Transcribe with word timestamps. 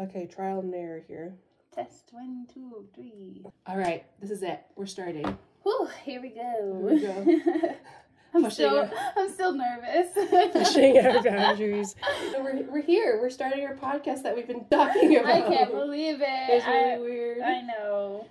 Okay, 0.00 0.26
trial 0.26 0.60
and 0.60 0.74
error 0.74 1.02
here. 1.06 1.34
Test 1.74 2.08
one, 2.12 2.46
two, 2.52 2.86
three. 2.94 3.44
All 3.66 3.76
right, 3.76 4.04
this 4.20 4.30
is 4.30 4.42
it. 4.42 4.60
We're 4.74 4.86
starting. 4.86 5.36
Whew, 5.62 5.88
here 6.04 6.22
we 6.22 6.30
go. 6.30 6.88
Here 6.88 7.14
we 7.14 7.36
go. 7.36 7.74
I'm 8.34 8.44
Pushing 8.44 8.50
still, 8.50 8.80
it. 8.82 8.92
I'm 9.16 9.28
still 9.30 9.52
nervous. 9.52 10.08
Pushing 10.52 10.98
our 11.04 11.22
boundaries. 11.24 11.96
So 12.32 12.42
we're, 12.42 12.62
we're 12.62 12.82
here. 12.82 13.18
We're 13.20 13.28
starting 13.28 13.66
our 13.66 13.74
podcast 13.74 14.22
that 14.22 14.34
we've 14.34 14.46
been 14.46 14.64
talking 14.70 15.16
about. 15.16 15.30
I 15.30 15.40
can't 15.42 15.70
believe 15.72 16.20
it. 16.22 16.26
It's 16.28 16.66
really 16.66 16.92
I, 16.92 16.98
weird. 16.98 17.40
I 17.42 17.60
know. 17.62 18.26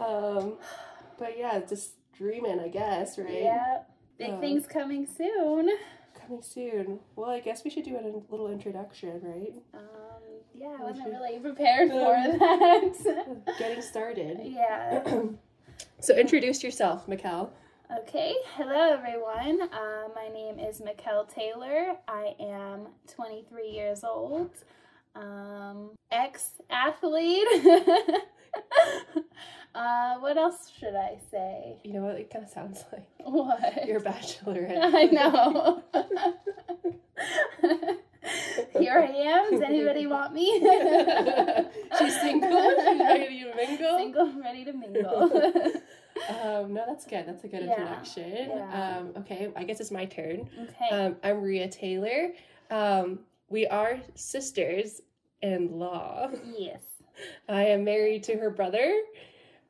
Um, 0.00 0.54
but 1.18 1.38
yeah, 1.38 1.60
just 1.66 1.92
dreaming, 2.12 2.60
I 2.60 2.68
guess, 2.68 3.16
right? 3.16 3.42
Yeah. 3.44 3.78
Big 4.18 4.30
Um, 4.30 4.40
things 4.40 4.66
coming 4.66 5.06
soon. 5.06 5.70
Coming 6.26 6.42
soon. 6.42 7.00
Well, 7.16 7.30
I 7.30 7.40
guess 7.40 7.64
we 7.64 7.70
should 7.70 7.84
do 7.84 7.96
a 7.96 8.32
little 8.32 8.50
introduction, 8.50 9.20
right? 9.22 9.52
Um, 9.74 9.80
yeah, 10.54 10.76
I 10.80 10.82
wasn't 10.84 11.08
really 11.08 11.38
prepared 11.38 11.90
for 11.90 12.14
Um, 12.16 12.38
that. 12.38 13.42
Getting 13.58 13.82
started. 13.82 14.38
yeah. 14.42 15.02
so 16.00 16.14
introduce 16.16 16.62
yourself, 16.64 17.06
Mikkel. 17.06 17.50
Okay, 18.00 18.34
hello 18.56 18.94
everyone. 18.94 19.68
Uh, 19.70 20.08
my 20.16 20.28
name 20.32 20.58
is 20.58 20.80
Mikkel 20.80 21.28
Taylor. 21.32 21.96
I 22.08 22.34
am 22.40 22.86
23 23.14 23.68
years 23.68 24.02
old, 24.04 24.50
um, 25.14 25.90
ex 26.10 26.52
athlete. 26.70 27.46
uh, 29.74 30.14
what 30.18 30.36
else 30.36 30.70
should 30.78 30.94
I 30.94 31.18
say? 31.30 31.76
You 31.84 31.92
know 31.94 32.02
what? 32.02 32.16
It 32.16 32.30
kind 32.30 32.44
of 32.44 32.50
sounds 32.50 32.84
like 32.92 33.06
What? 33.18 33.86
you're 33.86 34.00
bachelorette. 34.00 34.78
I 34.94 35.04
know. 35.04 35.82
Here 38.78 38.98
I 38.98 39.06
am. 39.06 39.50
Does 39.50 39.62
anybody 39.62 40.06
want 40.06 40.32
me? 40.34 40.46
She's 41.98 42.20
single. 42.20 42.70
She's 42.70 43.00
ready 43.00 43.44
to 43.44 43.54
mingle. 43.54 43.98
Single, 43.98 44.32
ready 44.42 44.64
to 44.64 44.72
mingle. 44.72 45.30
Um, 46.28 46.72
no, 46.72 46.84
that's 46.86 47.04
good. 47.06 47.26
That's 47.26 47.44
a 47.44 47.48
good 47.48 47.64
Yeah, 47.64 47.72
introduction. 47.72 48.30
yeah. 48.50 48.98
Um, 48.98 49.12
okay, 49.18 49.52
I 49.56 49.64
guess 49.64 49.80
it's 49.80 49.90
my 49.90 50.04
turn. 50.06 50.48
okay. 50.62 50.88
Um, 50.96 51.16
I'm 51.22 51.40
Ria 51.42 51.68
Taylor. 51.68 52.30
Um, 52.70 53.20
we 53.48 53.66
are 53.66 54.00
sisters 54.14 55.02
in 55.42 55.78
law. 55.78 56.30
yes. 56.56 56.80
I 57.48 57.66
am 57.66 57.84
married 57.84 58.24
to 58.24 58.36
her 58.36 58.50
brother. 58.50 59.00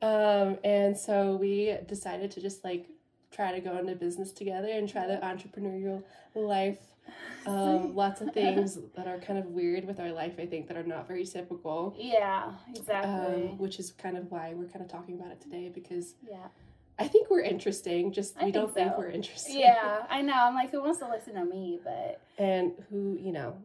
Um, 0.01 0.57
and 0.63 0.97
so 0.97 1.35
we 1.35 1.77
decided 1.87 2.31
to 2.31 2.41
just 2.41 2.63
like 2.63 2.87
try 3.31 3.51
to 3.51 3.59
go 3.59 3.77
into 3.77 3.95
business 3.95 4.31
together 4.31 4.69
and 4.69 4.87
try 4.87 5.07
the 5.07 5.15
entrepreneurial 5.17 6.03
life. 6.35 6.79
Um, 7.45 7.95
lots 7.95 8.21
of 8.21 8.33
things 8.33 8.77
that 8.95 9.07
are 9.07 9.19
kind 9.19 9.37
of 9.37 9.47
weird 9.47 9.85
with 9.85 9.99
our 9.99 10.11
life, 10.11 10.33
I 10.39 10.45
think, 10.45 10.67
that 10.67 10.77
are 10.77 10.83
not 10.83 11.07
very 11.07 11.25
typical. 11.25 11.95
Yeah, 11.97 12.53
exactly. 12.73 13.49
Um, 13.49 13.57
which 13.57 13.79
is 13.79 13.91
kind 13.91 14.17
of 14.17 14.31
why 14.31 14.53
we're 14.53 14.67
kind 14.67 14.81
of 14.81 14.89
talking 14.89 15.15
about 15.15 15.31
it 15.31 15.41
today 15.41 15.69
because 15.73 16.15
yeah. 16.29 16.47
I 16.97 17.07
think 17.07 17.29
we're 17.29 17.41
interesting. 17.41 18.11
Just 18.11 18.35
I 18.39 18.45
we 18.45 18.51
don't 18.51 18.73
think 18.73 18.87
think 18.87 18.97
we're 18.97 19.09
interesting. 19.09 19.59
Yeah, 19.59 20.05
I 20.09 20.21
know. 20.21 20.33
I'm 20.33 20.55
like, 20.55 20.71
who 20.71 20.81
wants 20.81 20.99
to 20.99 21.09
listen 21.09 21.35
to 21.35 21.45
me? 21.45 21.79
But 21.83 22.21
And 22.37 22.71
who, 22.89 23.17
you 23.19 23.31
know, 23.31 23.57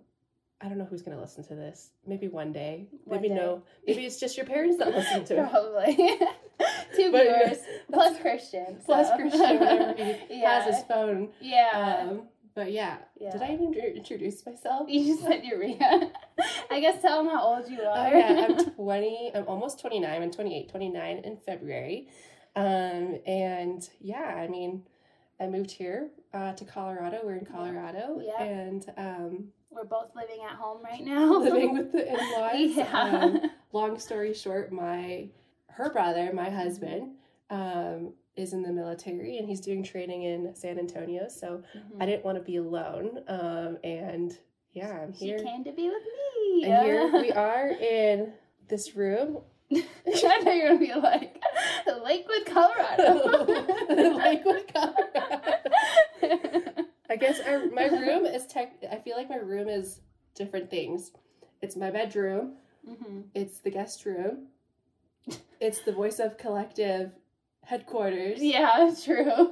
I 0.62 0.69
don't 0.69 0.77
know 0.78 0.84
who's 0.84 1.03
gonna 1.03 1.20
listen 1.20 1.42
to 1.44 1.55
this. 1.55 1.91
Maybe 2.06 2.28
one 2.28 2.53
day. 2.53 2.86
One 3.05 3.20
Maybe 3.22 3.28
day. 3.28 3.41
no. 3.41 3.62
Maybe 3.86 4.05
it's 4.05 4.20
just 4.20 4.36
your 4.36 4.44
parents 4.47 4.77
that 4.78 4.89
listen 4.94 5.25
to 5.27 5.42
it. 5.42 5.50
probably 5.50 5.97
two 6.97 7.11
But- 7.12 7.22
viewers 7.22 7.58
plus 7.92 8.20
Christian. 8.20 8.78
Plus. 8.84 9.08
Christian, 9.16 9.58
whenever 9.58 9.94
he 9.94 10.41
yeah. 10.41 10.61
has 10.62 10.75
his 10.77 10.84
phone. 10.84 11.31
yeah. 11.41 12.06
Um, 12.11 12.22
but 12.55 12.72
yeah. 12.72 12.98
Yeah. 13.19 13.31
Did 13.31 13.42
I 13.42 13.55
even 13.55 13.72
introduce 13.72 14.44
myself? 14.44 14.88
you 14.91 15.05
just 15.14 15.22
said 15.27 15.44
Urea. 15.44 16.11
I 16.70 16.81
guess 16.81 17.00
tell 17.00 17.22
them 17.25 17.33
how 17.33 17.42
old 17.42 17.70
you 17.70 17.78
Oh 17.81 17.88
are. 17.91 18.14
yeah, 18.14 18.47
I'm 18.50 18.70
20. 18.75 19.33
I'm 19.36 19.47
almost 19.48 19.81
29. 19.81 20.22
I'm 20.22 20.31
28, 20.31 20.69
29 20.69 21.19
in 21.19 21.36
February. 21.47 22.08
Um, 22.56 23.19
and 23.25 23.88
yeah, 24.00 24.34
I 24.36 24.48
mean, 24.48 24.83
I 25.38 25.47
moved 25.47 25.71
here 25.71 26.10
uh, 26.34 26.53
to 26.54 26.65
Colorado. 26.65 27.21
We're 27.25 27.37
in 27.37 27.47
Colorado, 27.47 28.21
Yeah. 28.22 28.42
and 28.42 28.84
um, 28.98 29.44
We're 29.70 29.84
both 29.84 30.14
living 30.16 30.41
at 30.48 30.56
home 30.56 30.82
right 30.82 31.04
now. 31.04 31.32
living 31.38 31.75
with 31.75 31.92
the 31.92 32.08
in-laws. 32.08 32.53
yeah. 32.76 32.91
Um, 33.22 33.50
long 33.72 33.98
story 33.98 34.34
short, 34.34 34.72
my 34.72 35.28
her 35.69 35.91
brother, 35.92 36.32
my 36.34 36.50
husband, 36.50 37.12
um, 37.50 38.12
is 38.36 38.53
in 38.53 38.62
the 38.62 38.72
military 38.72 39.38
and 39.38 39.48
he's 39.48 39.60
doing 39.60 39.82
training 39.82 40.22
in 40.25 40.54
San 40.54 40.78
Antonio. 40.78 41.28
So 41.28 41.62
Mhm. 41.76 42.03
I 42.03 42.06
didn't 42.06 42.25
want 42.25 42.36
to 42.38 42.42
be 42.44 42.56
alone. 42.56 43.20
Um, 43.28 43.78
and 43.84 44.36
yeah, 44.72 44.91
I'm 45.03 45.12
here. 45.12 45.38
She 45.38 45.44
came 45.44 45.64
to 45.64 45.72
be 45.72 45.88
with 45.88 46.03
me. 46.03 46.64
And 46.64 46.84
here 46.84 47.12
we 47.22 47.32
are 47.32 47.69
in 47.70 48.32
this 48.69 48.94
room. 48.97 49.38
I 49.72 50.41
know 50.44 50.53
you're 50.53 50.69
gonna 50.69 50.78
be 50.80 50.92
like 50.94 51.41
Lakewood, 52.03 52.44
Colorado. 52.47 53.47
Lakewood, 54.16 54.72
Colorado. 54.75 55.56
I 57.10 57.16
guess 57.16 57.41
our, 57.41 57.66
my 57.71 57.87
room 57.87 58.25
is 58.25 58.47
tech. 58.47 58.72
I 58.91 58.97
feel 58.97 59.16
like 59.16 59.28
my 59.28 59.37
room 59.37 59.69
is 59.69 60.00
different 60.34 60.71
things. 60.71 61.10
It's 61.60 61.76
my 61.76 61.91
bedroom. 61.91 62.54
hmm 62.87 63.22
It's 63.34 63.59
the 63.59 63.71
guest 63.71 64.06
room. 64.06 64.47
It's 65.60 65.82
the 65.82 65.93
voice 65.93 66.19
of 66.21 66.38
collective 66.38 67.10
headquarters. 67.65 68.41
Yeah, 68.41 68.71
that's 68.78 69.04
true. 69.04 69.25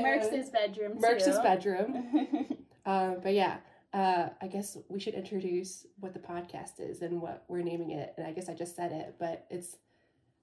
Merck's 0.00 0.50
bedroom. 0.50 0.98
Merck's 1.00 1.38
bedroom. 1.38 2.46
Um, 2.86 3.16
but 3.22 3.34
yeah, 3.34 3.58
uh, 3.92 4.28
I 4.40 4.46
guess 4.46 4.76
we 4.88 4.98
should 5.00 5.14
introduce 5.14 5.86
what 5.98 6.12
the 6.14 6.20
podcast 6.20 6.78
is 6.80 7.02
and 7.02 7.20
what 7.20 7.44
we're 7.48 7.62
naming 7.62 7.90
it. 7.90 8.14
And 8.16 8.26
I 8.26 8.32
guess 8.32 8.48
I 8.48 8.54
just 8.54 8.74
said 8.76 8.92
it, 8.92 9.16
but 9.18 9.46
it's 9.50 9.76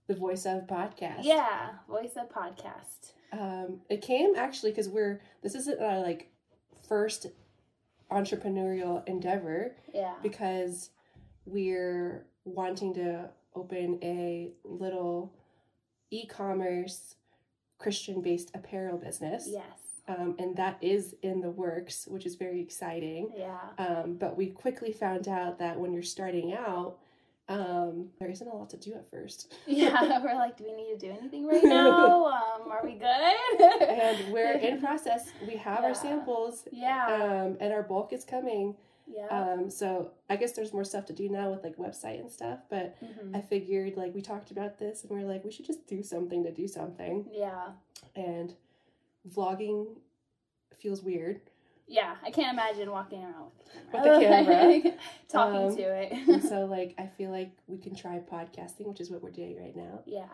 the 0.07 0.15
voice 0.15 0.45
of 0.45 0.67
podcast. 0.67 1.23
yeah, 1.23 1.69
voice 1.89 2.13
of 2.15 2.29
podcast. 2.29 3.13
Um, 3.31 3.81
it 3.89 4.01
came 4.01 4.35
actually 4.35 4.71
because 4.71 4.89
we're 4.89 5.21
this 5.43 5.55
isn't 5.55 5.81
our 5.81 5.99
like 5.99 6.29
first 6.87 7.27
entrepreneurial 8.11 9.05
endeavor 9.07 9.75
Yeah. 9.93 10.13
because 10.23 10.91
we're 11.45 12.25
wanting 12.45 12.93
to 12.95 13.29
open 13.55 13.99
a 14.01 14.51
little 14.63 15.33
e-commerce 16.11 17.15
Christian-based 17.79 18.51
apparel 18.55 18.97
business. 18.97 19.47
Yes. 19.49 19.65
Um, 20.07 20.35
and 20.39 20.55
that 20.55 20.77
is 20.81 21.15
in 21.21 21.41
the 21.41 21.49
works, 21.51 22.07
which 22.07 22.25
is 22.25 22.35
very 22.35 22.61
exciting. 22.61 23.29
Yeah. 23.35 23.57
Um, 23.77 24.15
but 24.15 24.37
we 24.37 24.47
quickly 24.47 24.93
found 24.93 25.27
out 25.27 25.59
that 25.59 25.77
when 25.77 25.91
you're 25.91 26.01
starting 26.01 26.53
out, 26.53 26.97
um, 27.49 28.09
there 28.19 28.29
isn't 28.29 28.47
a 28.47 28.53
lot 28.53 28.69
to 28.71 28.77
do 28.77 28.93
at 28.93 29.09
first. 29.09 29.53
Yeah. 29.65 30.19
We're 30.23 30.35
like, 30.35 30.57
do 30.57 30.65
we 30.65 30.73
need 30.73 30.99
to 30.99 31.07
do 31.07 31.11
anything 31.19 31.47
right 31.47 31.63
now? 31.63 32.25
Um, 32.57 32.71
are 32.71 32.81
we 32.83 32.93
good? 32.93 33.81
and 33.81 34.33
we're 34.33 34.53
in 34.57 34.79
process. 34.87 35.29
We 35.47 35.55
have 35.55 35.79
Yeah. 35.81 35.87
our 35.87 35.93
samples, 35.95 36.67
Yeah. 36.71 37.05
um, 37.45 37.57
and 37.61 37.71
our 37.73 37.83
bulk 37.83 38.11
is 38.13 38.25
coming. 38.25 38.75
Yeah. 39.07 39.27
Um, 39.27 39.69
so 39.69 40.11
I 40.29 40.35
guess 40.35 40.51
there's 40.51 40.73
more 40.73 40.83
stuff 40.83 41.05
to 41.05 41.13
do 41.13 41.29
now 41.29 41.49
with 41.49 41.63
like 41.63 41.77
website 41.77 42.19
and 42.19 42.29
stuff. 42.29 42.59
But 42.69 42.95
Mhm. 43.01 43.35
I 43.35 43.41
figured 43.41 43.95
like 43.95 44.13
we 44.13 44.21
talked 44.21 44.51
about 44.51 44.77
this, 44.79 45.03
and 45.03 45.11
we 45.11 45.23
are 45.23 45.25
like, 45.27 45.45
we 45.45 45.51
should 45.51 45.65
just 45.65 45.87
do 45.87 46.03
something 46.03 46.43
to 46.43 46.51
do 46.51 46.67
something. 46.67 47.25
Yeah. 47.31 47.69
And 48.15 48.53
vlogging 49.29 49.95
feels 50.75 51.01
weird. 51.03 51.41
Yeah. 51.87 52.15
I 52.23 52.31
can't 52.31 52.53
imagine 52.53 52.91
walking 52.91 53.23
around 53.23 53.51
With 53.93 54.03
the 54.03 54.19
camera. 54.19 54.81
talking 55.29 55.67
Um, 55.69 55.75
to 55.75 55.81
it. 55.83 56.43
so 56.43 56.65
like 56.69 56.95
I 56.97 57.07
feel 57.07 57.31
like 57.31 57.51
we 57.67 57.77
can 57.77 57.95
try 57.95 58.19
podcasting, 58.19 58.85
which 58.87 58.99
is 59.01 59.09
what 59.11 59.21
we're 59.23 59.31
doing 59.31 59.57
right 59.59 59.75
now. 59.75 60.01
yeah. 60.05 60.25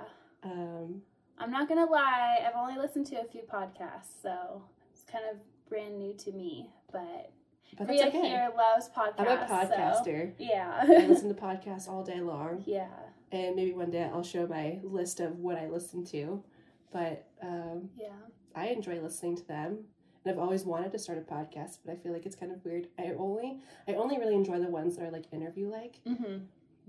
Um, 0.43 1.01
I'm 1.39 1.51
not 1.51 1.67
gonna 1.69 1.85
lie, 1.85 2.39
I've 2.45 2.55
only 2.55 2.77
listened 2.77 3.05
to 3.07 3.15
a 3.21 3.23
few 3.25 3.41
podcasts, 3.41 4.21
so 4.21 4.63
it's 4.91 5.03
kind 5.03 5.23
of 5.31 5.37
brand 5.69 5.97
new 5.97 6.13
to 6.15 6.31
me. 6.31 6.69
But 6.91 7.31
but 7.77 7.87
Ria 7.87 8.07
okay. 8.07 8.21
here 8.21 8.49
loves 8.55 8.89
podcasts. 8.89 9.19
I'm 9.19 9.27
a 9.27 10.03
so- 10.05 10.31
yeah. 10.37 10.79
I 10.83 10.85
listen 11.07 11.33
to 11.33 11.41
podcasts 11.41 11.87
all 11.87 12.03
day 12.03 12.19
long, 12.19 12.63
yeah. 12.67 12.87
and 13.31 13.55
maybe 13.55 13.71
one 13.73 13.89
day 13.89 14.03
I'll 14.03 14.21
show 14.23 14.45
my 14.45 14.79
list 14.83 15.19
of 15.19 15.39
what 15.39 15.57
I 15.57 15.67
listen 15.67 16.05
to. 16.07 16.43
But 16.91 17.27
um, 17.41 17.89
Yeah. 17.97 18.09
I 18.55 18.67
enjoy 18.67 19.01
listening 19.01 19.35
to 19.37 19.47
them, 19.47 19.85
and 20.25 20.33
I've 20.33 20.39
always 20.39 20.63
wanted 20.65 20.91
to 20.93 20.99
start 20.99 21.17
a 21.17 21.21
podcast, 21.21 21.79
but 21.85 21.91
I 21.93 21.95
feel 21.97 22.13
like 22.13 22.25
it's 22.25 22.35
kind 22.35 22.51
of 22.51 22.63
weird. 22.63 22.87
I 22.99 23.13
only 23.17 23.59
I 23.87 23.93
only 23.93 24.17
really 24.17 24.35
enjoy 24.35 24.59
the 24.59 24.69
ones 24.69 24.95
that 24.97 25.03
are 25.05 25.11
like 25.11 25.25
interview 25.31 25.69
like 25.69 25.99
Mm-hmm. 26.07 26.37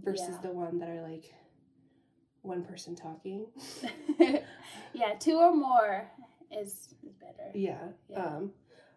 versus 0.02 0.28
Yeah. 0.36 0.40
the 0.42 0.50
one 0.52 0.78
that 0.78 0.88
are 0.88 1.02
like 1.02 1.32
one 2.42 2.62
person 2.64 2.94
talking. 2.94 3.46
yeah, 4.92 5.14
two 5.18 5.36
or 5.36 5.54
more 5.54 6.10
is, 6.50 6.94
is 7.06 7.14
better. 7.14 7.50
Yeah. 7.54 7.78
Yeah. 8.08 8.24
Um, 8.24 8.52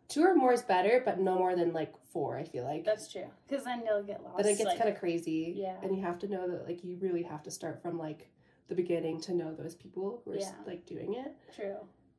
two 0.10 0.22
or 0.24 0.36
more 0.36 0.54
is 0.54 0.62
better, 0.62 1.02
but 1.06 1.20
no 1.20 1.36
more 1.36 1.56
than 1.56 1.74
like 1.74 1.94
four. 2.12 2.38
I 2.38 2.44
feel 2.44 2.64
like. 2.64 2.84
That's 2.84 3.12
true. 3.12 3.28
Because 3.48 3.64
then 3.66 3.84
you'll 3.86 4.04
get 4.04 4.24
lost. 4.24 4.38
But 4.38 4.46
it 4.46 4.58
gets 4.58 4.66
like- 4.66 4.78
kind 4.78 4.90
of 4.90 5.00
crazy. 5.00 5.54
Yeah. 5.56 5.76
And 5.82 5.96
you 5.96 6.02
have 6.04 6.20
to 6.20 6.28
know 6.28 6.50
that 6.50 6.66
like 6.68 6.84
you 6.84 6.98
really 7.02 7.24
have 7.24 7.44
to 7.44 7.52
start 7.52 7.82
from 7.82 7.98
like 7.98 8.30
the 8.68 8.76
beginning 8.76 9.22
to 9.22 9.34
know 9.34 9.54
those 9.54 9.76
people 9.76 10.22
who 10.26 10.32
are 10.34 10.38
Yeah. 10.38 10.52
like 10.66 10.86
doing 10.86 11.14
it 11.14 11.34
true. 11.56 11.78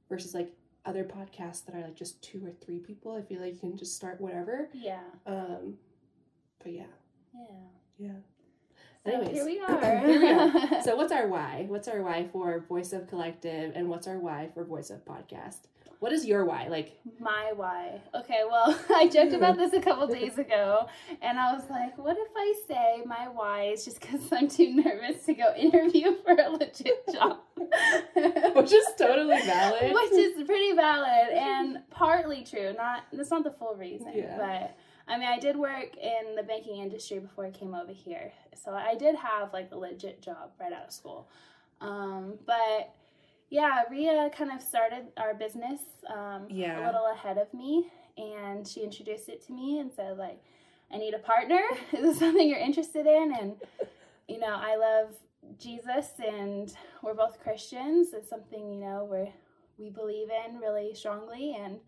versus 0.08 0.32
like 0.34 0.50
other 0.88 1.04
podcasts 1.04 1.64
that 1.66 1.74
are 1.74 1.82
like 1.82 1.94
just 1.94 2.22
two 2.22 2.44
or 2.44 2.50
three 2.64 2.78
people. 2.78 3.14
I 3.14 3.22
feel 3.22 3.40
like 3.40 3.52
you 3.52 3.60
can 3.60 3.76
just 3.76 3.94
start 3.94 4.20
whatever. 4.20 4.70
Yeah. 4.72 5.00
Um, 5.26 5.74
but 6.62 6.72
yeah. 6.72 6.82
Yeah. 7.34 7.56
Yeah. 7.98 8.12
So 9.04 9.12
Anyways. 9.12 9.34
here 9.34 9.44
we 9.44 9.60
are. 9.66 9.98
Here 10.00 10.20
we 10.20 10.30
are. 10.32 10.82
So 10.82 10.96
what's 10.96 11.12
our 11.12 11.26
why? 11.28 11.64
What's 11.68 11.88
our 11.88 12.02
why 12.02 12.26
for 12.30 12.60
Voice 12.68 12.92
of 12.92 13.08
Collective 13.08 13.72
and 13.74 13.88
what's 13.88 14.06
our 14.06 14.18
why 14.18 14.50
for 14.54 14.64
Voice 14.64 14.90
of 14.90 15.04
Podcast? 15.04 15.60
What 16.00 16.12
is 16.12 16.24
your 16.24 16.44
why? 16.44 16.68
Like 16.68 17.00
My 17.18 17.52
why. 17.56 18.00
Okay, 18.14 18.42
well, 18.48 18.78
I 18.94 19.08
joked 19.08 19.32
about 19.32 19.56
this 19.56 19.72
a 19.72 19.80
couple 19.80 20.06
days 20.06 20.38
ago, 20.38 20.86
and 21.20 21.40
I 21.40 21.52
was 21.54 21.64
like, 21.70 21.98
what 21.98 22.16
if 22.16 22.28
I 22.36 22.54
say 22.68 23.02
my 23.04 23.26
why 23.32 23.70
is 23.72 23.84
just 23.84 24.00
because 24.00 24.20
I'm 24.32 24.48
too 24.48 24.74
nervous 24.76 25.24
to 25.26 25.34
go 25.34 25.52
interview 25.56 26.12
for 26.24 26.32
a 26.40 26.50
legit 26.50 27.04
job? 27.12 27.38
which 28.54 28.72
is 28.72 28.86
totally 28.96 29.40
valid. 29.42 29.92
Which 29.92 30.12
is 30.12 30.44
pretty 30.44 30.72
valid 30.72 31.30
and 31.32 31.78
partly 31.90 32.44
true. 32.44 32.74
Not 32.76 33.02
that's 33.12 33.30
not 33.30 33.42
the 33.42 33.50
full 33.50 33.74
reason, 33.74 34.12
Yeah. 34.14 34.36
but 34.38 34.76
I 35.08 35.18
mean, 35.18 35.28
I 35.28 35.38
did 35.38 35.56
work 35.56 35.96
in 35.96 36.34
the 36.36 36.42
banking 36.42 36.76
industry 36.82 37.18
before 37.18 37.46
I 37.46 37.50
came 37.50 37.74
over 37.74 37.92
here, 37.92 38.32
so 38.62 38.72
I 38.72 38.94
did 38.94 39.14
have 39.16 39.52
like 39.52 39.70
a 39.72 39.78
legit 39.78 40.20
job 40.22 40.50
right 40.60 40.72
out 40.72 40.86
of 40.86 40.92
school. 40.92 41.28
Um, 41.80 42.34
but 42.46 42.94
yeah, 43.50 43.82
Ria 43.90 44.30
kind 44.36 44.52
of 44.52 44.60
started 44.60 45.06
our 45.16 45.32
business 45.34 45.80
um, 46.14 46.46
Yeah. 46.50 46.84
a 46.84 46.86
little 46.86 47.06
ahead 47.12 47.38
of 47.38 47.52
me, 47.54 47.86
and 48.18 48.66
she 48.68 48.82
introduced 48.82 49.28
it 49.30 49.44
to 49.46 49.52
me 49.52 49.78
and 49.78 49.90
said 49.90 50.18
like, 50.18 50.42
"I 50.92 50.98
need 50.98 51.14
a 51.14 51.18
partner. 51.20 51.62
Is 51.92 52.00
this 52.02 52.18
something 52.18 52.46
you're 52.48 52.58
interested 52.58 53.06
in?" 53.06 53.34
And 53.40 53.56
you 54.28 54.38
know, 54.38 54.54
I 54.54 54.76
love 54.76 55.14
Jesus, 55.58 56.08
and 56.22 56.70
we're 57.02 57.14
both 57.14 57.40
Christians. 57.42 58.08
It's 58.12 58.28
something 58.28 58.70
you 58.70 58.80
know 58.80 59.06
we're 59.10 59.28
we 59.78 59.88
believe 59.90 60.28
in 60.46 60.58
really 60.58 60.92
strongly, 60.94 61.54
and 61.58 61.78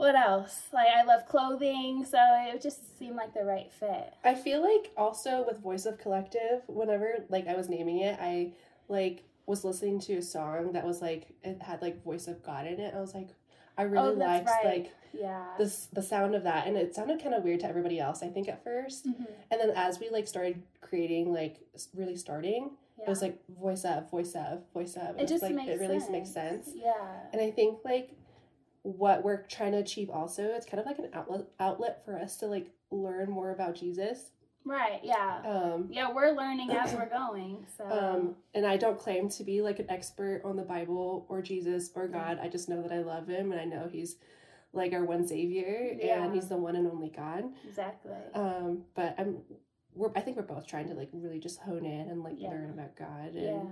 what 0.00 0.16
else? 0.16 0.62
Like 0.72 0.88
I 0.96 1.04
love 1.04 1.26
clothing, 1.28 2.04
so 2.04 2.18
it 2.52 2.62
just 2.62 2.98
seemed 2.98 3.16
like 3.16 3.34
the 3.34 3.44
right 3.44 3.70
fit. 3.70 4.14
I 4.24 4.34
feel 4.34 4.62
like 4.62 4.90
also 4.96 5.44
with 5.46 5.58
Voice 5.60 5.84
of 5.86 5.98
Collective, 5.98 6.62
whenever 6.66 7.24
like 7.28 7.46
I 7.46 7.54
was 7.54 7.68
naming 7.68 7.98
it, 7.98 8.18
I 8.20 8.52
like 8.88 9.24
was 9.46 9.64
listening 9.64 10.00
to 10.00 10.14
a 10.16 10.22
song 10.22 10.72
that 10.72 10.86
was 10.86 11.02
like 11.02 11.28
it 11.42 11.60
had 11.60 11.82
like 11.82 12.02
Voice 12.02 12.28
of 12.28 12.42
God 12.42 12.66
in 12.66 12.80
it. 12.80 12.94
I 12.94 13.00
was 13.00 13.14
like, 13.14 13.28
I 13.76 13.82
really 13.82 14.10
oh, 14.10 14.12
liked 14.12 14.46
right. 14.46 14.64
like 14.64 14.94
yeah. 15.12 15.44
this 15.58 15.86
the 15.92 16.02
sound 16.02 16.34
of 16.34 16.44
that, 16.44 16.66
and 16.66 16.76
it 16.78 16.94
sounded 16.94 17.22
kind 17.22 17.34
of 17.34 17.42
weird 17.44 17.60
to 17.60 17.66
everybody 17.66 18.00
else. 18.00 18.22
I 18.22 18.28
think 18.28 18.48
at 18.48 18.64
1st 18.64 19.06
Mhm. 19.06 19.26
and 19.50 19.60
then 19.60 19.70
as 19.76 20.00
we 20.00 20.08
like 20.08 20.26
started 20.26 20.62
creating 20.80 21.32
like 21.32 21.58
really 21.94 22.16
starting, 22.16 22.70
Yeah. 22.98 23.04
it 23.04 23.08
was 23.10 23.20
like 23.20 23.38
voice 23.48 23.84
of, 23.84 24.10
voice 24.10 24.34
of, 24.34 24.62
voice 24.72 24.96
of. 24.96 25.18
it 25.18 25.28
just 25.28 25.42
like 25.42 25.54
makes 25.54 25.70
it 25.70 25.80
really 25.80 26.00
sense. 26.00 26.10
makes 26.10 26.30
sense. 26.30 26.70
Yeah. 26.74 26.94
And 27.32 27.42
I 27.42 27.50
think 27.50 27.80
like 27.84 28.12
what 28.82 29.22
we're 29.24 29.42
trying 29.46 29.72
to 29.72 29.78
achieve 29.78 30.10
also, 30.10 30.44
it's 30.44 30.66
kind 30.66 30.80
of 30.80 30.86
like 30.86 30.98
an 30.98 31.08
outlet 31.12 31.42
outlet 31.58 32.04
for 32.04 32.18
us 32.18 32.36
to 32.38 32.46
like 32.46 32.68
learn 32.90 33.30
more 33.30 33.50
about 33.50 33.74
Jesus. 33.74 34.30
Right. 34.64 35.00
Yeah. 35.02 35.40
Um, 35.44 35.88
Yeah, 35.90 36.12
we're 36.12 36.32
learning 36.32 36.70
as 36.70 36.92
we're 36.92 37.08
going. 37.08 37.66
So. 37.78 37.84
um, 37.86 38.36
and 38.54 38.66
I 38.66 38.76
don't 38.76 38.98
claim 38.98 39.28
to 39.30 39.44
be 39.44 39.62
like 39.62 39.78
an 39.78 39.90
expert 39.90 40.42
on 40.44 40.56
the 40.56 40.62
Bible 40.62 41.24
or 41.30 41.40
Jesus 41.40 41.90
or 41.94 42.08
God. 42.08 42.38
I 42.42 42.48
just 42.48 42.68
know 42.68 42.82
that 42.82 42.92
I 42.92 42.98
love 43.00 43.26
him 43.26 43.52
and 43.52 43.60
I 43.60 43.64
know 43.64 43.88
he's 43.90 44.16
like 44.74 44.92
our 44.92 45.04
one 45.04 45.26
savior 45.26 45.96
Yeah. 45.98 46.22
and 46.24 46.34
he's 46.34 46.48
the 46.48 46.56
one 46.58 46.76
and 46.76 46.86
only 46.86 47.08
God. 47.08 47.44
exactly. 47.66 48.12
Um, 48.34 48.84
but 48.94 49.14
I'm 49.18 49.38
we're 49.94 50.10
I 50.14 50.20
think 50.20 50.36
we're 50.36 50.42
both 50.44 50.66
trying 50.66 50.88
to 50.88 50.94
like 50.94 51.08
really 51.12 51.38
just 51.40 51.58
hone 51.60 51.84
in 51.84 52.08
and 52.10 52.22
like 52.22 52.36
Yeah. 52.38 52.50
learn 52.50 52.70
about 52.70 52.96
God 52.96 53.34
and 53.34 53.42
yeah. 53.42 53.62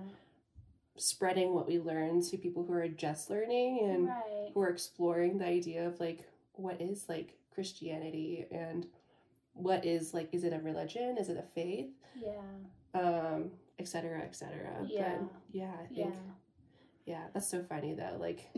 Spreading 0.98 1.54
what 1.54 1.66
we 1.68 1.78
learn 1.78 2.22
to 2.22 2.36
people 2.36 2.64
who 2.64 2.72
are 2.74 2.88
just 2.88 3.30
learning 3.30 3.80
and 3.84 4.08
right. 4.08 4.50
who 4.54 4.60
are 4.60 4.68
exploring 4.68 5.38
the 5.38 5.46
idea 5.46 5.86
of 5.86 5.98
like 6.00 6.28
what 6.54 6.80
is 6.80 7.06
like 7.08 7.36
Christianity 7.54 8.46
and 8.50 8.86
what 9.54 9.84
is 9.84 10.12
like 10.14 10.28
is 10.32 10.44
it 10.44 10.52
a 10.52 10.58
religion 10.60 11.16
is 11.18 11.28
it 11.28 11.36
a 11.36 11.42
faith 11.54 11.90
Yeah. 12.14 13.00
um 13.00 13.50
etc 13.78 14.10
cetera 14.10 14.22
et 14.24 14.34
cetera 14.36 14.86
Yeah. 14.86 15.16
but 15.18 15.28
yeah 15.52 15.64
I 15.72 15.86
Yeah. 15.90 16.04
think 16.04 16.14
yeah 17.06 17.22
that's 17.34 17.48
so 17.48 17.62
funny 17.62 17.94
though 17.94 18.16
like 18.20 18.48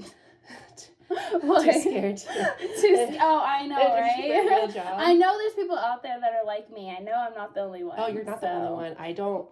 What? 1.43 1.65
too 1.65 1.81
scared 1.81 2.17
to 2.19 2.27
Too- 2.81 3.17
oh, 3.21 3.43
I 3.45 3.67
know, 3.67 3.81
interview 3.81 4.35
for 4.35 4.41
a 4.41 4.45
real 4.45 4.67
right? 4.69 5.09
I 5.09 5.15
know 5.15 5.37
there's 5.39 5.55
people 5.55 5.77
out 5.77 6.03
there 6.03 6.19
that 6.21 6.33
are 6.33 6.47
like 6.47 6.73
me. 6.73 6.95
I 6.97 7.01
know 7.03 7.13
I'm 7.15 7.35
not 7.35 7.55
the 7.55 7.61
only 7.63 7.83
one. 7.85 7.97
oh 7.99 8.07
you're 8.09 8.25
not 8.25 8.41
the 8.41 8.51
only 8.51 8.73
one 8.73 8.97
I 8.99 9.13
don't 9.13 9.47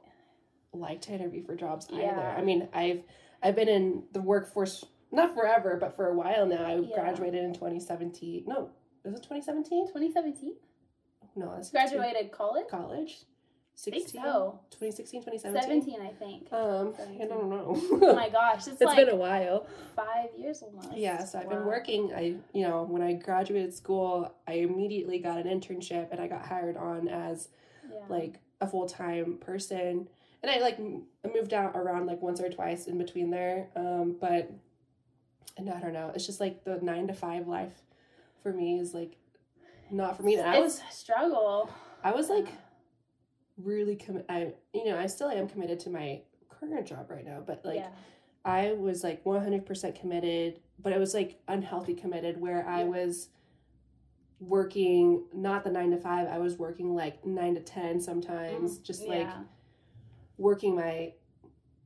like 0.79 1.01
to 1.03 1.13
interview 1.13 1.43
for 1.45 1.55
jobs 1.57 1.87
either 1.93 2.35
I 2.37 2.43
mean 2.43 2.69
I've 2.73 3.03
I've 3.43 3.57
been 3.57 3.69
in 3.69 4.03
the 4.13 4.21
workforce 4.21 4.85
not 5.13 5.35
forever 5.35 5.77
but 5.81 5.95
for 5.97 6.09
a 6.09 6.15
while 6.15 6.47
now 6.47 6.65
I 6.65 6.77
Yeah. 6.77 6.95
graduated 6.95 7.43
in 7.45 7.53
2017 7.55 8.45
no 8.47 8.71
was 9.05 9.15
it 9.15 9.23
2017 9.23 9.87
2017? 9.89 10.55
no 11.37 11.55
that's 11.55 11.71
Graduated 11.71 12.31
college? 12.33 12.67
college 12.69 13.19
I 13.87 13.91
think 13.91 14.03
16 14.09 14.23
so. 14.25 14.61
2016 14.71 15.21
2017 15.23 15.83
17, 15.83 16.01
I 16.03 16.13
think. 16.19 16.53
um 16.53 16.95
i 17.23 17.25
don't 17.27 17.49
know 17.49 17.81
Oh 18.03 18.15
my 18.15 18.29
gosh, 18.29 18.67
it's, 18.67 18.69
it's 18.69 18.81
like 18.83 18.97
been 18.97 19.09
a 19.11 19.17
while 19.17 19.67
five 19.95 20.31
years 20.37 20.63
almost. 20.63 20.97
yeah 20.97 21.23
so 21.25 21.39
i've 21.39 21.49
been 21.49 21.65
working 21.65 22.13
i 22.13 22.35
you 22.53 22.67
know 22.67 22.83
when 22.83 23.03
i 23.03 23.13
graduated 23.13 23.73
school 23.73 24.35
i 24.49 24.55
immediately 24.55 25.19
got 25.21 25.39
an 25.39 25.45
internship 25.47 26.09
and 26.11 26.21
i 26.21 26.27
got 26.27 26.45
hired 26.45 26.77
on 26.77 27.07
as 27.09 27.49
Yeah. 27.89 28.01
like 28.09 28.41
a 28.61 28.67
full-time 28.67 29.39
person 29.41 30.09
and 30.43 30.51
i 30.51 30.59
like 30.59 30.79
m- 30.79 31.03
I 31.25 31.29
moved 31.29 31.53
out 31.53 31.77
around 31.77 32.07
like 32.07 32.21
once 32.23 32.41
or 32.41 32.49
twice 32.49 32.87
in 32.87 32.99
between 32.99 33.31
there 33.31 33.69
um 33.77 34.17
but 34.21 34.51
and 35.57 35.69
i 35.71 35.81
don't 35.81 35.93
know 35.93 36.11
it's 36.15 36.27
just 36.27 36.41
like 36.41 36.65
the 36.65 36.79
nine 36.83 37.07
to 37.09 37.15
five 37.15 37.47
life 37.49 37.75
for 38.43 38.53
me 38.53 38.79
is 38.79 38.95
like 38.95 39.17
not 39.91 40.17
for 40.17 40.23
me 40.23 40.37
and 40.37 40.49
i 40.49 40.59
was 40.61 40.81
a 40.89 40.93
struggle. 40.93 41.71
i 42.05 42.13
was 42.13 42.29
like 42.29 42.47
really 43.57 43.97
commit 43.97 44.25
i 44.29 44.53
you 44.73 44.85
know 44.85 44.99
i 44.99 45.07
still 45.07 45.29
am 45.29 45.49
committed 45.49 45.81
to 45.81 45.91
my 45.91 46.21
current 46.49 46.87
job 46.87 47.11
right 47.11 47.25
now 47.25 47.43
but 47.45 47.65
like 47.65 47.77
yeah. 47.77 47.89
I 48.45 48.73
was 48.73 49.05
like 49.05 49.25
100% 49.25 50.01
committed, 50.01 50.61
but 50.79 50.93
it 50.95 50.99
was 50.99 51.13
like 51.13 51.39
unhealthy 51.49 51.93
committed 51.93 52.41
where 52.41 52.67
I 52.67 52.79
Yeah. 52.79 52.85
was 52.87 53.29
working 54.41 55.25
not 55.35 55.65
the 55.65 55.71
9 55.71 55.91
to 55.91 55.99
5, 55.99 56.29
I 56.29 56.39
was 56.39 56.57
working 56.57 56.95
like 56.95 57.27
9 57.27 57.57
to 57.57 57.61
10 57.61 58.01
sometimes, 58.01 58.79
just 58.79 59.07
like 59.07 59.27
Mm, 59.27 59.31
Yeah. 59.31 59.43
Working 60.39 60.75
my 60.77 61.13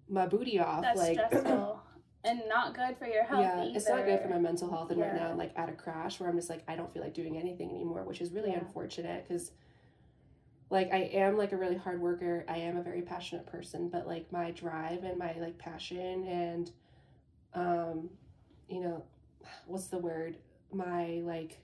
my 0.09 0.27
booty 0.27 0.59
off 0.61 0.83
That's 0.83 0.99
like 0.99 1.15
stressful 1.19 1.81
and 2.25 2.43
not 2.49 2.75
good 2.75 2.97
for 2.99 3.07
your 3.07 3.25
health. 3.25 3.41
yeah, 3.43 3.65
it's 3.65 3.89
not 3.89 4.05
good 4.05 4.21
for 4.21 4.29
my 4.29 4.39
mental 4.39 4.71
health 4.71 4.91
and 4.91 5.01
right 5.01 5.15
now 5.15 5.29
I'm 5.31 5.39
like 5.39 5.53
at 5.57 5.69
a 5.69 5.73
crash 5.73 6.21
where 6.21 6.29
I'm 6.29 6.37
just 6.37 6.51
like 6.51 6.63
I 6.69 6.77
don't 6.77 6.93
feel 6.93 7.03
like 7.03 7.15
doing 7.15 7.37
anything 7.39 7.71
anymore, 7.71 8.05
which 8.05 8.21
is 8.21 8.31
really 8.33 8.51
Yeah. 8.51 8.59
unfortunate 8.61 9.27
cuz 9.27 9.53
like 10.71 10.93
I 10.93 10.99
am 10.99 11.37
like 11.37 11.53
a 11.53 11.57
really 11.57 11.77
hard 11.77 12.01
worker. 12.01 12.45
I 12.49 12.59
am 12.59 12.77
a 12.77 12.83
very 12.83 13.03
passionate 13.03 13.47
person, 13.47 13.89
but 13.89 14.07
like 14.07 14.31
my 14.33 14.51
drive 14.53 15.05
and 15.05 15.19
my 15.19 15.35
like 15.39 15.59
passion 15.59 16.27
and 16.27 16.71
um 17.55 18.11
you 18.69 18.81
know, 18.81 19.03
what's 19.67 19.89
the 19.89 19.99
word? 19.99 20.37
My 20.73 21.21
like 21.25 21.59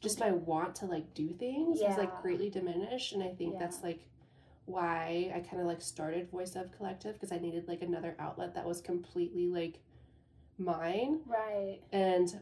just 0.00 0.18
my 0.20 0.32
want 0.32 0.74
to 0.76 0.86
like 0.86 1.14
do 1.14 1.28
things 1.34 1.80
is 1.80 1.96
like 1.96 2.20
greatly 2.22 2.50
diminished 2.50 3.12
and 3.12 3.22
I 3.22 3.28
think 3.28 3.58
that's 3.58 3.82
like 3.82 4.00
why 4.66 5.32
I 5.34 5.40
kind 5.40 5.60
of 5.60 5.66
like 5.66 5.82
started 5.82 6.30
Voice 6.30 6.54
of 6.56 6.70
Collective 6.76 7.14
because 7.14 7.32
I 7.32 7.38
needed 7.38 7.66
like 7.68 7.82
another 7.82 8.14
outlet 8.18 8.54
that 8.54 8.64
was 8.64 8.80
completely 8.80 9.48
like 9.48 9.78
mine 10.58 11.20
Right. 11.26 11.78
and 11.92 12.40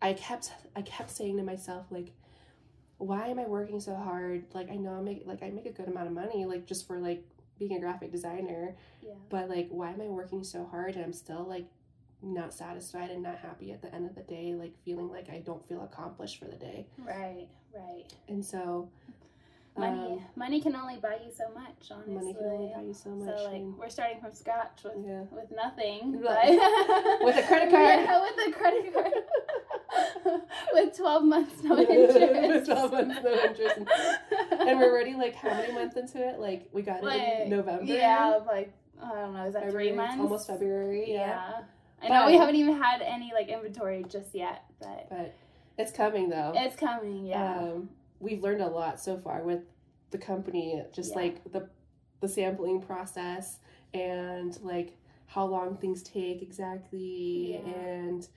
I 0.00 0.12
kept 0.12 0.52
I 0.76 0.82
kept 0.82 1.10
saying 1.10 1.36
to 1.38 1.42
myself 1.42 1.86
like 1.90 2.12
why 2.98 3.26
am 3.28 3.38
I 3.38 3.44
working 3.46 3.80
so 3.80 3.94
hard 3.94 4.44
like 4.54 4.70
I 4.70 4.76
know 4.76 4.94
I 4.94 5.00
make 5.00 5.22
like 5.26 5.42
I 5.42 5.50
make 5.50 5.66
a 5.66 5.70
good 5.72 5.88
amount 5.88 6.06
of 6.06 6.12
money 6.12 6.44
like 6.44 6.66
just 6.66 6.86
for 6.86 6.98
like 6.98 7.24
being 7.58 7.72
a 7.76 7.80
graphic 7.80 8.12
designer 8.12 8.76
Yeah. 9.02 9.14
but 9.30 9.48
like 9.48 9.68
why 9.70 9.90
am 9.90 10.00
I 10.00 10.06
working 10.06 10.44
so 10.44 10.64
hard 10.70 10.94
and 10.94 11.04
I'm 11.04 11.12
still 11.12 11.44
like 11.48 11.66
not 12.22 12.54
satisfied 12.54 13.10
and 13.10 13.22
not 13.22 13.36
happy 13.38 13.72
at 13.72 13.82
the 13.82 13.92
end 13.94 14.06
of 14.08 14.14
the 14.14 14.22
day 14.22 14.54
like 14.54 14.72
feeling 14.84 15.08
like 15.10 15.28
I 15.30 15.40
don't 15.40 15.66
feel 15.68 15.82
accomplished 15.82 16.38
for 16.38 16.46
the 16.46 16.56
day 16.56 16.86
Right. 16.98 17.48
Right. 17.74 18.04
and 18.28 18.44
so 18.44 18.88
Money. 19.76 19.98
um, 20.12 20.22
money 20.36 20.60
can 20.60 20.76
only 20.76 20.98
buy 20.98 21.18
you 21.24 21.32
so 21.36 21.50
much. 21.52 21.90
Honestly. 21.90 22.14
money 22.14 22.32
can 22.34 22.44
only 22.46 22.72
buy 22.74 22.82
you 22.82 22.94
so 22.94 23.10
much 23.10 23.36
So 23.36 23.44
like 23.44 23.54
and- 23.56 23.76
we're 23.76 23.88
starting 23.88 24.20
from 24.20 24.32
scratch 24.32 24.84
with 24.84 24.92
yeah 25.04 25.22
with 25.32 25.50
nothing. 25.50 26.20
But- 26.22 26.46
With 27.24 27.36
a 27.36 27.42
credit 27.42 27.70
card. 27.70 28.00
Yeah, 28.00 28.22
with 28.22 28.48
a 28.48 28.52
credit 28.56 28.92
card. 28.94 29.12
with 30.72 30.96
twelve 30.96 31.24
months 31.24 31.62
no 31.62 31.78
interest. 31.78 32.14
With 32.20 32.66
12 32.66 32.92
months, 32.92 33.16
no 33.24 33.32
interest. 33.32 33.78
and 34.60 34.78
we're 34.78 34.90
already 34.90 35.14
like 35.14 35.34
how 35.34 35.50
many 35.50 35.72
months 35.72 35.96
into 35.96 36.18
it 36.26 36.38
like 36.38 36.68
we 36.72 36.82
got 36.82 37.02
it 37.02 37.42
in 37.44 37.50
November 37.50 37.84
Yeah, 37.84 38.38
like 38.46 38.72
I 39.02 39.08
don't 39.12 39.34
know. 39.34 39.44
Is 39.44 39.54
that 39.54 39.64
February, 39.64 39.88
three 39.88 39.96
months? 39.96 40.20
almost 40.20 40.46
February 40.46 41.04
yeah. 41.12 41.16
Yeah. 41.18 41.60
I 42.02 42.08
know 42.08 42.26
we 42.26 42.36
haven't 42.36 42.56
even 42.56 42.80
had 42.80 43.02
any 43.02 43.32
like 43.34 43.48
inventory 43.48 44.04
just 44.08 44.34
yet, 44.34 44.64
but 44.80 45.08
but 45.10 45.34
it's 45.78 45.90
coming 45.90 46.28
though 46.28 46.52
it's 46.54 46.76
coming. 46.76 47.26
Yeah. 47.26 47.58
um, 47.58 47.88
we've 48.24 48.42
learned 48.42 48.62
a 48.62 48.66
lot 48.66 48.98
so 48.98 49.16
far 49.18 49.42
with 49.42 49.60
the 50.10 50.18
company 50.18 50.82
just 50.92 51.10
Yeah. 51.10 51.16
like 51.22 51.52
the 51.52 51.68
the 52.20 52.28
sampling 52.28 52.80
process 52.80 53.58
and 53.92 54.58
like 54.62 54.96
how 55.26 55.44
long 55.44 55.76
things 55.76 56.02
take 56.02 56.40
exactly 56.42 57.52
Yeah. 57.52 57.70
and 57.70 58.28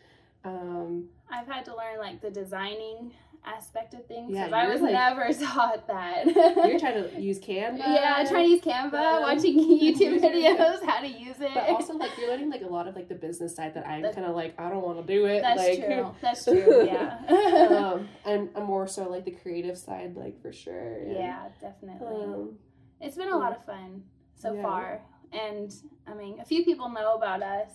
um 0.44 1.10
I've 1.30 1.48
had 1.48 1.64
to 1.66 1.76
learn 1.76 2.00
like 2.00 2.22
the 2.22 2.30
designing 2.30 3.14
aspect 3.56 3.94
of 3.94 4.06
things 4.08 4.32
Yeah, 4.34 4.46
because 4.46 4.54
I 4.54 4.68
was 4.74 4.82
like- 4.82 4.92
never 4.94 5.34
taught 5.46 5.88
that. 5.88 6.26
You're 6.26 6.80
trying 6.80 7.04
to 7.04 7.20
use 7.30 7.40
Canva. 7.40 7.78
yeah, 7.80 8.24
trying 8.30 8.46
to 8.46 8.52
use 8.52 8.62
Canva, 8.62 8.94
Um, 8.94 9.22
watching 9.24 9.58
YouTube 9.58 9.96
YouTube. 9.98 10.20
videos, 10.22 10.84
how 10.86 11.00
to 11.02 11.08
use 11.08 11.38
it. 11.40 11.52
But 11.54 11.70
also, 11.70 11.94
like, 11.94 12.12
you're 12.18 12.30
learning 12.30 12.50
like 12.52 12.62
a 12.64 12.68
lot 12.68 12.88
of 12.88 12.96
like 12.96 13.08
the 13.10 13.16
business 13.16 13.56
side 13.56 13.74
that 13.76 13.88
I'm 13.88 14.04
kind 14.04 14.26
of 14.26 14.36
like 14.36 14.60
I 14.60 14.70
don't 14.70 14.84
want 14.84 15.06
to 15.06 15.14
do 15.14 15.26
it. 15.26 15.42
That's 15.42 15.60
like, 15.60 15.86
true. 15.86 16.16
That's 16.22 16.44
true. 16.44 16.86
Yeah. 16.86 17.20
um, 17.94 18.10
and 18.26 18.50
I'm 18.56 18.64
more 18.66 18.88
so 18.88 19.10
like 19.10 19.26
the 19.26 19.32
creative 19.32 19.78
side, 19.78 20.16
like 20.16 20.42
for 20.42 20.52
sure. 20.52 20.98
and, 21.04 21.14
yeah, 21.14 21.48
definitely. 21.62 22.24
Um, 22.24 22.58
it's 23.00 23.16
been 23.18 23.30
a 23.30 23.38
lot 23.38 23.56
of 23.56 23.64
fun 23.66 24.04
so 24.36 24.54
Yeah. 24.54 24.62
far, 24.64 25.02
and 25.32 25.74
I 26.08 26.14
mean, 26.14 26.40
a 26.40 26.46
few 26.46 26.64
people 26.66 26.90
know 26.90 27.14
about 27.16 27.42
us. 27.44 27.70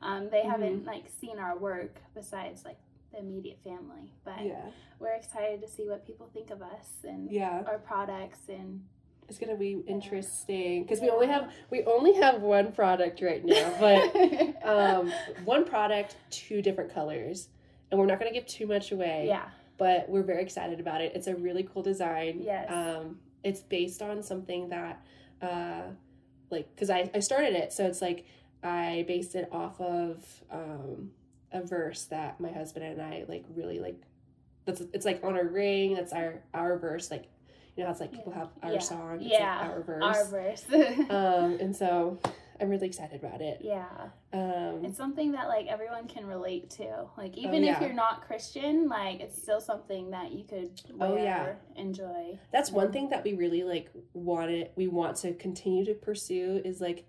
Um, 0.00 0.28
they 0.30 0.38
Mm-hmm. 0.40 0.50
haven't 0.50 0.84
like 0.84 1.04
seen 1.20 1.38
our 1.38 1.56
work 1.56 2.00
besides 2.14 2.64
like 2.64 2.78
the 3.12 3.18
immediate 3.18 3.58
family, 3.62 4.12
but 4.24 4.44
yeah, 4.44 4.70
we're 4.98 5.14
excited 5.14 5.60
to 5.62 5.68
see 5.68 5.88
what 5.88 6.06
people 6.06 6.28
think 6.32 6.50
of 6.50 6.62
us 6.62 6.88
and 7.04 7.30
yeah. 7.30 7.62
our 7.66 7.78
products 7.78 8.40
and 8.48 8.82
It's 9.28 9.38
gonna 9.38 9.56
be 9.56 9.82
interesting 9.86 10.82
because 10.82 11.00
we 11.00 11.10
only 11.10 11.26
have 11.28 11.52
we 11.70 11.84
only 11.84 12.14
have 12.14 12.42
one 12.42 12.72
product 12.72 13.20
right 13.22 13.44
now, 13.44 13.74
but 13.78 14.64
um, 14.64 15.12
one 15.44 15.64
product, 15.64 16.16
two 16.30 16.62
different 16.62 16.92
colors, 16.92 17.48
and 17.90 18.00
we're 18.00 18.06
not 18.06 18.18
gonna 18.18 18.32
give 18.32 18.46
too 18.46 18.66
much 18.66 18.92
away. 18.92 19.24
yeah, 19.26 19.48
but 19.78 20.08
we're 20.08 20.22
very 20.22 20.42
excited 20.42 20.80
about 20.80 21.00
it. 21.00 21.12
It's 21.14 21.26
a 21.26 21.34
really 21.34 21.68
cool 21.72 21.82
design. 21.82 22.40
Yes. 22.42 22.70
Um, 22.70 23.18
it's 23.42 23.60
based 23.60 24.02
on 24.02 24.22
something 24.22 24.68
that, 24.68 25.04
uh, 25.40 25.82
like, 26.50 26.72
because 26.74 26.90
I, 26.90 27.10
I 27.14 27.18
started 27.18 27.54
it, 27.54 27.72
so 27.72 27.84
it's 27.84 28.00
like 28.00 28.24
I 28.62 29.04
based 29.08 29.34
it 29.34 29.48
off 29.50 29.80
of 29.80 30.24
um, 30.50 31.10
a 31.52 31.62
verse 31.62 32.04
that 32.06 32.40
my 32.40 32.50
husband 32.50 32.84
and 32.86 33.00
I 33.02 33.24
like 33.28 33.44
really 33.54 33.78
like. 33.80 34.00
That's 34.64 34.80
it's 34.92 35.04
like 35.04 35.22
on 35.24 35.34
our 35.36 35.44
ring. 35.46 35.94
That's 35.94 36.12
our 36.12 36.42
our 36.54 36.78
verse. 36.78 37.10
Like, 37.10 37.24
you 37.76 37.82
know 37.82 37.86
how 37.86 37.92
it's 37.92 38.00
like 38.00 38.12
people 38.12 38.32
have 38.32 38.50
our 38.62 38.72
Yeah. 38.74 38.78
song. 38.78 39.20
It's 39.20 39.30
Yeah. 39.32 39.58
like 39.60 39.70
our 39.70 39.82
verse. 39.82 40.02
our 40.04 40.24
verse. 40.26 40.64
Um, 41.10 41.58
and 41.60 41.74
so 41.74 42.18
I'm 42.60 42.68
really 42.68 42.86
excited 42.86 43.24
about 43.24 43.40
it. 43.40 43.58
yeah, 43.60 43.88
Um, 44.32 44.84
it's 44.84 44.96
something 44.96 45.32
that 45.32 45.48
like 45.48 45.66
everyone 45.66 46.06
can 46.06 46.26
relate 46.26 46.70
to. 46.70 47.06
Like 47.16 47.36
even 47.36 47.64
Oh, 47.64 47.68
if 47.72 47.80
you're 47.80 47.92
not 47.92 48.22
Christian, 48.22 48.88
like 48.88 49.20
it's 49.20 49.40
still 49.42 49.60
something 49.60 50.10
that 50.12 50.30
you 50.30 50.44
could 50.44 50.80
Oh, 51.00 51.16
yeah. 51.16 51.54
enjoy. 51.74 52.38
that's 52.52 52.70
one 52.70 52.92
thing 52.92 53.08
that 53.08 53.24
we 53.24 53.32
really 53.34 53.64
like 53.64 53.90
wanted 54.14 54.70
we 54.76 54.86
want 54.86 55.16
to 55.18 55.32
continue 55.34 55.84
to 55.86 55.94
pursue 55.94 56.62
is 56.64 56.80
like 56.80 57.04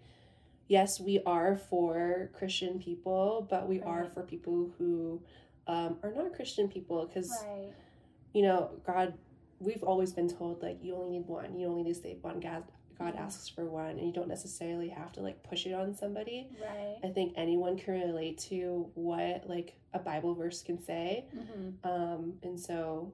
yes 0.68 1.00
we 1.00 1.22
are 1.26 1.56
for 1.56 2.30
christian 2.34 2.80
people 2.80 3.46
but 3.50 3.68
we 3.68 3.82
are 3.82 4.08
for 4.14 4.24
people 4.24 4.72
who 4.78 5.22
um, 5.68 5.98
are 6.04 6.12
not 6.14 6.34
christian 6.34 6.68
people 6.68 7.06
because 7.06 7.32
Right. 7.46 7.74
you 8.34 8.42
know 8.44 8.72
god 8.86 9.14
we've 9.60 9.84
always 9.84 10.12
been 10.14 10.28
told 10.30 10.62
like 10.62 10.80
you 10.84 10.96
only 10.96 11.20
need 11.20 11.28
one 11.28 11.58
you 11.60 11.68
only 11.68 11.84
need 11.84 11.94
to 11.96 12.02
save 12.02 12.24
one 12.24 12.40
god 12.40 12.64
god 12.98 13.14
Mhm. 13.16 13.20
asks 13.20 13.50
for 13.50 13.66
one 13.66 13.92
and 13.92 14.06
you 14.06 14.12
don't 14.14 14.28
necessarily 14.28 14.90
have 14.90 15.12
to 15.14 15.22
like 15.22 15.42
push 15.44 15.66
it 15.66 15.74
on 15.74 15.96
somebody 15.96 16.50
Right. 16.62 16.98
i 17.04 17.08
think 17.10 17.34
anyone 17.36 17.78
can 17.78 17.94
relate 17.96 18.38
to 18.50 18.90
what 18.96 19.48
like 19.50 19.76
a 19.94 20.00
bible 20.00 20.34
verse 20.36 20.62
can 20.64 20.80
say 20.82 21.26
hmm 21.34 21.70
um 21.90 22.34
and 22.44 22.60
so 22.60 23.12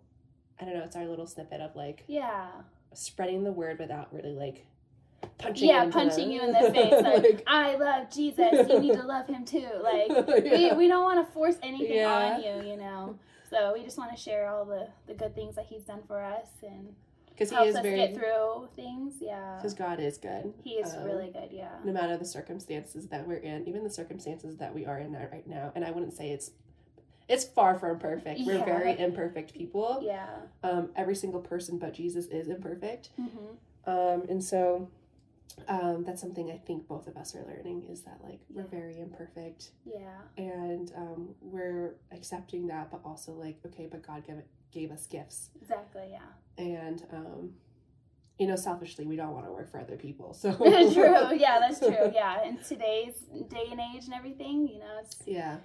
i 0.59 0.65
don't 0.65 0.73
know 0.75 0.83
it's 0.83 0.95
our 0.95 1.05
little 1.07 1.27
snippet 1.27 1.61
of 1.61 1.75
like 1.75 2.03
Yeah. 2.07 2.49
spreading 2.93 3.43
the 3.43 3.51
word 3.51 3.79
without 3.79 4.13
really 4.13 4.33
like 4.33 4.65
punching 5.37 5.69
yeah, 5.69 5.89
punching 5.89 6.29
them. 6.29 6.31
you 6.31 6.41
in 6.41 6.51
the 6.51 6.71
face. 6.71 6.93
Like, 7.03 7.43
I 7.47 7.75
love 7.75 8.09
Jesus. 8.13 8.67
You 8.69 8.79
need 8.79 8.93
to 8.93 9.03
love 9.03 9.27
him 9.27 9.45
too. 9.45 9.67
Like, 9.83 10.09
yeah. 10.09 10.73
we, 10.73 10.77
we 10.77 10.87
don't 10.87 11.03
want 11.03 11.25
to 11.25 11.33
force 11.33 11.55
anything 11.63 11.97
Yeah. 11.97 12.33
on 12.35 12.43
you, 12.43 12.71
you 12.71 12.77
know. 12.77 13.17
So 13.49 13.73
we 13.73 13.83
just 13.83 13.97
want 13.97 14.15
to 14.15 14.17
share 14.21 14.47
all 14.49 14.65
the, 14.65 14.87
the 15.07 15.13
good 15.15 15.33
things 15.35 15.55
that 15.55 15.65
he's 15.67 15.83
done 15.83 16.01
for 16.07 16.21
us 16.23 16.47
and 16.61 16.93
because 17.29 17.49
he 17.51 17.55
helps 17.55 17.69
is 17.69 17.75
us 17.77 17.81
very 17.83 17.95
get 17.95 18.13
through 18.15 18.67
things. 18.75 19.13
Yeah. 19.21 19.55
because 19.55 19.73
God 19.73 19.99
is 20.01 20.17
good. 20.17 20.53
He 20.61 20.71
is 20.71 20.93
um, 20.93 21.03
really 21.05 21.29
good, 21.31 21.47
yeah. 21.51 21.69
No 21.85 21.93
matter 21.93 22.17
the 22.17 22.25
circumstances 22.25 23.07
that 23.07 23.25
we're 23.27 23.37
in, 23.37 23.65
even 23.67 23.83
the 23.85 23.89
circumstances 23.89 24.57
that 24.57 24.75
we 24.75 24.85
are 24.85 24.99
in 24.99 25.13
right 25.13 25.47
now, 25.47 25.71
and 25.73 25.85
I 25.85 25.91
wouldn't 25.91 26.13
say 26.13 26.31
it's 26.31 26.51
it's 27.29 27.45
far 27.45 27.77
from 27.79 27.97
perfect. 27.99 28.41
We're 28.45 28.57
Yeah. 28.57 28.65
very 28.65 28.99
imperfect 28.99 29.53
people. 29.53 30.01
Yeah. 30.03 30.27
Um, 30.63 30.89
every 30.95 31.15
single 31.15 31.39
person 31.39 31.77
but 31.77 31.93
Jesus 31.93 32.25
is 32.25 32.49
imperfect. 32.49 33.09
hmm 33.15 33.27
Um, 33.85 34.23
and 34.29 34.43
so 34.43 34.89
um, 35.67 36.03
that's 36.05 36.21
something 36.21 36.51
I 36.51 36.57
think 36.57 36.87
both 36.87 37.07
of 37.07 37.17
us 37.17 37.35
are 37.35 37.45
learning 37.45 37.87
is 37.89 38.01
that 38.03 38.19
like 38.23 38.39
we're 38.49 38.67
very 38.67 38.99
imperfect 38.99 39.71
Yeah. 39.85 40.21
and 40.37 40.91
um, 40.95 41.35
we're 41.41 41.95
accepting 42.11 42.67
that, 42.67 42.91
but 42.91 43.01
also 43.03 43.33
like 43.33 43.57
okay, 43.65 43.87
but 43.91 44.05
God 44.05 44.25
gave 44.25 44.37
it, 44.37 44.47
gave 44.71 44.91
us 44.91 45.05
gifts, 45.07 45.49
Exactly, 45.61 46.09
yeah. 46.11 46.63
and 46.63 47.03
um, 47.11 47.51
you 48.37 48.47
know, 48.47 48.55
selfishly, 48.55 49.05
we 49.05 49.17
don't 49.17 49.33
want 49.33 49.45
to 49.45 49.51
work 49.51 49.69
for 49.69 49.79
other 49.81 49.97
people. 49.97 50.33
So 50.33 50.53
true. 50.55 51.35
Yeah, 51.35 51.59
that's 51.59 51.79
true. 51.85 52.11
Yeah. 52.13 52.43
In 52.47 52.57
today's 52.59 53.15
day 53.49 53.67
and 53.69 53.81
age 53.81 54.05
and 54.05 54.13
everything, 54.13 54.65
you 54.67 54.79
know, 54.79 54.97
it's 55.01 55.17
Yeah, 55.25 55.57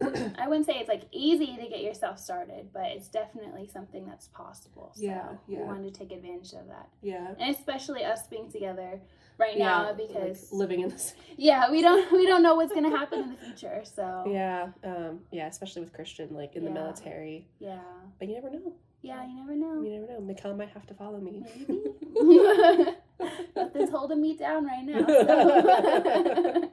I 0.38 0.48
wouldn't 0.48 0.66
say 0.66 0.74
it's 0.78 0.88
like 0.88 1.02
easy 1.12 1.56
to 1.56 1.66
get 1.68 1.82
yourself 1.82 2.18
started, 2.18 2.68
but 2.72 2.84
it's 2.86 3.08
definitely 3.08 3.68
something 3.72 4.06
that's 4.06 4.28
possible. 4.28 4.92
So 4.94 5.02
Yeah, 5.04 5.28
we 5.46 5.56
yeah. 5.56 5.62
wanted 5.62 5.92
to 5.92 5.98
take 6.00 6.10
advantage 6.12 6.52
of 6.54 6.66
that. 6.68 6.88
yeah. 7.02 7.34
And 7.38 7.54
especially 7.54 8.04
us 8.04 8.26
being 8.28 8.50
together 8.50 9.00
right 9.38 9.56
yeah, 9.56 9.66
now 9.66 9.86
like, 9.86 9.96
because 9.96 10.50
living 10.52 10.80
in 10.80 10.88
this. 10.88 11.14
yeah, 11.36 11.70
we 11.70 11.82
don't 11.82 12.10
we 12.12 12.26
don't 12.26 12.42
know 12.42 12.54
what's 12.56 12.72
gonna 12.72 12.90
happen 12.90 13.20
in 13.20 13.30
the 13.30 13.36
future. 13.36 13.82
So 13.84 14.24
Yeah, 14.26 14.68
um, 14.84 15.20
yeah, 15.30 15.46
especially 15.48 15.82
with 15.82 15.92
Christian, 15.92 16.28
like 16.34 16.56
in 16.56 16.64
the 16.64 16.70
military. 16.70 17.46
yeah. 17.58 17.78
But 18.18 18.28
you 18.28 18.34
never 18.34 18.50
know. 18.50 18.72
Yeah, 19.02 19.26
you 19.26 19.34
never 19.34 19.54
know. 19.56 19.82
You 19.82 19.98
never 20.00 20.12
know. 20.12 20.20
Mikhail 20.20 20.54
might 20.54 20.68
have 20.70 20.86
to 20.88 20.94
follow 20.94 21.18
me. 21.20 21.42
Maybe. 21.42 21.80
Nothing's 23.56 23.90
holding 23.90 24.20
me 24.20 24.36
down 24.36 24.66
right 24.66 24.84
now. 24.84 25.06
So. 25.06 26.70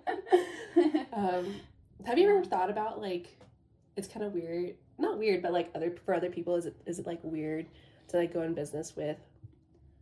um, 1.13 1.55
have 2.07 2.17
you 2.17 2.29
ever 2.29 2.43
thought 2.43 2.69
about 2.69 3.01
like 3.01 3.37
it's 3.95 4.07
kind 4.07 4.25
of 4.25 4.33
weird 4.33 4.75
not 4.97 5.17
weird 5.17 5.41
but 5.41 5.51
like 5.51 5.69
other 5.75 5.93
for 6.05 6.13
other 6.13 6.29
people 6.29 6.55
is 6.55 6.65
it 6.65 6.75
is 6.85 6.99
it 6.99 7.05
like 7.05 7.19
weird 7.23 7.65
to 8.07 8.17
like 8.17 8.33
go 8.33 8.41
in 8.41 8.53
business 8.53 8.95
with 8.95 9.17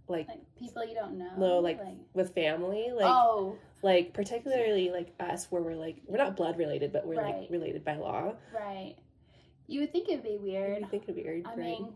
like 0.08 0.28
like 0.28 0.40
people 0.58 0.86
you 0.86 0.94
don't 0.94 1.18
know. 1.18 1.32
no 1.38 1.60
like, 1.60 1.80
with 2.14 2.34
family 2.36 2.92
like 2.94 3.08
oh, 3.08 3.58
like 3.82 4.14
particularly 4.14 4.92
like 4.92 5.14
us 5.20 5.48
where 5.52 5.62
we're 5.62 5.76
like 5.76 5.98
we're 6.08 6.18
not 6.18 6.36
blood 6.36 6.58
related 6.58 6.94
but 6.94 7.06
we're 7.08 7.16
Right. 7.16 7.40
like 7.42 7.50
related 7.50 7.84
by 7.84 7.96
law 7.96 8.34
right. 8.54 8.96
You 9.68 9.80
would 9.80 9.92
think 9.92 10.08
it'd 10.10 10.24
be 10.24 10.38
weird. 10.38 10.80
you 10.82 10.88
think 10.88 11.04
it'd 11.04 11.16
be 11.16 11.24
weird 11.24 11.46
I 11.48 11.50
right? 11.50 11.58
mean, 11.58 11.94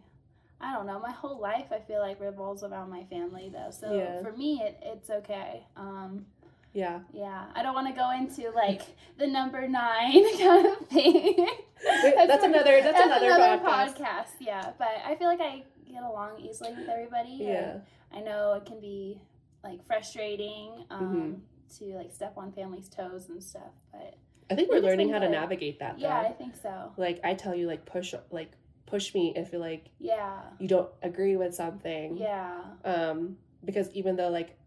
I 0.62 0.74
don't 0.74 0.88
know. 0.88 1.00
My 1.00 1.12
whole 1.12 1.40
life, 1.40 1.68
I 1.72 1.80
feel 1.80 2.00
like 2.00 2.20
revolves 2.20 2.64
around 2.64 2.90
my 2.90 3.04
family, 3.06 3.50
though. 3.54 3.70
So 3.72 3.94
Yeah. 3.96 4.22
for 4.22 4.36
me, 4.36 4.60
it, 4.62 4.78
it's 4.82 5.10
okay. 5.10 5.66
Um, 5.78 6.26
yeah 6.74 7.00
yeah, 7.14 7.46
I 7.56 7.64
don't 7.64 7.74
want 7.74 7.88
to 7.88 7.94
go 7.94 8.12
into 8.12 8.52
like 8.56 8.82
the 9.18 9.28
number 9.28 9.68
nine 9.68 10.24
kind 10.38 10.66
of 10.68 10.78
thing. 10.88 11.48
that's 11.84 12.44
another- 12.44 12.82
that's 12.82 13.00
another 13.00 13.64
podcast. 13.64 14.28
Yeah, 14.40 14.72
but 14.78 14.90
I 15.06 15.16
feel 15.16 15.28
like 15.28 15.42
I 15.42 15.64
get 15.92 16.04
along 16.04 16.40
easily 16.42 16.74
with 16.74 16.88
everybody. 16.88 17.38
yeah 17.42 17.78
I 18.14 18.22
know 18.22 18.54
it 18.54 18.66
can 18.66 18.80
be 18.80 19.20
like 19.64 19.84
frustrating 19.86 20.86
um, 20.90 21.42
to 21.78 21.86
like 21.96 22.12
step 22.14 22.34
on 22.38 22.52
family's 22.52 22.90
toes 22.90 23.30
and 23.30 23.42
stuff, 23.44 23.74
but 23.92 24.16
i 24.52 24.56
think 24.56 24.70
we're 24.72 24.80
learning 24.80 25.10
how 25.12 25.20
to 25.20 25.30
navigate 25.30 25.78
that 25.80 25.98
though 26.00 26.08
yeah, 26.08 26.22
I 26.22 26.32
think 26.32 26.56
so. 26.56 26.92
like 26.98 27.20
i 27.24 27.36
tell 27.36 27.54
you 27.54 27.68
like 27.68 27.86
push 27.86 28.16
like 28.32 28.52
push 28.88 29.14
me 29.14 29.32
if 29.36 29.52
you're 29.52 29.62
like 29.62 29.86
Yeah, 30.00 30.40
you 30.60 30.68
don't 30.68 30.90
agree 31.04 31.36
with 31.36 31.54
something 31.54 32.18
yeah, 32.18 32.62
um 32.84 33.38
because 33.64 33.92
even 33.94 34.16
though 34.16 34.30
like 34.30 34.58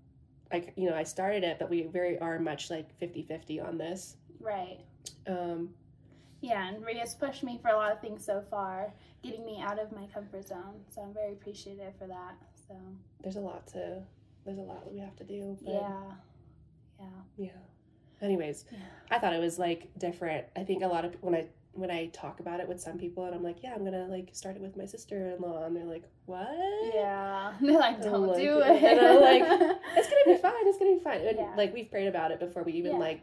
like 0.52 0.72
you 0.76 0.88
know 0.88 0.96
i 0.96 1.02
started 1.02 1.42
it 1.44 1.58
but 1.58 1.68
we 1.70 1.82
very 1.82 2.18
are 2.18 2.38
much 2.38 2.70
like 2.70 2.88
50-50 3.00 3.66
on 3.66 3.78
this 3.78 4.16
right. 4.40 4.78
um 5.26 5.70
Yeah, 6.40 6.68
and 6.68 6.84
Ria's 6.84 7.14
pushed 7.14 7.42
me 7.44 7.58
for 7.62 7.68
a 7.68 7.76
lot 7.76 7.92
of 7.92 8.00
things 8.00 8.24
so 8.24 8.42
far, 8.50 8.92
getting 9.22 9.44
me 9.46 9.60
out 9.62 9.78
of 9.78 9.92
my 9.92 10.06
comfort 10.12 10.48
zone. 10.48 10.74
So 10.90 11.00
I'm 11.02 11.14
very 11.14 11.32
appreciative 11.34 11.92
for 11.96 12.08
that. 12.08 12.34
So 12.66 12.74
there's 13.22 13.36
a 13.36 13.40
lot 13.40 13.66
to 13.68 14.02
there's 14.44 14.58
a 14.58 14.62
lot 14.62 14.84
that 14.84 14.92
we 14.92 14.98
have 14.98 15.14
to 15.16 15.24
do 15.24 15.56
but 15.64 15.72
yeah, 15.72 16.02
yeah, 17.00 17.06
yeah 17.46 17.50
anyways 18.26 18.64
Yeah. 18.72 18.78
i 19.10 19.18
thought 19.20 19.32
it 19.32 19.40
was 19.40 19.56
like 19.58 19.88
different 19.98 20.44
i 20.56 20.64
think 20.64 20.82
a 20.82 20.86
lot 20.88 21.04
of 21.04 21.14
when 21.20 21.34
i 21.34 21.46
when 21.74 21.90
i 21.90 22.06
talk 22.08 22.40
about 22.40 22.60
it 22.60 22.68
with 22.68 22.80
some 22.80 22.98
people 22.98 23.24
and 23.24 23.34
i'm 23.34 23.42
like 23.42 23.62
yeah 23.62 23.72
i'm 23.74 23.84
gonna 23.84 24.06
like 24.08 24.28
start 24.32 24.56
it 24.56 24.62
with 24.62 24.76
my 24.76 24.84
sister-in-law 24.84 25.64
and 25.64 25.74
they're 25.76 25.84
like 25.84 26.04
what 26.26 26.46
yeah. 26.94 27.52
They're 27.60 27.78
like, 27.78 28.00
don't 28.02 28.26
like- 28.28 28.36
do 28.40 28.60
it. 28.60 28.82
and 28.84 29.00
I'm 29.00 29.20
like, 29.20 29.42
it's 29.96 30.08
gonna 30.08 30.36
be 30.36 30.40
fine 30.40 30.52
it's 30.68 30.78
gonna 30.78 30.94
be 30.96 31.00
fine 31.02 31.20
and 31.26 31.36
Yeah. 31.38 31.54
like 31.56 31.72
we've 31.74 31.90
prayed 31.90 32.08
about 32.08 32.30
it 32.30 32.38
before 32.40 32.62
we 32.62 32.72
even 32.74 32.92
Yeah. 32.92 32.98
like 32.98 33.20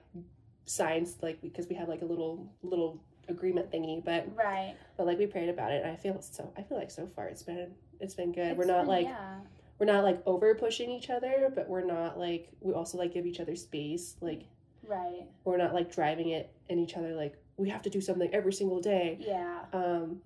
signed 0.66 1.08
like 1.22 1.42
because 1.42 1.68
we 1.68 1.76
have 1.76 1.88
like 1.88 2.02
a 2.02 2.06
little 2.06 2.52
little 2.62 3.02
agreement 3.28 3.72
thingy 3.72 4.04
but 4.04 4.28
right. 4.36 4.76
but 4.98 5.06
like 5.06 5.18
we 5.20 5.26
prayed 5.28 5.50
about 5.50 5.72
it 5.72 5.84
and 5.84 5.92
i 5.92 5.96
feel 5.96 6.20
so 6.22 6.52
i 6.58 6.64
feel 6.64 6.78
like 6.78 6.90
so 6.92 7.08
far 7.16 7.28
it's 7.28 7.44
been 7.44 7.72
it's 8.00 8.16
been 8.16 8.32
good 8.32 8.58
we're 8.58 8.66
not 8.66 8.82
been- 8.82 8.88
like 8.88 9.06
yeah, 9.06 9.36
we're 9.78 9.86
not 9.86 10.04
like 10.04 10.22
over 10.26 10.54
pushing 10.56 10.90
each 10.90 11.10
other 11.10 11.52
but 11.54 11.70
we're 11.70 11.86
not 11.86 12.18
like 12.20 12.50
we 12.60 12.74
also 12.74 12.98
like 12.98 13.14
give 13.14 13.26
each 13.26 13.40
other 13.40 13.56
space 13.56 14.16
like 14.22 14.44
right. 14.88 15.26
we're 15.46 15.58
not 15.58 15.74
like 15.74 15.92
driving 15.94 16.30
it 16.30 16.52
in 16.70 16.80
each 16.80 16.96
other 16.98 17.14
like 17.16 17.36
we 17.60 17.70
have 17.70 17.82
to 17.84 17.90
do 17.90 18.02
something 18.02 18.30
every 18.34 18.54
single 18.54 18.80
day 18.82 19.18
Yeah, 19.20 19.60
um 19.74 20.22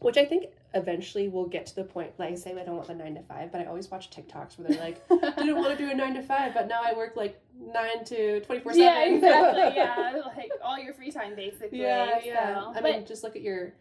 which 0.00 0.16
i 0.16 0.24
think 0.24 0.46
eventually 0.74 1.26
we'll 1.28 1.46
get 1.48 1.66
to 1.66 1.74
the 1.74 1.82
point 1.84 2.12
like 2.18 2.30
I 2.30 2.34
say 2.36 2.50
I 2.52 2.64
don't 2.64 2.76
want 2.76 2.86
the 2.86 2.94
nine 2.94 3.16
to 3.16 3.22
five, 3.22 3.50
but 3.50 3.60
I 3.60 3.64
always 3.64 3.90
watch 3.90 4.08
TikToks 4.10 4.56
where 4.56 4.68
they're 4.68 4.78
like, 4.88 4.98
I 5.10 5.40
didn't 5.44 5.56
want 5.56 5.76
to 5.76 5.84
do 5.84 5.90
a 5.90 5.94
nine 5.94 6.14
to 6.14 6.22
five, 6.22 6.54
but 6.54 6.68
now 6.68 6.80
I 6.84 6.92
work 6.96 7.16
like 7.16 7.40
nine 7.58 8.04
to 8.04 8.38
twenty 8.42 8.60
four 8.60 8.72
seven. 8.72 8.86
yeah, 8.86 9.16
exactly. 9.16 9.62
Yeah, 9.82 10.22
like 10.36 10.50
all 10.62 10.78
your 10.78 10.94
free 10.94 11.10
time 11.10 11.34
basically. 11.34 11.80
Yeah, 11.80 12.20
yeah. 12.24 12.60
So. 12.62 12.70
I 12.70 12.74
but 12.74 12.84
mean, 12.84 13.04
just 13.04 13.24
look 13.24 13.34
at 13.34 13.42
your 13.42 13.72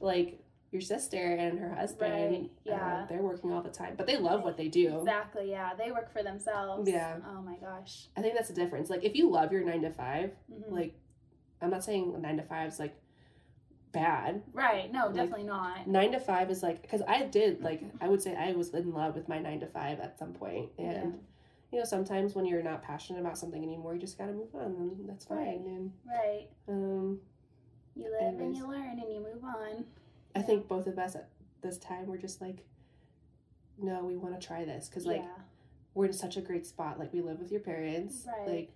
like 0.00 0.40
your 0.70 0.80
sister 0.80 1.18
and 1.22 1.58
her 1.58 1.74
husband. 1.74 2.12
Right, 2.14 2.44
Uh, 2.44 2.70
yeah. 2.76 3.06
they're 3.10 3.20
working 3.20 3.52
all 3.52 3.60
the 3.62 3.68
time, 3.68 3.92
but 3.98 4.06
they 4.06 4.16
love 4.16 4.42
what 4.42 4.56
they 4.56 4.68
do. 4.68 5.00
exactly. 5.00 5.50
Yeah, 5.50 5.74
they 5.76 5.90
work 5.90 6.10
for 6.10 6.22
themselves. 6.22 6.88
Yeah. 6.88 7.16
Oh 7.30 7.42
my 7.42 7.56
gosh. 7.56 8.06
I 8.16 8.22
think 8.22 8.34
that's 8.34 8.48
the 8.48 8.54
difference. 8.54 8.88
Like 8.88 9.04
if 9.04 9.14
you 9.14 9.28
love 9.28 9.52
your 9.52 9.64
nine 9.64 9.82
to 9.82 9.90
five, 9.90 10.30
Mhm. 10.50 10.70
like 10.72 10.94
I'm 11.60 11.70
not 11.70 11.84
saying 11.84 12.20
nine 12.20 12.36
to 12.36 12.42
five 12.42 12.68
is 12.72 12.78
like 12.78 12.94
bad. 13.92 14.42
right. 14.52 14.92
No, 14.92 15.06
like- 15.06 15.14
definitely 15.14 15.44
not. 15.44 15.86
Nine 15.86 16.12
to 16.12 16.20
five 16.20 16.50
is 16.50 16.62
like 16.62 16.82
because 16.82 17.02
I 17.08 17.22
did 17.24 17.62
like 17.62 17.82
I 18.00 18.08
would 18.08 18.22
say 18.22 18.36
I 18.36 18.52
was 18.52 18.70
in 18.74 18.92
love 18.92 19.14
with 19.14 19.28
my 19.28 19.38
nine 19.38 19.60
to 19.60 19.66
five 19.66 20.00
at 20.00 20.18
some 20.18 20.32
point, 20.32 20.70
and 20.78 20.86
Yeah. 20.88 21.10
you 21.72 21.78
know 21.78 21.84
sometimes 21.84 22.34
when 22.34 22.44
you're 22.46 22.62
not 22.62 22.82
passionate 22.82 23.20
about 23.20 23.38
something 23.38 23.62
anymore, 23.62 23.94
you 23.94 24.00
just 24.00 24.18
gotta 24.18 24.32
move 24.32 24.54
on, 24.54 24.66
and 24.98 25.08
that's 25.08 25.24
fine. 25.24 25.38
Right. 25.38 25.60
And 25.60 25.92
Right. 26.06 26.48
um, 26.68 27.20
You 27.96 28.10
live 28.20 28.38
and 28.40 28.56
you 28.56 28.66
learn 28.68 29.00
and 29.00 29.12
you 29.12 29.20
move 29.20 29.42
on. 29.42 29.84
I 30.34 30.40
Yeah. 30.40 30.42
think 30.42 30.68
both 30.68 30.86
of 30.86 30.98
us 30.98 31.16
at 31.16 31.28
this 31.62 31.78
time 31.78 32.06
were 32.06 32.18
just 32.18 32.40
like, 32.40 32.64
no, 33.78 34.04
we 34.04 34.16
want 34.16 34.40
to 34.40 34.46
try 34.46 34.64
this 34.64 34.88
because 34.88 35.06
like 35.06 35.22
yeah. 35.22 35.42
we're 35.94 36.06
in 36.06 36.12
such 36.12 36.36
a 36.36 36.40
great 36.40 36.66
spot. 36.66 36.98
Like 36.98 37.12
we 37.12 37.20
live 37.22 37.40
with 37.40 37.50
your 37.50 37.60
parents. 37.60 38.26
Right. 38.26 38.48
Like 38.48 38.72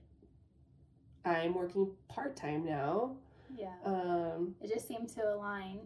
I'm 1.24 1.54
working 1.54 1.90
part 2.08 2.36
time 2.36 2.64
now. 2.64 3.16
Yeah. 3.56 3.74
Um, 3.84 4.54
It 4.60 4.72
just 4.72 4.88
seemed 4.88 5.08
to 5.10 5.22
align. 5.34 5.80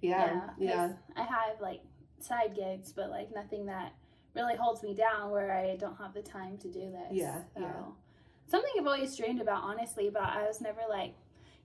yeah, 0.00 0.50
Yeah. 0.58 0.92
I 1.16 1.22
have 1.22 1.60
like 1.60 1.80
side 2.18 2.54
gigs, 2.54 2.92
but 2.92 3.10
like 3.10 3.34
nothing 3.34 3.66
that 3.66 3.92
really 4.34 4.56
holds 4.56 4.82
me 4.82 4.94
down 4.94 5.30
where 5.30 5.52
I 5.52 5.76
don't 5.76 5.96
have 5.98 6.14
the 6.14 6.22
time 6.22 6.56
to 6.58 6.68
do 6.68 6.90
this. 6.90 7.12
Yeah, 7.12 7.42
So, 7.54 7.60
yeah. 7.60 7.82
Something 8.48 8.70
I've 8.78 8.86
always 8.86 9.16
dreamed 9.16 9.40
about, 9.40 9.62
honestly, 9.62 10.10
but 10.12 10.22
I 10.22 10.46
was 10.46 10.60
never 10.60 10.80
like, 10.88 11.14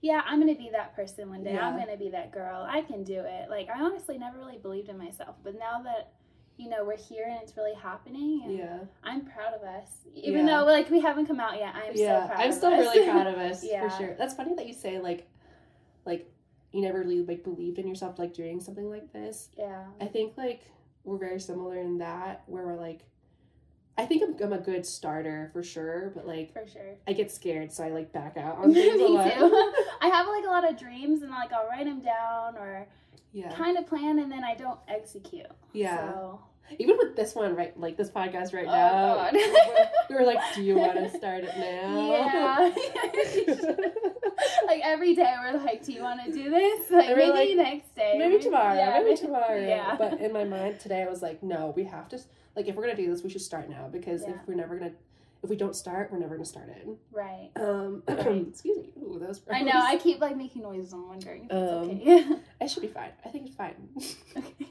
yeah, 0.00 0.22
I'm 0.26 0.38
gonna 0.38 0.54
be 0.54 0.70
that 0.72 0.94
person 0.94 1.28
one 1.28 1.42
day. 1.42 1.58
I'm 1.58 1.76
gonna 1.78 1.96
be 1.96 2.10
that 2.10 2.30
girl. 2.30 2.66
I 2.68 2.82
can 2.82 3.02
do 3.04 3.20
it. 3.20 3.50
Like 3.50 3.68
I 3.68 3.80
honestly 3.82 4.16
never 4.18 4.38
really 4.38 4.58
believed 4.58 4.88
in 4.88 4.96
myself, 4.98 5.36
but 5.42 5.58
now 5.58 5.82
that 5.82 6.12
you 6.58 6.68
know 6.68 6.84
we're 6.84 6.96
here 6.98 7.24
and 7.26 7.38
it's 7.42 7.56
really 7.56 7.74
happening, 7.74 8.42
and 8.44 8.58
yeah, 8.58 8.78
I'm 9.02 9.24
proud 9.24 9.54
of 9.54 9.62
us. 9.62 9.88
Even 10.14 10.46
Yeah. 10.46 10.58
though 10.58 10.64
like 10.66 10.90
we 10.90 11.00
haven't 11.00 11.26
come 11.26 11.40
out 11.40 11.58
yet, 11.58 11.74
I'm 11.74 11.92
yeah. 11.94 12.22
so 12.22 12.26
proud. 12.28 12.40
I'm 12.40 12.52
still 12.52 12.72
us. 12.74 12.80
really 12.80 13.04
proud 13.10 13.26
of 13.28 13.34
us 13.38 13.64
Yeah. 13.64 13.88
for 13.88 13.96
sure. 13.96 14.14
That's 14.18 14.34
funny 14.34 14.54
that 14.56 14.66
you 14.66 14.74
say 14.74 14.98
like, 14.98 15.28
like 16.04 16.30
you 16.72 16.82
never 16.82 16.98
really 16.98 17.22
like 17.22 17.44
believed 17.44 17.78
in 17.78 17.86
yourself 17.86 18.18
like 18.18 18.34
doing 18.34 18.60
something 18.60 18.90
like 18.90 19.12
this. 19.12 19.48
yeah. 19.56 19.84
I 20.00 20.06
think 20.06 20.36
like 20.36 20.62
we're 21.04 21.16
very 21.18 21.40
similar 21.40 21.78
in 21.78 21.98
that 21.98 22.42
where 22.46 22.66
we're 22.66 22.76
like, 22.76 23.00
I 23.96 24.04
think 24.06 24.22
I'm, 24.22 24.36
I'm 24.44 24.52
a 24.52 24.58
good 24.62 24.84
starter 24.84 25.48
for 25.52 25.62
sure, 25.62 26.12
but 26.14 26.26
like 26.26 26.52
For 26.52 26.66
sure. 26.66 26.94
I 27.06 27.12
get 27.14 27.30
scared, 27.30 27.72
so 27.72 27.84
I 27.84 27.88
like 27.90 28.12
back 28.12 28.36
out 28.36 28.58
on 28.62 28.72
Me 28.72 28.82
things 28.82 29.00
a 29.00 29.04
lot. 29.06 29.32
too. 29.32 29.72
I 30.00 30.08
have 30.08 30.26
like 30.28 30.44
a 30.44 30.48
lot 30.48 30.68
of 30.68 30.78
dreams 30.78 31.22
and 31.22 31.30
like 31.30 31.52
I'll 31.52 31.68
write 31.68 31.86
them 31.86 32.00
down 32.00 32.56
or 32.56 32.86
yeah, 33.32 33.50
kind 33.54 33.76
of 33.76 33.86
plan 33.86 34.18
and 34.18 34.30
then 34.32 34.42
I 34.44 34.54
don't 34.54 34.78
execute. 34.88 35.46
yeah. 35.72 36.12
So, 36.12 36.40
Even 36.78 36.96
with 36.98 37.16
this 37.16 37.34
one, 37.34 37.54
right? 37.56 37.78
Like 37.78 37.96
this 37.96 38.10
podcast 38.10 38.52
right 38.52 38.66
Oh, 38.66 38.70
now, 38.70 39.14
God. 39.14 39.34
we 40.10 40.14
were 40.14 40.24
like, 40.24 40.38
"Do 40.54 40.62
you 40.62 40.76
want 40.76 40.94
to 40.98 41.08
start 41.16 41.44
it 41.44 41.56
now?" 41.56 42.10
yeah. 42.10 43.58
like 44.66 44.80
every 44.84 45.14
day 45.14 45.34
we're 45.40 45.58
like, 45.58 45.84
do 45.84 45.92
you 45.92 46.02
want 46.02 46.24
to 46.24 46.32
do 46.32 46.50
this? 46.50 46.90
Like 46.90 47.16
maybe 47.16 47.30
like, 47.30 47.56
next 47.56 47.94
day. 47.94 48.16
maybe 48.18 48.42
tomorrow. 48.42 48.74
Yeah, 48.74 49.00
maybe 49.02 49.16
tomorrow. 49.16 49.58
Yeah. 49.60 49.96
But 49.98 50.20
in 50.20 50.32
my 50.32 50.44
mind 50.44 50.78
today, 50.80 51.02
I 51.02 51.08
was 51.08 51.22
like, 51.22 51.42
"No, 51.42 51.72
we 51.76 51.84
have 51.84 52.08
to. 52.10 52.18
Like, 52.56 52.66
if 52.66 52.74
we're 52.74 52.82
gonna 52.82 52.96
do 52.96 53.10
this, 53.10 53.22
we 53.22 53.30
should 53.30 53.40
start 53.42 53.68
now 53.70 53.88
because 53.88 54.22
Yeah. 54.22 54.30
if 54.30 54.46
we're 54.48 54.54
never 54.54 54.76
gonna, 54.78 54.92
if 55.42 55.48
we 55.50 55.56
don't 55.56 55.76
start, 55.76 56.10
we're 56.12 56.18
never 56.18 56.34
gonna 56.36 56.44
start 56.44 56.68
it." 56.68 56.86
right. 57.12 57.50
Um, 57.56 58.02
excuse 58.08 58.76
me. 58.78 58.92
Ooh, 59.02 59.18
that 59.20 59.28
was. 59.28 59.40
I 59.50 59.62
know. 59.62 59.72
I 59.74 59.96
keep 59.96 60.20
like 60.20 60.36
making 60.36 60.62
noises. 60.62 60.92
I'm 60.92 61.08
wondering 61.08 61.46
if 61.46 61.52
Um, 61.52 61.90
it's 61.90 62.02
okay. 62.02 62.40
I 62.60 62.66
should 62.66 62.82
be 62.82 62.88
fine. 62.88 63.10
I 63.24 63.28
think 63.30 63.46
it's 63.46 63.56
fine. 63.56 63.76
okay. 64.36 64.66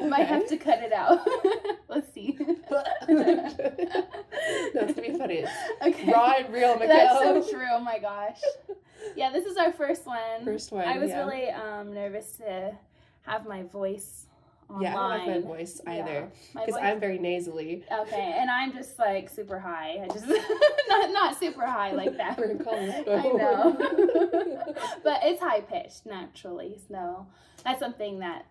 Might 0.08 0.26
have 0.26 0.46
to 0.48 0.56
cut 0.56 0.80
it 0.82 0.92
out. 0.92 1.26
Let's 1.88 2.12
see. 2.12 2.38
That's 2.70 3.56
gonna 4.74 4.92
be 4.94 5.16
funny. 5.16 5.44
Okay. 5.82 6.12
raw 6.12 6.34
and 6.38 6.52
real, 6.52 6.74
Mikhail. 6.74 6.88
That's 6.88 7.46
so 7.48 7.50
true. 7.50 7.66
Oh 7.70 7.80
my 7.80 7.98
gosh. 7.98 8.40
Yeah, 9.16 9.30
this 9.32 9.46
is 9.46 9.56
our 9.56 9.72
first 9.72 10.06
one. 10.06 10.44
First 10.44 10.72
one. 10.72 10.86
I 10.86 10.98
was 10.98 11.10
yeah. 11.10 11.24
really 11.24 11.48
um, 11.50 11.94
nervous 11.94 12.36
to 12.38 12.76
have 13.22 13.46
my 13.46 13.62
voice 13.62 14.26
online. 14.68 14.82
Yeah, 14.82 14.98
I 14.98 15.16
don't 15.18 15.26
like 15.26 15.44
my 15.44 15.48
voice 15.48 15.80
either 15.86 16.28
because 16.52 16.74
voice- 16.74 16.82
I'm 16.82 17.00
very 17.00 17.18
nasally. 17.18 17.84
okay, 17.90 18.36
and 18.38 18.50
I'm 18.50 18.72
just 18.72 18.98
like 18.98 19.30
super 19.30 19.58
high. 19.58 20.02
I 20.02 20.08
just 20.12 20.26
not 20.88 21.10
not 21.12 21.38
super 21.38 21.66
high 21.66 21.92
like 21.92 22.16
that. 22.16 22.38
We're 22.38 22.50
in 22.50 22.58
Colorado. 22.58 23.16
I 23.16 23.22
know, 23.32 24.74
but 25.04 25.20
it's 25.22 25.40
high 25.40 25.60
pitched 25.60 26.06
naturally. 26.06 26.78
So 26.88 27.26
that's 27.64 27.80
something 27.80 28.18
that 28.20 28.46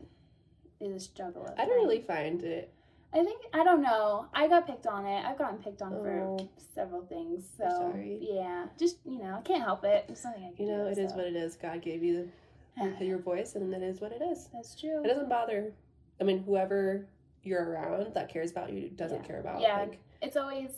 is 0.79 0.93
a 0.95 0.99
struggle. 0.99 1.47
I 1.57 1.65
don't 1.65 1.75
really 1.83 2.01
find 2.01 2.41
it. 2.43 2.71
I 3.13 3.23
think 3.23 3.41
I 3.53 3.63
don't 3.63 3.81
know. 3.81 4.25
I 4.33 4.47
got 4.47 4.67
picked 4.67 4.87
on 4.87 5.05
it. 5.05 5.23
I've 5.25 5.37
gotten 5.37 5.59
picked 5.59 5.81
on 5.81 5.91
for 5.91 6.19
Oh. 6.21 6.49
several 6.73 7.05
things. 7.05 7.45
So 7.57 7.63
sorry. 7.69 8.17
yeah, 8.21 8.65
just 8.77 8.97
you 9.05 9.19
know, 9.19 9.35
I 9.37 9.41
can't 9.41 9.63
help 9.63 9.85
it. 9.85 10.05
It's 10.09 10.21
something 10.21 10.43
I 10.43 10.51
can 10.55 10.65
You 10.65 10.71
know, 10.73 10.83
do, 10.85 10.89
it 10.91 10.97
is 10.97 11.11
so. 11.11 11.17
what 11.17 11.25
it 11.25 11.35
is. 11.35 11.55
God 11.55 11.81
gave 11.81 12.03
you 12.03 12.29
your, 12.77 12.93
your 13.01 13.17
voice, 13.19 13.55
and 13.55 13.71
that 13.71 13.81
is 13.81 14.01
what 14.01 14.11
it 14.11 14.21
is. 14.21 14.49
That's 14.53 14.77
true. 14.79 15.01
It 15.03 15.07
doesn't 15.07 15.29
bother. 15.29 15.71
I 16.19 16.23
mean, 16.25 16.43
whoever 16.43 17.07
you're 17.43 17.63
around 17.69 18.13
that 18.15 18.27
cares 18.27 18.51
about 18.51 18.73
you 18.73 18.89
doesn't 18.89 19.21
Yeah. 19.21 19.27
care 19.27 19.39
about 19.39 19.61
Yeah. 19.61 19.77
like 19.79 19.99
It's 20.21 20.35
always. 20.35 20.71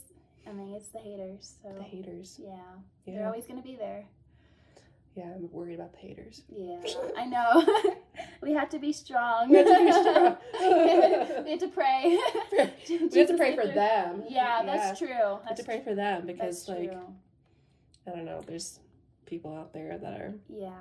I 0.45 0.51
mean, 0.53 0.75
it's 0.75 0.89
the 0.89 0.99
haters. 0.99 1.55
So 1.63 1.73
the 1.73 1.83
haters. 1.83 2.39
yeah, 2.41 2.59
they're 3.05 3.25
always 3.25 3.47
gonna 3.47 3.61
be 3.63 3.75
there. 3.75 4.05
Yeah. 5.17 5.33
I'm 5.35 5.51
worried 5.51 5.75
about 5.75 5.93
the 5.93 5.99
haters. 5.99 6.43
Yeah, 6.55 6.79
I 7.17 7.25
know. 7.25 7.65
we 8.41 8.53
have 8.53 8.69
to 8.69 8.79
be 8.79 8.93
strong. 8.93 9.49
We 9.49 9.57
have 9.57 9.65
to 9.65 9.85
be 9.85 9.91
strong. 9.91 10.37
we 11.45 11.51
have 11.51 11.59
to 11.59 11.67
pray. 11.67 12.19
We 12.89 13.19
have 13.19 13.27
to 13.27 13.37
pray 13.37 13.55
for 13.55 13.65
them. 13.67 14.23
Yeah, 14.29 14.63
that's 14.63 14.99
true. 14.99 15.07
We 15.07 15.47
have 15.47 15.57
to 15.57 15.63
pray 15.63 15.81
for 15.83 15.95
them 15.95 16.25
because, 16.25 16.65
that's 16.65 16.79
like, 16.79 16.91
true. 16.91 17.13
I 18.05 18.11
don't 18.11 18.25
know, 18.25 18.41
there's 18.45 18.79
people 19.25 19.53
out 19.53 19.73
there 19.73 19.97
that 19.97 20.13
are 20.13 20.33
Yeah. 20.49 20.71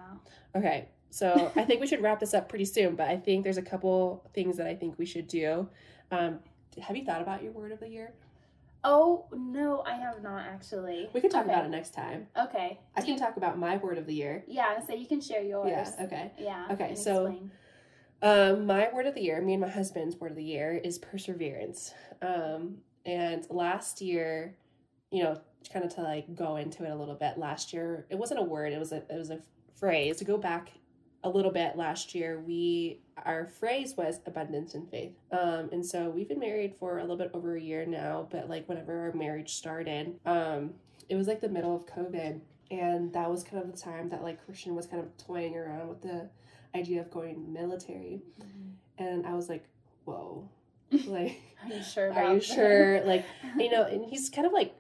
Okay, 0.55 0.89
so 1.11 1.51
I 1.57 1.65
think 1.65 1.81
we 1.81 1.87
should 1.87 2.03
wrap 2.03 2.21
this 2.21 2.35
up 2.35 2.49
pretty 2.49 2.67
soon, 2.67 2.95
but 2.95 3.09
I 3.09 3.17
think 3.17 3.43
there's 3.43 3.57
a 3.57 3.63
couple 3.63 4.29
things 4.35 4.57
that 4.59 4.67
I 4.67 4.75
think 4.75 4.99
we 4.99 5.07
should 5.07 5.27
do. 5.27 5.69
Um, 6.11 6.41
have 6.81 6.97
you 6.97 7.05
thought 7.05 7.23
about 7.23 7.43
your 7.43 7.53
word 7.53 7.73
of 7.73 7.81
the 7.81 7.89
year? 7.89 8.13
Oh 8.89 9.27
no, 9.33 9.83
I 9.85 9.95
have 9.97 10.23
not 10.23 10.47
actually. 10.47 11.09
We 11.13 11.21
could 11.21 11.33
talk 11.33 11.45
Okay. 11.45 11.53
about 11.53 11.65
it 11.67 11.71
next 11.71 11.93
time. 11.93 12.29
Okay. 12.41 12.79
I 12.95 13.01
Do 13.01 13.07
can 13.07 13.15
you- 13.15 13.21
talk 13.21 13.37
about 13.37 13.59
my 13.59 13.77
word 13.79 13.99
of 13.99 14.07
the 14.07 14.15
year. 14.15 14.45
Yeah, 14.47 14.79
so 14.87 14.95
you 14.95 15.07
can 15.07 15.21
share 15.21 15.43
yours. 15.43 15.69
Yeah, 15.71 16.05
okay. 16.05 16.31
Yeah. 16.39 16.69
Okay, 16.71 16.95
so- 16.95 17.27
explain. 17.27 17.51
Um, 18.23 18.65
my 18.67 18.89
word 18.95 19.07
of 19.07 19.15
the 19.15 19.21
year, 19.23 19.43
me 19.43 19.55
and 19.55 19.61
my 19.61 19.69
husband's 19.69 20.17
word 20.17 20.31
of 20.31 20.37
the 20.37 20.45
year 20.45 20.73
is 20.73 20.99
perseverance. 20.99 21.93
Um, 22.23 22.79
and 23.05 23.45
last 23.51 24.01
year, 24.01 24.57
you 25.11 25.23
know, 25.25 25.39
kind 25.73 25.85
of 25.85 25.93
to 25.97 26.03
like 26.03 26.35
go 26.35 26.57
into 26.57 26.85
it 26.85 26.91
a 26.91 26.95
little 26.95 27.15
bit. 27.17 27.37
Last 27.39 27.73
year, 27.73 28.07
it 28.09 28.17
wasn't 28.17 28.41
a 28.41 28.45
word; 28.45 28.73
it 28.73 28.79
was 28.79 28.93
a 28.93 28.99
it 29.11 29.19
was 29.19 29.31
a 29.31 29.41
phrase. 29.75 30.17
To 30.19 30.25
go 30.25 30.39
back 30.39 30.71
a 31.27 31.31
little 31.31 31.51
bit, 31.51 31.77
last 31.77 32.15
year 32.15 32.41
we 32.41 33.01
our 33.25 33.47
phrase 33.47 33.95
was 33.97 34.21
abundance 34.27 34.75
and 34.75 34.89
faith. 34.91 35.13
Um, 35.33 35.71
and 35.73 35.85
so 35.85 36.11
we've 36.11 36.29
been 36.29 36.39
married 36.39 36.75
for 36.79 36.99
a 36.99 37.01
little 37.01 37.17
bit 37.17 37.31
over 37.35 37.57
a 37.57 37.61
year 37.61 37.85
now. 37.87 38.29
But 38.31 38.49
like 38.49 38.69
whenever 38.69 39.07
our 39.07 39.13
marriage 39.13 39.55
started, 39.55 40.15
um, 40.25 40.75
it 41.09 41.17
was 41.17 41.27
like 41.27 41.41
the 41.41 41.49
middle 41.49 41.75
of 41.75 41.87
COVID, 41.87 42.41
and 42.71 43.13
that 43.13 43.31
was 43.31 43.43
kind 43.45 43.63
of 43.63 43.73
the 43.73 43.79
time 43.79 44.09
that 44.11 44.23
like 44.23 44.45
Christian 44.45 44.75
was 44.75 44.87
kind 44.87 45.03
of 45.03 45.17
toying 45.17 45.57
around 45.57 45.89
with 45.89 46.03
the 46.03 46.29
idea 46.75 47.01
of 47.01 47.11
going 47.11 47.35
in 47.35 47.43
the 47.55 47.61
military 47.61 48.21
and 48.99 49.27
i 49.27 49.35
was 49.35 49.49
like 49.49 49.65
whoa 50.05 50.49
like 51.07 51.41
Are 51.65 51.75
you 51.75 51.83
sure 51.83 52.09
about 52.11 52.25
are 52.25 52.35
you 52.35 52.41
that? 52.41 52.45
sure 52.45 53.05
like 53.05 53.25
you 53.59 53.71
know 53.71 53.85
and 53.85 54.05
he's 54.05 54.29
kind 54.31 54.47
of 54.47 54.53
like 54.53 54.75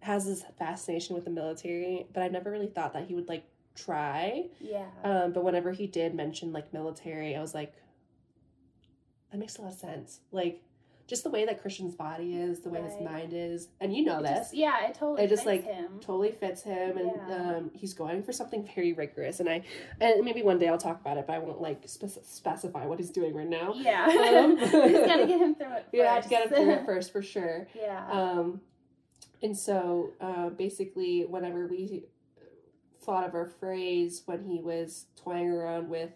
has 0.00 0.24
this 0.26 0.44
fascination 0.58 1.14
with 1.14 1.24
the 1.24 1.30
military 1.30 2.06
but 2.12 2.22
I've 2.22 2.32
never 2.32 2.50
really 2.50 2.68
thought 2.68 2.92
that 2.92 3.06
he 3.06 3.14
would 3.14 3.28
like 3.28 3.44
try 3.76 4.46
Yeah. 4.60 4.86
um 5.04 5.32
but 5.32 5.44
whenever 5.44 5.70
he 5.72 5.86
did 5.86 6.14
mention 6.14 6.52
like 6.52 6.72
military 6.72 7.36
i 7.36 7.40
was 7.40 7.54
like 7.54 7.74
that 9.30 9.38
makes 9.38 9.56
a 9.56 9.62
lot 9.62 9.72
of 9.72 9.78
sense 9.78 10.20
like 10.32 10.62
just 11.08 11.22
the 11.22 11.30
way 11.30 11.44
that 11.44 11.60
christian's 11.62 11.94
body 11.94 12.34
is 12.36 12.60
the 12.60 12.68
way 12.68 12.82
his 12.82 12.94
mind 13.00 13.32
is 13.32 13.68
and 13.80 13.94
you 13.94 14.04
know 14.04 14.18
It 14.18 14.22
this 14.24 14.38
just- 14.38 14.54
yeah, 14.54 14.86
it 14.88 14.94
totally 14.94 15.22
It 15.24 15.28
just, 15.28 15.44
fits 15.44 15.64
like, 15.64 15.74
him. 15.74 16.00
totally 16.00 16.32
fits 16.32 16.62
him 16.62 16.96
and 16.98 17.10
Yeah. 17.28 17.56
um, 17.56 17.70
he's 17.74 17.94
going 17.94 18.22
for 18.24 18.32
something 18.32 18.68
very 18.74 18.92
rigorous 18.92 19.38
and 19.40 19.48
i 19.48 19.62
and 20.00 20.24
maybe 20.24 20.42
one 20.42 20.58
day 20.58 20.68
i'll 20.68 20.78
talk 20.78 21.00
about 21.00 21.16
it 21.18 21.26
but 21.26 21.34
i 21.34 21.38
won't 21.38 21.60
like 21.60 21.82
spec- 21.86 22.10
specify 22.24 22.86
what 22.86 22.98
he's 22.98 23.10
doing 23.10 23.34
right 23.34 23.48
now 23.48 23.72
Yeah. 23.76 24.06
Um, 24.06 24.56
gotta 25.06 25.26
get 25.26 25.40
him 25.40 25.54
through 25.54 25.72
it. 25.74 25.86
you 25.92 26.02
have 26.02 26.22
to 26.24 26.28
get 26.28 26.46
him 26.46 26.54
through 26.54 26.70
it 26.72 26.86
first 26.86 27.12
for 27.12 27.22
sure 27.22 27.68
yeah. 27.74 28.06
um 28.10 28.60
and 29.42 29.56
so 29.56 30.10
uh, 30.20 30.48
basically 30.48 31.24
whenever 31.26 31.66
we 31.66 32.04
thought 33.06 33.24
of 33.26 33.34
our 33.34 33.46
phrase 33.46 34.22
when 34.26 34.42
he 34.44 34.60
was 34.60 35.06
toying 35.16 35.48
around 35.48 35.88
with 35.88 36.10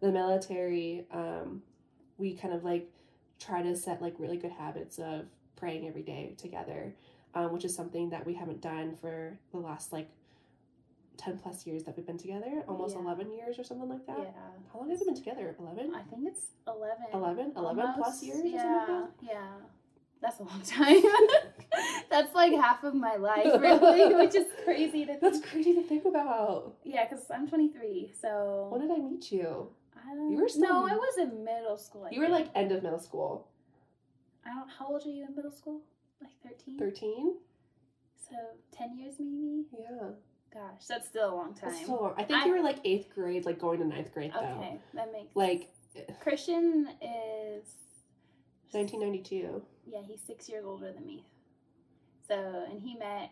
the 0.00 0.10
military, 0.10 1.06
um, 1.12 1.62
we 2.18 2.34
kind 2.34 2.52
of 2.52 2.64
like 2.64 2.90
try 3.38 3.62
to 3.62 3.74
set 3.76 4.02
like 4.02 4.14
really 4.18 4.36
good 4.36 4.50
habits 4.52 4.98
of 4.98 5.26
praying 5.56 5.86
every 5.86 6.02
day 6.02 6.34
together, 6.36 6.92
um, 7.34 7.52
which 7.52 7.64
is 7.64 7.74
something 7.74 8.10
that 8.10 8.26
we 8.26 8.34
haven't 8.34 8.60
done 8.60 8.96
for 9.00 9.38
the 9.52 9.58
last 9.58 9.92
like 9.92 10.10
10 11.18 11.38
plus 11.38 11.66
years 11.66 11.84
that 11.84 11.96
we've 11.96 12.06
been 12.06 12.18
together, 12.18 12.64
almost 12.66 12.96
Yeah. 12.96 13.02
11 13.02 13.30
years 13.32 13.58
or 13.58 13.62
something 13.64 13.88
like 13.88 14.04
that. 14.06 14.18
Yeah. 14.18 14.30
How 14.72 14.80
long 14.80 14.90
have 14.90 14.98
we 14.98 15.04
been 15.06 15.14
together? 15.14 15.54
11? 15.60 15.94
I 15.94 16.02
think 16.02 16.26
it's 16.26 16.46
11. 16.66 17.06
11? 17.14 17.52
11 17.56 17.92
plus 17.94 18.22
years 18.24 18.38
or 18.38 18.42
something 18.42 18.52
Yeah. 18.54 18.76
like 18.78 18.86
that? 18.88 19.10
Yeah. 19.22 19.54
That's 20.22 20.38
a 20.40 20.44
long 20.44 20.62
time. 20.66 21.02
That's 22.08 22.34
like 22.34 22.52
half 22.52 22.84
of 22.84 22.94
my 22.94 23.16
life, 23.16 23.60
really, 23.60 24.14
which 24.24 24.34
is 24.34 24.46
crazy 24.64 25.04
to 25.04 25.16
That's 25.20 25.38
think. 25.40 25.50
crazy 25.50 25.74
to 25.74 25.82
think 25.82 26.04
about. 26.04 26.74
Yeah, 26.84 27.06
because 27.08 27.24
I'm 27.30 27.48
23, 27.48 28.12
so. 28.20 28.68
When 28.70 28.80
did 28.82 28.90
I 28.92 28.98
meet 29.02 29.32
you? 29.32 29.68
I 29.96 30.14
don't, 30.14 30.30
You 30.30 30.38
were 30.40 30.48
still- 30.48 30.62
No, 30.68 30.86
I 30.86 30.94
was 30.94 31.18
in 31.18 31.44
middle 31.44 31.76
school. 31.76 32.04
I 32.04 32.10
You 32.14 32.20
were 32.20 32.28
like 32.28 32.48
end 32.54 32.70
of 32.72 32.82
middle 32.82 32.98
school. 33.00 33.48
I 34.46 34.50
don't. 34.54 34.68
How 34.78 34.88
old 34.88 35.04
are 35.06 35.08
you 35.08 35.24
in 35.28 35.34
middle 35.34 35.52
school? 35.52 35.80
Like 36.20 36.32
13? 36.44 36.78
13? 36.78 37.34
So 38.28 38.36
10 38.76 38.96
years 38.98 39.14
maybe? 39.18 39.64
Yeah. 39.76 40.08
Gosh, 40.54 40.86
that's 40.88 41.08
still 41.08 41.32
a 41.32 41.34
long 41.34 41.54
time. 41.54 41.70
That's 41.70 41.86
so. 41.86 42.14
I 42.16 42.22
think 42.24 42.42
I- 42.42 42.46
you 42.46 42.52
were 42.52 42.62
like 42.62 42.78
eighth 42.84 43.12
grade, 43.14 43.44
like 43.46 43.58
going 43.58 43.78
to 43.80 43.86
ninth 43.86 44.12
grade 44.12 44.32
though. 44.34 44.40
okay, 44.58 44.78
that 44.94 45.10
makes 45.12 45.34
Like 45.34 45.70
Christian 46.20 46.88
is 47.00 47.64
1992. 48.74 49.62
Yeah, 49.86 50.00
he's 50.06 50.20
six 50.20 50.48
years 50.48 50.64
older 50.66 50.92
than 50.92 51.06
me. 51.06 51.24
So, 52.28 52.64
and 52.70 52.80
he 52.80 52.94
met. 52.96 53.30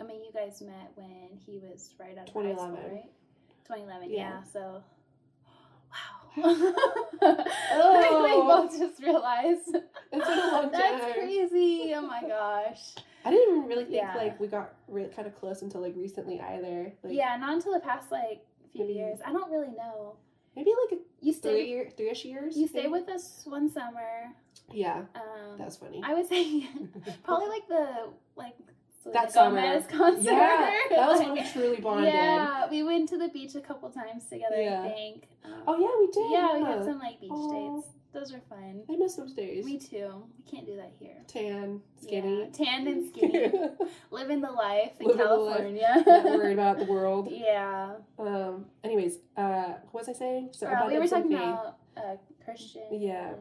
I 0.00 0.04
mean, 0.04 0.22
you 0.24 0.30
guys 0.32 0.60
met 0.62 0.92
when 0.94 1.38
he 1.44 1.58
was 1.58 1.94
right 1.98 2.16
out 2.16 2.28
of 2.28 2.34
high 2.34 2.52
school, 2.54 2.70
right? 2.70 3.10
2011. 3.66 4.10
Yeah. 4.10 4.16
Yeah. 4.16 4.42
So, 4.52 4.82
wow. 6.36 6.36
I 7.22 7.98
think 8.00 8.22
we 8.24 8.32
Oh. 8.32 8.46
both 8.68 8.78
just 8.78 9.02
realized. 9.02 9.74
It's 10.12 10.26
been 10.26 10.38
a 10.38 10.46
long 10.52 10.70
That's 10.72 11.12
crazy. 11.14 11.92
Oh 11.94 12.02
my 12.02 12.22
gosh. 12.22 12.94
I 13.24 13.30
didn't 13.30 13.56
even 13.56 13.68
really 13.68 13.84
think 13.84 13.96
Yeah. 13.96 14.14
like 14.14 14.38
we 14.40 14.46
got 14.46 14.74
really 14.86 15.08
kind 15.10 15.26
of 15.26 15.34
close 15.38 15.62
until 15.62 15.80
like 15.80 15.94
recently 15.96 16.40
either. 16.40 16.92
Like, 17.02 17.12
yeah, 17.14 17.36
not 17.36 17.54
until 17.54 17.72
the 17.74 17.80
past 17.80 18.10
like 18.12 18.40
few 18.72 18.82
Maybe- 18.84 18.94
years. 18.98 19.18
I 19.26 19.32
don't 19.32 19.50
really 19.50 19.72
know. 19.76 20.16
Maybe 20.56 20.70
like 20.90 21.00
You 21.20 21.30
a 21.32 21.34
three 21.34 21.50
stayed. 21.52 21.68
year, 21.68 21.90
three-ish 21.96 22.24
years. 22.24 22.56
You 22.56 22.68
stayed 22.68 22.90
with 22.90 23.08
us 23.08 23.42
one 23.46 23.68
summer. 23.70 24.32
Yeah, 24.72 25.02
Um, 25.14 25.56
that's 25.58 25.76
funny. 25.76 26.00
I 26.04 26.14
would 26.14 26.26
say 26.28 26.66
probably 27.24 27.48
like 27.48 27.66
the 27.68 28.10
like 28.36 28.54
That 29.12 29.32
Selena 29.32 29.32
summer. 29.32 29.60
Gomez 29.62 29.86
concert. 29.88 30.22
yeah, 30.30 30.70
that 30.90 31.08
was 31.08 31.18
Like, 31.18 31.28
when 31.28 31.42
we 31.44 31.50
truly 31.50 31.80
bonded. 31.80 32.12
Yeah, 32.12 32.68
we 32.70 32.82
went 32.82 33.08
to 33.10 33.18
the 33.18 33.28
beach 33.28 33.54
a 33.54 33.60
couple 33.60 33.88
times 33.90 34.26
together. 34.26 34.60
Yeah. 34.60 34.82
I 34.82 34.88
think. 34.90 35.28
Um, 35.44 35.52
Oh 35.66 35.78
yeah, 35.78 35.94
we 35.98 36.06
did. 36.12 36.30
yeah, 36.30 36.56
we 36.58 36.64
had 36.64 36.84
some 36.84 36.98
like 36.98 37.20
beach 37.20 37.30
Aw. 37.32 37.76
dates. 37.80 37.88
Those 38.14 38.32
are 38.32 38.40
fun. 38.48 38.82
I 38.90 38.96
miss 38.96 39.16
those 39.16 39.34
days. 39.34 39.64
Me 39.66 39.78
too. 39.78 40.10
We 40.38 40.50
can't 40.50 40.66
do 40.66 40.76
that 40.76 40.92
here. 40.98 41.16
Tan, 41.26 41.80
skinny, 42.00 42.40
Yeah, 42.40 42.46
tanned 42.64 42.88
and 42.88 43.08
skinny, 43.14 43.52
living 44.10 44.40
the 44.40 44.50
life 44.50 44.92
in 44.98 45.06
Living 45.08 45.22
the 45.26 45.34
life. 45.34 45.56
California. 45.56 46.02
Not 46.06 46.24
worried 46.24 46.52
about 46.58 46.78
the 46.78 46.84
world. 46.86 47.28
yeah. 47.30 47.96
Um. 48.18 48.66
Anyways, 48.82 49.18
uh, 49.36 49.74
what 49.92 50.06
was 50.06 50.08
I 50.08 50.18
saying? 50.18 50.50
So 50.52 50.66
Uh, 50.66 50.86
we 50.88 50.98
were 50.98 51.06
talking 51.06 51.34
about 51.34 51.76
uh, 51.96 52.16
Christian. 52.44 52.82
Yeah. 52.92 53.34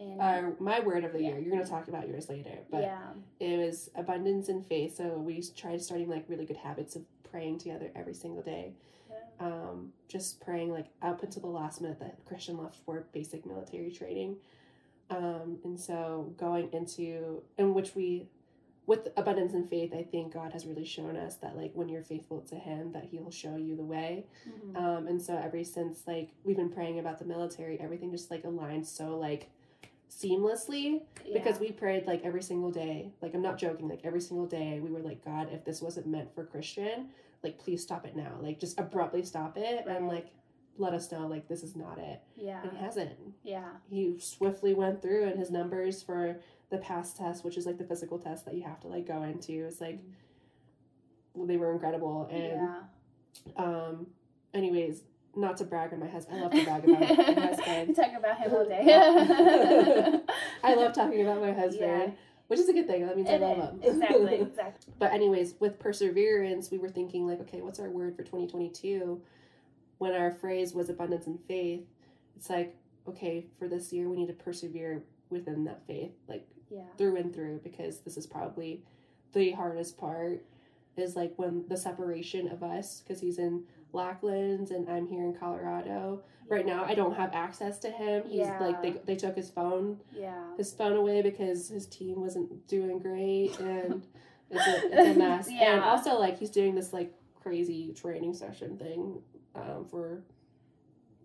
And, 0.00 0.20
Uh, 0.20 0.42
my 0.60 0.80
word 0.80 1.04
of 1.04 1.12
the 1.12 1.22
Yeah. 1.22 1.28
year. 1.30 1.38
You're 1.38 1.50
gonna 1.52 1.66
talk 1.66 1.88
about 1.88 2.08
yours 2.08 2.28
later, 2.28 2.58
but 2.70 2.82
yeah. 2.82 2.98
it 3.40 3.58
was 3.58 3.88
abundance 3.94 4.48
and 4.48 4.64
faith. 4.66 4.96
So 4.96 5.18
we 5.18 5.42
tried 5.56 5.80
starting 5.80 6.08
like 6.08 6.24
really 6.28 6.44
good 6.44 6.56
habits 6.56 6.96
of 6.96 7.02
praying 7.30 7.58
together 7.58 7.90
every 7.94 8.14
single 8.14 8.42
day. 8.42 8.74
Yeah. 9.40 9.46
Um, 9.46 9.92
just 10.08 10.40
praying 10.40 10.70
like 10.72 10.86
up 11.02 11.22
until 11.22 11.42
the 11.42 11.48
last 11.48 11.80
minute 11.80 12.00
that 12.00 12.24
Christian 12.26 12.56
left 12.58 12.76
for 12.84 13.06
basic 13.12 13.44
military 13.46 13.90
training. 13.90 14.36
Um, 15.10 15.58
and 15.64 15.78
so 15.78 16.32
going 16.36 16.70
into 16.72 17.42
in 17.56 17.74
which 17.74 17.94
we 17.94 18.26
with 18.86 19.08
abundance 19.18 19.52
and 19.52 19.68
faith, 19.68 19.92
I 19.94 20.02
think 20.02 20.32
God 20.32 20.52
has 20.52 20.64
really 20.64 20.84
shown 20.86 21.14
us 21.14 21.36
that 21.36 21.56
like 21.56 21.72
when 21.74 21.90
you're 21.90 22.02
faithful 22.02 22.40
to 22.48 22.54
him 22.56 22.92
that 22.92 23.04
he'll 23.04 23.30
show 23.30 23.56
you 23.56 23.76
the 23.76 23.84
way. 23.84 24.24
Mhm. 24.48 24.76
Um, 24.76 25.06
and 25.06 25.20
so 25.20 25.36
ever 25.36 25.62
since 25.62 26.06
like 26.06 26.30
we've 26.44 26.56
been 26.56 26.70
praying 26.70 26.98
about 26.98 27.18
the 27.18 27.26
military, 27.26 27.78
everything 27.80 28.10
just 28.10 28.30
like 28.30 28.44
aligned 28.44 28.86
so 28.86 29.18
like 29.18 29.50
seamlessly 30.10 31.02
because 31.34 31.60
we 31.60 31.70
prayed 31.70 32.06
like 32.06 32.24
every 32.24 32.42
single 32.42 32.70
day. 32.70 33.12
Like 33.20 33.34
I'm 33.34 33.42
not 33.42 33.58
joking, 33.58 33.88
like 33.88 34.00
every 34.04 34.20
single 34.22 34.46
day 34.46 34.80
we 34.80 34.90
were 34.90 35.00
like, 35.00 35.22
God, 35.24 35.48
if 35.52 35.64
this 35.64 35.82
wasn't 35.82 36.06
meant 36.06 36.34
for 36.34 36.44
Christian, 36.44 37.08
like 37.42 37.58
please 37.58 37.82
stop 37.82 38.04
it 38.06 38.16
now. 38.16 38.32
Like 38.40 38.58
just 38.60 38.78
abruptly 38.78 39.22
stop 39.22 39.56
it 39.56 39.86
and 39.86 40.08
like 40.08 40.28
let 40.76 40.92
us 40.94 41.10
know 41.10 41.26
like 41.26 41.48
this 41.48 41.62
is 41.62 41.74
not 41.74 41.98
it. 41.98 42.20
yeah. 42.36 42.62
And 42.62 42.72
he 42.72 42.78
hasn't. 42.78 43.10
Yeah. 43.42 43.68
He 43.90 44.16
swiftly 44.20 44.74
went 44.74 45.02
through 45.02 45.24
and 45.24 45.38
his 45.38 45.50
numbers 45.50 46.02
for 46.02 46.36
the 46.70 46.78
PAST 46.78 47.16
test, 47.16 47.44
which 47.44 47.56
is 47.56 47.66
like 47.66 47.78
the 47.78 47.84
physical 47.84 48.18
test 48.18 48.44
that 48.44 48.54
you 48.54 48.62
have 48.62 48.80
to 48.80 48.88
like 48.88 49.06
go 49.06 49.22
into, 49.22 49.52
is 49.66 49.80
like 49.80 50.00
they 51.36 51.56
were 51.56 51.72
incredible. 51.72 52.28
And 52.30 52.42
yeah. 52.42 53.64
um 53.64 54.06
anyways, 54.54 55.02
not 55.36 55.56
to 55.58 55.64
brag 55.64 55.92
on 55.92 56.00
my 56.00 56.08
husband. 56.08 56.38
I 56.38 56.42
love 56.42 56.52
to 56.52 56.64
brag 56.64 56.84
about 56.84 57.00
my 57.00 57.06
husband. 57.46 57.96
talk 57.96 58.12
about 58.16 58.38
him 58.38 58.52
all 58.54 58.64
day. 58.68 60.20
I 60.64 60.74
love 60.74 60.92
talking 60.94 61.22
about 61.22 61.40
my 61.40 61.52
husband. 61.52 61.80
Yeah. 61.80 62.10
Which 62.48 62.58
is 62.60 62.68
a 62.68 62.72
good 62.72 62.86
thing. 62.86 63.06
That 63.06 63.16
means 63.16 63.28
It 63.28 63.42
I 63.42 63.54
love 63.54 63.72
him. 63.74 63.80
exactly. 63.82 64.34
Exactly. 64.40 64.94
But 64.98 65.12
anyways, 65.12 65.54
with 65.60 65.78
perseverance, 65.78 66.70
we 66.70 66.78
were 66.78 66.88
thinking 66.88 67.26
like, 67.26 67.40
okay, 67.42 67.60
what's 67.60 67.78
our 67.78 67.90
word 67.90 68.16
for 68.16 68.22
2022? 68.22 69.20
When 69.98 70.14
our 70.14 70.30
phrase 70.32 70.74
was 70.74 70.88
abundance 70.88 71.26
and 71.26 71.38
faith, 71.46 71.84
it's 72.36 72.48
like, 72.48 72.74
okay, 73.06 73.46
for 73.58 73.68
this 73.68 73.92
year 73.92 74.08
we 74.08 74.16
need 74.16 74.28
to 74.28 74.32
persevere 74.32 75.02
within 75.30 75.64
that 75.64 75.86
faith, 75.86 76.12
like 76.26 76.48
Yeah. 76.70 76.82
through 76.96 77.16
and 77.16 77.34
through, 77.34 77.58
because 77.62 78.00
this 78.00 78.16
is 78.16 78.26
probably 78.26 78.82
the 79.32 79.50
hardest 79.52 79.98
part 79.98 80.42
is 80.96 81.14
like 81.16 81.32
when 81.36 81.64
the 81.68 81.76
separation 81.76 82.48
of 82.48 82.62
us, 82.62 83.00
because 83.02 83.20
he's 83.20 83.38
in 83.38 83.64
Lacklands 83.92 84.70
and 84.70 84.88
I'm 84.88 85.06
here 85.06 85.24
in 85.24 85.34
Colorado. 85.34 86.22
Right 86.48 86.64
now, 86.64 86.84
I 86.84 86.94
don't 86.94 87.14
have 87.14 87.34
access 87.34 87.78
to 87.80 87.90
him. 87.90 88.22
He's 88.26 88.46
like 88.60 88.80
they 88.82 88.92
they 89.04 89.16
took 89.16 89.36
his 89.36 89.50
phone 89.50 90.00
Yeah. 90.16 90.42
his 90.56 90.72
phone 90.72 90.96
away 90.96 91.20
because 91.22 91.68
his 91.68 91.86
team 91.86 92.20
wasn't 92.20 92.66
doing 92.68 92.98
great 92.98 93.58
and 93.60 94.06
it's 94.50 94.66
a, 94.66 94.86
it's 94.86 95.16
a 95.16 95.18
mess. 95.18 95.46
And 95.48 95.56
Yeah. 95.58 95.84
also 95.84 96.18
like 96.18 96.38
he's 96.38 96.50
doing 96.50 96.74
this 96.74 96.92
like 96.92 97.12
crazy 97.34 97.92
training 97.92 98.34
session 98.34 98.76
thing 98.78 99.20
um, 99.54 99.86
for 99.90 100.22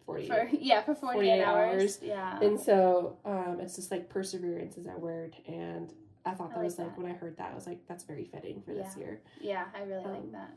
40 0.06 0.28
For 0.28 0.50
yeah, 0.60 0.82
for 0.82 0.94
48, 0.96 1.14
48 1.14 1.44
hours. 1.44 1.82
hours. 1.82 2.00
Yeah. 2.02 2.40
And 2.42 2.60
so 2.60 3.18
um, 3.24 3.60
it's 3.62 3.76
just 3.78 3.92
like 3.92 4.10
perseverance 4.10 4.76
is 4.78 4.86
that 4.86 5.00
word. 5.00 5.36
And 5.48 5.94
I 6.26 6.32
thought 6.32 6.48
I 6.52 6.56
that 6.56 6.56
like 6.58 6.64
was 6.66 6.80
like 6.80 6.98
when 6.98 7.10
I 7.10 7.14
heard 7.16 7.38
that, 7.38 7.52
I 7.52 7.56
was 7.56 7.66
like, 7.68 7.80
that's 7.88 8.04
very 8.04 8.26
fitting 8.26 8.62
for 8.62 8.74
this 8.74 8.98
year. 8.98 9.22
yeah, 9.42 9.66
I 9.74 9.84
really 9.84 10.04
like 10.04 10.18
um, 10.20 10.32
that. 10.34 10.52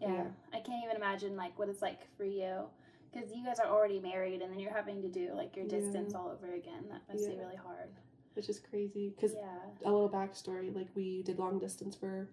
Yeah. 0.00 0.08
yeah. 0.12 0.24
I 0.52 0.60
can't 0.60 0.82
even 0.84 0.96
imagine 0.96 1.36
like 1.36 1.58
what 1.58 1.68
it's 1.68 1.82
like 1.82 2.00
for 2.16 2.24
you 2.24 2.64
because 3.12 3.30
you 3.34 3.44
guys 3.44 3.58
are 3.60 3.66
already 3.68 4.00
married 4.00 4.42
and 4.42 4.52
then 4.52 4.58
you're 4.58 4.72
having 4.72 5.00
to 5.02 5.08
do 5.08 5.30
like 5.34 5.54
your 5.56 5.64
Yeah. 5.66 5.78
distance 5.80 6.14
all 6.14 6.28
over 6.28 6.54
again. 6.54 6.84
That 6.90 7.02
must 7.12 7.28
be 7.28 7.36
really 7.36 7.56
hard. 7.56 7.88
Which 8.34 8.48
is 8.48 8.58
crazy 8.58 9.10
because 9.14 9.34
Yeah. 9.34 9.58
a 9.84 9.90
little 9.90 10.10
backstory 10.10 10.74
like 10.74 10.88
we 10.94 11.22
did 11.22 11.38
long 11.38 11.58
distance 11.58 11.94
for 11.94 12.28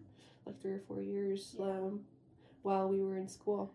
like 0.45 0.60
three 0.60 0.74
or 0.74 0.80
four 0.80 1.02
years 1.02 1.56
Yeah. 1.60 1.65
um, 1.65 2.06
while 2.63 2.89
we 2.89 3.02
were 3.02 3.17
in 3.17 3.28
school. 3.28 3.71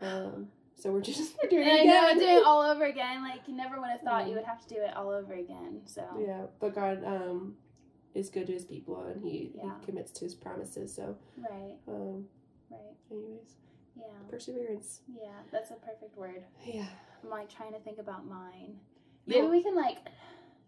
Um, 0.00 0.48
so 0.74 0.90
we're 0.92 1.00
just 1.12 1.36
we're 1.42 1.50
doing 1.50 1.66
it 1.68 1.80
I 1.80 1.84
know 1.84 2.06
again. 2.06 2.18
doing 2.18 2.36
it 2.38 2.44
all 2.44 2.62
over 2.62 2.84
again. 2.84 3.22
Like 3.22 3.46
you 3.46 3.54
never 3.54 3.78
would 3.80 3.90
have 3.90 4.00
thought 4.00 4.28
you 4.28 4.34
would 4.34 4.44
have 4.44 4.66
to 4.66 4.74
do 4.74 4.80
it 4.80 4.96
all 4.96 5.10
over 5.10 5.34
again. 5.34 5.82
So 5.84 6.02
Yeah, 6.18 6.46
but 6.60 6.74
God 6.74 7.04
um 7.04 7.56
is 8.14 8.30
good 8.30 8.46
to 8.46 8.52
his 8.52 8.64
people 8.64 9.04
and 9.06 9.20
he, 9.22 9.50
Yeah. 9.56 9.72
he 9.80 9.86
commits 9.86 10.12
to 10.12 10.24
his 10.24 10.34
promises. 10.34 10.94
So 10.94 11.16
right, 11.36 11.76
um 11.88 12.26
right, 12.70 12.80
anyways, 13.10 13.56
yeah, 13.96 14.04
perseverance. 14.30 15.00
yeah. 15.08 15.28
That's 15.52 15.70
a 15.70 15.74
perfect 15.74 16.16
word. 16.16 16.42
Yeah. 16.64 16.86
I'm 17.22 17.30
like 17.30 17.48
trying 17.54 17.72
to 17.72 17.78
think 17.80 17.98
about 17.98 18.26
mine. 18.26 18.76
Maybe 19.26 19.40
You'll- 19.40 19.50
we 19.50 19.62
can 19.62 19.74
like, 19.74 19.98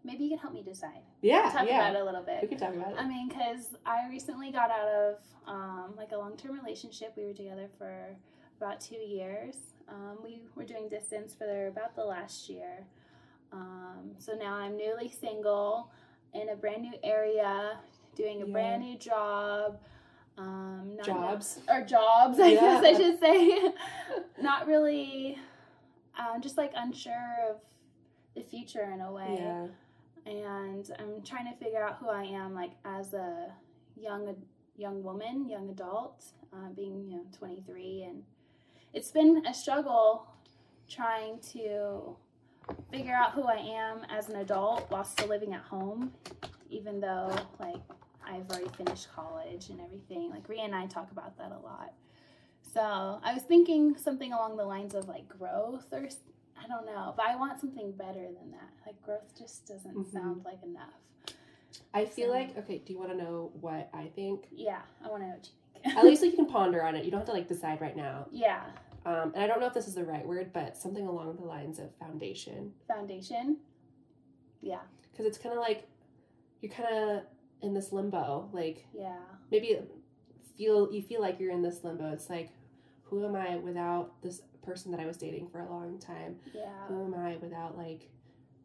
maybe 0.03 0.23
you 0.23 0.29
can 0.31 0.39
help 0.39 0.53
me 0.53 0.63
decide. 0.63 1.01
Yeah, 1.21 1.49
Talk 1.51 1.67
yeah. 1.67 1.81
about 1.89 1.95
it 1.95 2.01
a 2.01 2.05
little 2.05 2.23
bit. 2.23 2.39
We 2.41 2.47
can 2.47 2.57
talk 2.57 2.73
about 2.73 2.91
it. 2.93 2.95
I 2.97 3.07
mean, 3.07 3.27
because 3.29 3.75
I 3.85 4.07
recently 4.09 4.51
got 4.51 4.71
out 4.71 4.87
of 4.87 5.15
um, 5.47 5.93
like 5.97 6.11
a 6.11 6.17
long 6.17 6.35
term 6.37 6.53
relationship. 6.53 7.13
We 7.17 7.25
were 7.25 7.33
together 7.33 7.67
for 7.77 8.15
about 8.59 8.81
two 8.81 8.95
years. 8.97 9.55
Um, 9.89 10.17
we 10.23 10.41
were 10.55 10.63
doing 10.65 10.89
distance 10.89 11.33
for 11.33 11.67
about 11.67 11.95
the 11.95 12.03
last 12.03 12.49
year. 12.49 12.85
Um, 13.53 14.11
so 14.17 14.33
now 14.33 14.53
I'm 14.55 14.75
newly 14.75 15.09
single 15.09 15.91
in 16.33 16.49
a 16.49 16.55
brand 16.55 16.81
new 16.81 16.93
area, 17.03 17.79
doing 18.15 18.41
a 18.41 18.45
Yeah. 18.45 18.51
brand 18.51 18.83
new 18.83 18.97
job. 18.97 19.79
Um, 20.37 20.95
not 20.97 21.05
Jobs. 21.05 21.59
or 21.69 21.81
jobs, 21.81 22.39
I 22.41 22.49
Yeah. 22.49 22.81
guess 22.81 22.83
I 22.83 22.93
should 22.93 23.19
say. 23.19 23.71
not 24.41 24.67
really, 24.67 25.37
um, 26.17 26.41
just 26.41 26.57
like 26.57 26.71
unsure 26.75 27.35
of 27.49 27.57
the 28.35 28.41
future 28.41 28.83
in 28.93 29.01
a 29.01 29.11
way 29.11 29.37
Yeah. 29.39 29.67
and 30.31 30.91
I'm 30.99 31.21
trying 31.23 31.51
to 31.51 31.57
figure 31.57 31.81
out 31.83 31.97
who 31.99 32.07
I 32.09 32.23
am 32.23 32.53
like 32.53 32.71
as 32.85 33.13
a 33.15 33.51
young 33.99 34.35
young 34.75 35.01
woman, 35.01 35.49
young 35.49 35.69
adult, 35.71 36.23
uh, 36.53 36.69
being 36.75 37.09
you 37.09 37.17
know 37.17 37.23
23, 37.35 38.03
and 38.03 38.23
it's 38.93 39.09
been 39.09 39.43
a 39.47 39.53
struggle 39.55 40.27
trying 40.87 41.39
to 41.53 42.15
figure 42.91 43.13
out 43.15 43.31
who 43.31 43.43
I 43.43 43.55
am 43.55 44.01
as 44.11 44.29
an 44.29 44.35
adult 44.35 44.85
while 44.91 45.03
still 45.03 45.29
living 45.29 45.53
at 45.55 45.61
home, 45.61 46.11
even 46.69 46.99
though 46.99 47.35
like 47.59 47.81
I've 48.29 48.49
already 48.49 48.69
finished 48.75 49.07
college 49.15 49.69
and 49.69 49.79
everything. 49.81 50.29
Like 50.29 50.47
Ria 50.49 50.63
and 50.63 50.75
I 50.75 50.85
talk 50.87 51.11
about 51.11 51.37
that 51.37 51.51
a 51.51 51.59
lot. 51.59 51.93
So 52.73 53.19
I 53.23 53.33
was 53.33 53.43
thinking 53.43 53.95
something 53.97 54.33
along 54.33 54.57
the 54.57 54.65
lines 54.65 54.93
of 54.95 55.07
like 55.07 55.27
growth 55.27 55.85
or 55.91 56.07
I 56.61 56.67
don't 56.67 56.85
know, 56.85 57.13
but 57.15 57.25
I 57.27 57.35
want 57.35 57.59
something 57.59 57.91
better 57.93 58.21
than 58.25 58.51
that. 58.51 58.69
Like 58.85 59.01
growth 59.01 59.33
just 59.37 59.67
doesn't 59.67 59.95
Mhm. 59.95 60.11
sound 60.11 60.45
like 60.45 60.61
enough. 60.63 60.93
I 61.93 62.05
feel 62.05 62.27
So- 62.27 62.33
like 62.33 62.57
okay. 62.57 62.79
Do 62.79 62.93
you 62.93 62.99
want 62.99 63.11
to 63.11 63.17
know 63.17 63.51
what 63.61 63.89
I 63.93 64.07
think? 64.15 64.47
Yeah, 64.51 64.81
I 65.03 65.07
want 65.09 65.21
to 65.23 65.27
know 65.27 65.33
what 65.35 65.45
you 65.75 65.81
think. 65.83 65.97
At 65.97 66.03
least 66.05 66.21
like 66.21 66.31
you 66.31 66.37
can 66.43 66.47
ponder 66.47 66.83
on 66.83 66.95
it. 66.95 67.05
You 67.05 67.11
don't 67.11 67.19
have 67.19 67.27
to 67.27 67.33
like 67.33 67.47
decide 67.47 67.79
right 67.81 67.95
now. 67.95 68.27
yeah, 68.31 68.63
Um, 69.05 69.31
and 69.35 69.43
I 69.43 69.47
don't 69.47 69.59
know 69.61 69.67
if 69.67 69.73
this 69.73 69.87
is 69.87 69.95
the 69.95 70.03
right 70.03 70.25
word, 70.25 70.51
but 70.51 70.75
something 70.75 71.07
along 71.07 71.37
the 71.37 71.45
lines 71.45 71.79
of 71.79 71.93
foundation, 71.95 72.73
foundation. 72.87 73.57
Yeah, 74.61 74.81
because 75.11 75.25
it's 75.25 75.37
kind 75.37 75.53
of 75.53 75.61
like 75.61 75.87
you're 76.61 76.71
kind 76.71 76.93
of 77.11 77.23
in 77.61 77.73
this 77.73 77.91
limbo. 77.91 78.49
Like 78.53 78.85
yeah, 78.93 79.17
maybe 79.51 79.79
feel 80.57 80.91
you 80.91 81.01
feel 81.01 81.21
like 81.21 81.39
you're 81.39 81.51
in 81.51 81.61
this 81.61 81.83
limbo. 81.83 82.11
It's 82.11 82.29
like, 82.29 82.49
who 83.03 83.25
am 83.25 83.35
I 83.35 83.57
without 83.57 84.21
this 84.21 84.41
person 84.63 84.91
that 84.91 84.99
I 84.99 85.05
was 85.05 85.17
dating 85.17 85.47
for 85.49 85.59
a 85.59 85.69
long 85.69 85.99
time? 85.99 86.37
yeah, 86.53 86.87
Who 86.87 87.05
am 87.05 87.13
I 87.13 87.37
without 87.37 87.77
like 87.77 88.09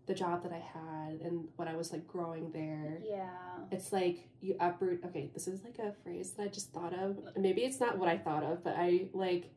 the 0.06 0.14
job 0.14 0.42
that 0.42 0.52
I 0.52 0.58
had 0.58 1.20
and 1.20 1.44
what 1.56 1.68
I 1.68 1.76
was 1.76 1.92
like 1.92 2.06
growing 2.08 2.50
there? 2.52 2.98
yeah. 3.08 3.28
It's 3.70 3.92
like 3.92 4.28
you 4.40 4.56
uproot. 4.60 5.02
Okay, 5.06 5.30
this 5.32 5.46
is 5.48 5.62
like 5.64 5.78
a 5.78 5.94
phrase 6.02 6.32
that 6.32 6.42
I 6.42 6.48
just 6.48 6.72
thought 6.72 6.92
of. 6.92 7.16
Maybe 7.36 7.62
it's 7.62 7.80
not 7.80 7.98
what 7.98 8.08
I 8.08 8.18
thought 8.18 8.42
of, 8.42 8.62
but 8.64 8.74
I 8.76 9.06
like 9.12 9.50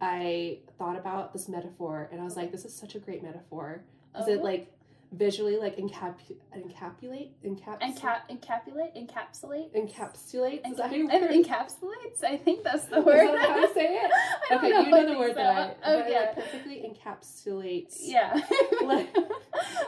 I 0.00 0.60
thought 0.78 0.96
about 0.96 1.32
this 1.32 1.48
metaphor 1.48 2.08
and 2.12 2.20
I 2.20 2.24
was 2.24 2.36
like, 2.36 2.52
this 2.52 2.64
is 2.64 2.74
such 2.76 2.94
a 2.94 2.98
great 3.00 3.22
metaphor 3.22 3.82
it 4.14 4.38
Oh. 4.40 4.42
like 4.42 4.72
visually 5.10 5.56
like 5.56 5.76
encap 5.78 6.16
encapsulate 6.54 7.30
encaps 7.44 7.80
Encap- 7.82 8.20
encapsulate, 8.30 8.94
encapsulate, 8.94 9.72
encapsulates. 9.74 10.76
That 10.76 10.90
how 10.90 10.94
you 10.96 11.08
Enca- 11.08 11.20
word- 11.22 11.30
encapsulates. 11.46 12.22
I 12.24 12.36
think 12.36 12.62
that's 12.62 12.84
the 12.86 12.98
Is 12.98 13.04
word. 13.06 13.26
that 13.28 13.48
how 13.48 13.58
you 13.58 13.74
say 13.74 13.94
it? 13.96 14.10
I 14.50 14.54
Okay, 14.56 14.68
know, 14.70 14.80
you 14.80 14.90
know 14.90 14.96
I 14.98 15.04
the 15.06 15.18
word 15.18 15.28
so. 15.30 15.34
that 15.36 15.78
I. 15.82 15.90
Oh 15.90 16.00
but 16.02 16.10
yeah, 16.10 16.18
like, 16.20 16.34
perfectly 16.36 16.82
encapsulates. 17.06 17.96
yeah. 18.02 18.38
Like- 18.84 19.14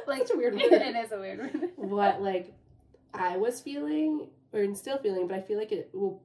like 0.07 0.27
Such 0.27 0.35
a 0.35 0.37
weird 0.39 0.55
word. 0.55 0.63
it 0.73 0.97
is 0.97 1.13
a 1.13 1.19
weird 1.19 1.39
word. 1.39 1.71
what 1.77 2.23
like 2.23 2.55
I 3.13 3.37
was 3.37 3.61
feeling 3.61 4.27
or 4.53 4.75
still 4.75 4.99
feeling, 4.99 5.27
but 5.29 5.37
I 5.37 5.43
feel 5.43 5.59
like 5.59 5.71
it 5.73 5.91
will 5.93 6.23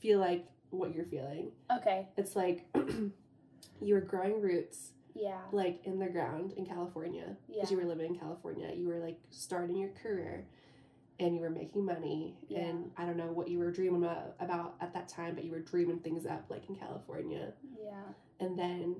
feel 0.00 0.18
like 0.20 0.46
what 0.70 0.94
you're 0.94 1.04
feeling. 1.04 1.50
Okay. 1.78 2.06
It's 2.16 2.36
like 2.36 2.64
you 3.82 3.96
are 3.96 4.00
growing 4.00 4.40
roots 4.40 4.92
Yeah. 5.14 5.40
like 5.52 5.80
in 5.84 5.98
the 5.98 6.06
ground 6.08 6.52
in 6.56 6.64
California 6.66 7.36
Yeah. 7.48 7.56
because 7.56 7.70
you 7.70 7.76
were 7.76 7.84
living 7.84 8.14
in 8.14 8.18
California. 8.18 8.72
You 8.74 8.88
were 8.88 8.98
like 8.98 9.18
starting 9.30 9.76
your 9.76 9.90
career 9.90 10.46
and 11.18 11.34
you 11.34 11.40
were 11.40 11.50
making 11.50 11.84
money 11.84 12.36
Yeah. 12.48 12.60
and 12.60 12.90
I 12.96 13.04
don't 13.06 13.16
know 13.16 13.30
what 13.32 13.48
you 13.48 13.58
were 13.58 13.70
dreaming 13.70 14.02
about, 14.02 14.34
about 14.40 14.76
at 14.80 14.94
that 14.94 15.08
time, 15.08 15.34
but 15.34 15.44
you 15.44 15.52
were 15.52 15.60
dreaming 15.60 15.98
things 16.00 16.26
up 16.26 16.46
like 16.48 16.68
in 16.68 16.76
California. 16.76 17.52
Yeah. 17.82 18.02
And 18.40 18.58
then 18.58 18.96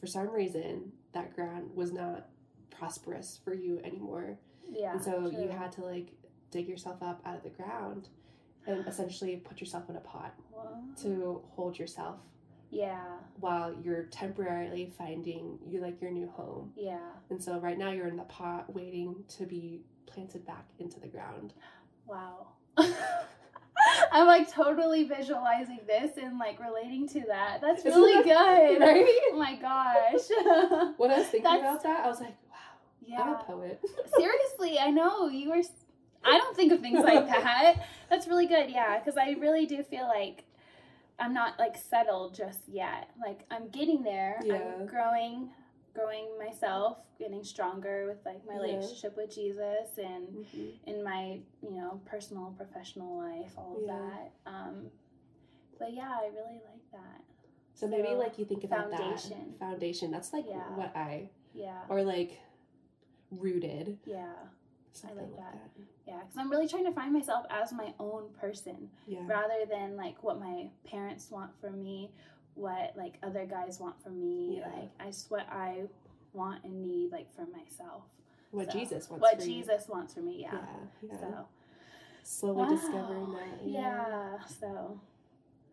for 0.00 0.06
some 0.06 0.30
reason 0.30 0.92
that 1.12 1.34
ground 1.34 1.70
was 1.74 1.92
not 1.92 2.28
prosperous 2.70 3.40
for 3.44 3.54
you 3.54 3.80
anymore. 3.84 4.38
Yeah. 4.70 4.92
and 4.94 5.02
so 5.04 5.28
you 5.30 5.48
had 5.48 5.72
to 5.72 5.82
like 5.82 6.12
dig 6.50 6.68
yourself 6.68 7.02
up 7.02 7.20
out 7.26 7.36
of 7.36 7.42
the 7.42 7.50
ground 7.50 8.08
and 8.66 8.84
essentially 8.88 9.36
put 9.36 9.60
yourself 9.60 9.88
in 9.90 9.96
a 9.96 10.00
pot 10.00 10.34
Whoa. 10.50 10.78
to 11.02 11.42
hold 11.50 11.78
yourself 11.78 12.18
Yeah. 12.74 13.00
while 13.40 13.74
you're 13.82 14.04
temporarily 14.04 14.92
finding 14.98 15.58
you 15.66 15.80
like 15.80 16.00
your 16.02 16.10
new 16.10 16.28
home. 16.28 16.72
Yeah. 16.76 16.98
And 17.30 17.42
so 17.42 17.58
right 17.58 17.78
now 17.78 17.90
you're 17.90 18.08
in 18.08 18.16
the 18.16 18.22
pot 18.24 18.72
waiting 18.74 19.24
to 19.36 19.46
be 19.46 19.82
planted 20.06 20.44
back 20.46 20.64
into 20.78 20.98
the 21.00 21.08
ground. 21.08 21.52
Wow. 22.06 22.48
I'm 24.12 24.26
like 24.26 24.50
totally 24.50 25.04
visualizing 25.04 25.80
this 25.86 26.16
and 26.16 26.38
like 26.38 26.58
relating 26.60 27.08
to 27.08 27.20
that. 27.28 27.60
That's 27.60 27.84
Isn't 27.84 27.92
really 28.00 28.22
that- 28.22 28.24
good. 28.24 28.80
right? 28.80 29.06
Oh 29.32 29.36
my 29.38 29.56
gosh. 29.56 30.94
When 30.96 31.10
I 31.10 31.18
was 31.18 31.26
thinking 31.28 31.42
That's- 31.44 31.60
about 31.62 31.82
that, 31.82 32.04
I 32.04 32.08
was 32.08 32.20
like, 32.20 32.36
wow, 32.50 32.56
I'm 33.02 33.28
yeah. 33.28 33.40
a 33.40 33.44
poet. 33.44 33.80
Seriously, 34.16 34.78
I 34.78 34.90
know 34.90 35.28
you 35.28 35.50
were. 35.50 35.62
I 36.26 36.38
don't 36.38 36.56
think 36.56 36.72
of 36.72 36.80
things 36.80 37.02
like 37.04 37.26
that. 37.26 37.84
That's 38.08 38.26
really 38.26 38.46
good. 38.46 38.70
Yeah, 38.70 38.98
because 38.98 39.18
I 39.18 39.32
really 39.38 39.66
do 39.66 39.82
feel 39.82 40.06
like 40.08 40.44
I'm 41.18 41.32
not 41.32 41.58
like 41.58 41.76
settled 41.76 42.34
just 42.34 42.60
yet. 42.68 43.10
Like 43.20 43.40
I'm 43.50 43.68
getting 43.68 44.02
there. 44.02 44.38
Yeah. 44.44 44.54
I'm 44.54 44.86
growing, 44.86 45.50
growing 45.94 46.26
myself, 46.38 46.98
getting 47.18 47.44
stronger 47.44 48.06
with 48.08 48.18
like 48.24 48.44
my 48.46 48.54
Yeah. 48.54 48.60
relationship 48.60 49.16
with 49.16 49.32
Jesus 49.34 49.96
and 49.98 50.44
Mhm. 50.44 50.72
in 50.86 51.04
my 51.04 51.40
you 51.62 51.70
know 51.70 52.00
personal 52.04 52.52
professional 52.56 53.16
life 53.16 53.52
all 53.56 53.76
of 53.76 53.82
Yeah. 53.84 53.98
that 53.98 54.32
um 54.50 54.90
but 55.78 55.92
yeah 55.92 56.10
i 56.20 56.26
really 56.26 56.60
like 56.70 56.90
that 56.92 57.22
So 57.74 57.86
maybe 57.86 58.14
like 58.14 58.38
you 58.38 58.44
think 58.44 58.64
about 58.64 58.90
foundation. 58.90 59.50
that 59.50 59.58
foundation. 59.58 60.10
That's 60.10 60.32
like 60.32 60.46
Yeah. 60.46 60.76
what 60.76 60.94
I 60.96 61.30
yeah 61.52 61.82
or 61.88 62.02
like 62.02 62.40
rooted. 63.30 63.98
yeah 64.06 64.34
Something 64.94 65.18
like 65.18 65.26
like 65.26 65.36
that. 65.52 65.52
that. 65.76 65.84
yeah 66.06 66.18
because 66.20 66.36
i'm 66.38 66.50
really 66.50 66.68
trying 66.68 66.84
to 66.84 66.92
find 66.92 67.12
myself 67.12 67.44
as 67.50 67.72
my 67.72 67.92
own 67.98 68.24
person 68.40 68.88
Yeah. 69.06 69.20
rather 69.26 69.64
than 69.68 69.96
like 69.96 70.22
what 70.22 70.38
my 70.40 70.68
parents 70.88 71.30
want 71.30 71.50
from 71.60 71.82
me 71.82 72.10
what 72.54 72.92
like 72.96 73.14
other 73.22 73.44
guys 73.44 73.80
want 73.80 74.00
from 74.02 74.20
me 74.20 74.58
Yeah. 74.58 74.68
like 74.80 74.90
i 75.00 75.06
just 75.06 75.30
what 75.30 75.46
i 75.50 75.82
want 76.32 76.62
and 76.64 76.80
need 76.82 77.10
like 77.12 77.26
for 77.34 77.46
myself 77.46 78.02
What 78.52 78.70
So, 78.72 78.78
Jesus 78.78 79.10
wants 79.10 79.22
what 79.22 79.36
for 79.36 79.42
you. 79.48 79.54
jesus 79.62 79.88
wants 79.88 80.14
for 80.14 80.20
me 80.20 80.42
yeah, 80.42 80.52
Yeah. 80.52 81.08
yeah. 81.10 81.18
so 81.20 81.48
Slowly 82.26 82.62
Wow. 82.62 82.70
discovering 82.70 83.32
that. 83.32 83.66
Yeah. 83.66 84.38
So 84.60 84.98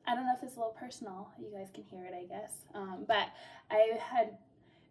I 0.05 0.15
don't 0.15 0.25
know 0.25 0.33
if 0.35 0.43
it's 0.43 0.55
a 0.57 0.59
little 0.59 0.73
personal. 0.77 1.29
You 1.39 1.47
guys 1.55 1.69
can 1.73 1.83
hear 1.85 2.03
it, 2.05 2.13
I 2.13 2.25
guess. 2.25 2.51
Um, 2.75 3.05
but 3.07 3.27
I 3.69 3.97
had 4.01 4.37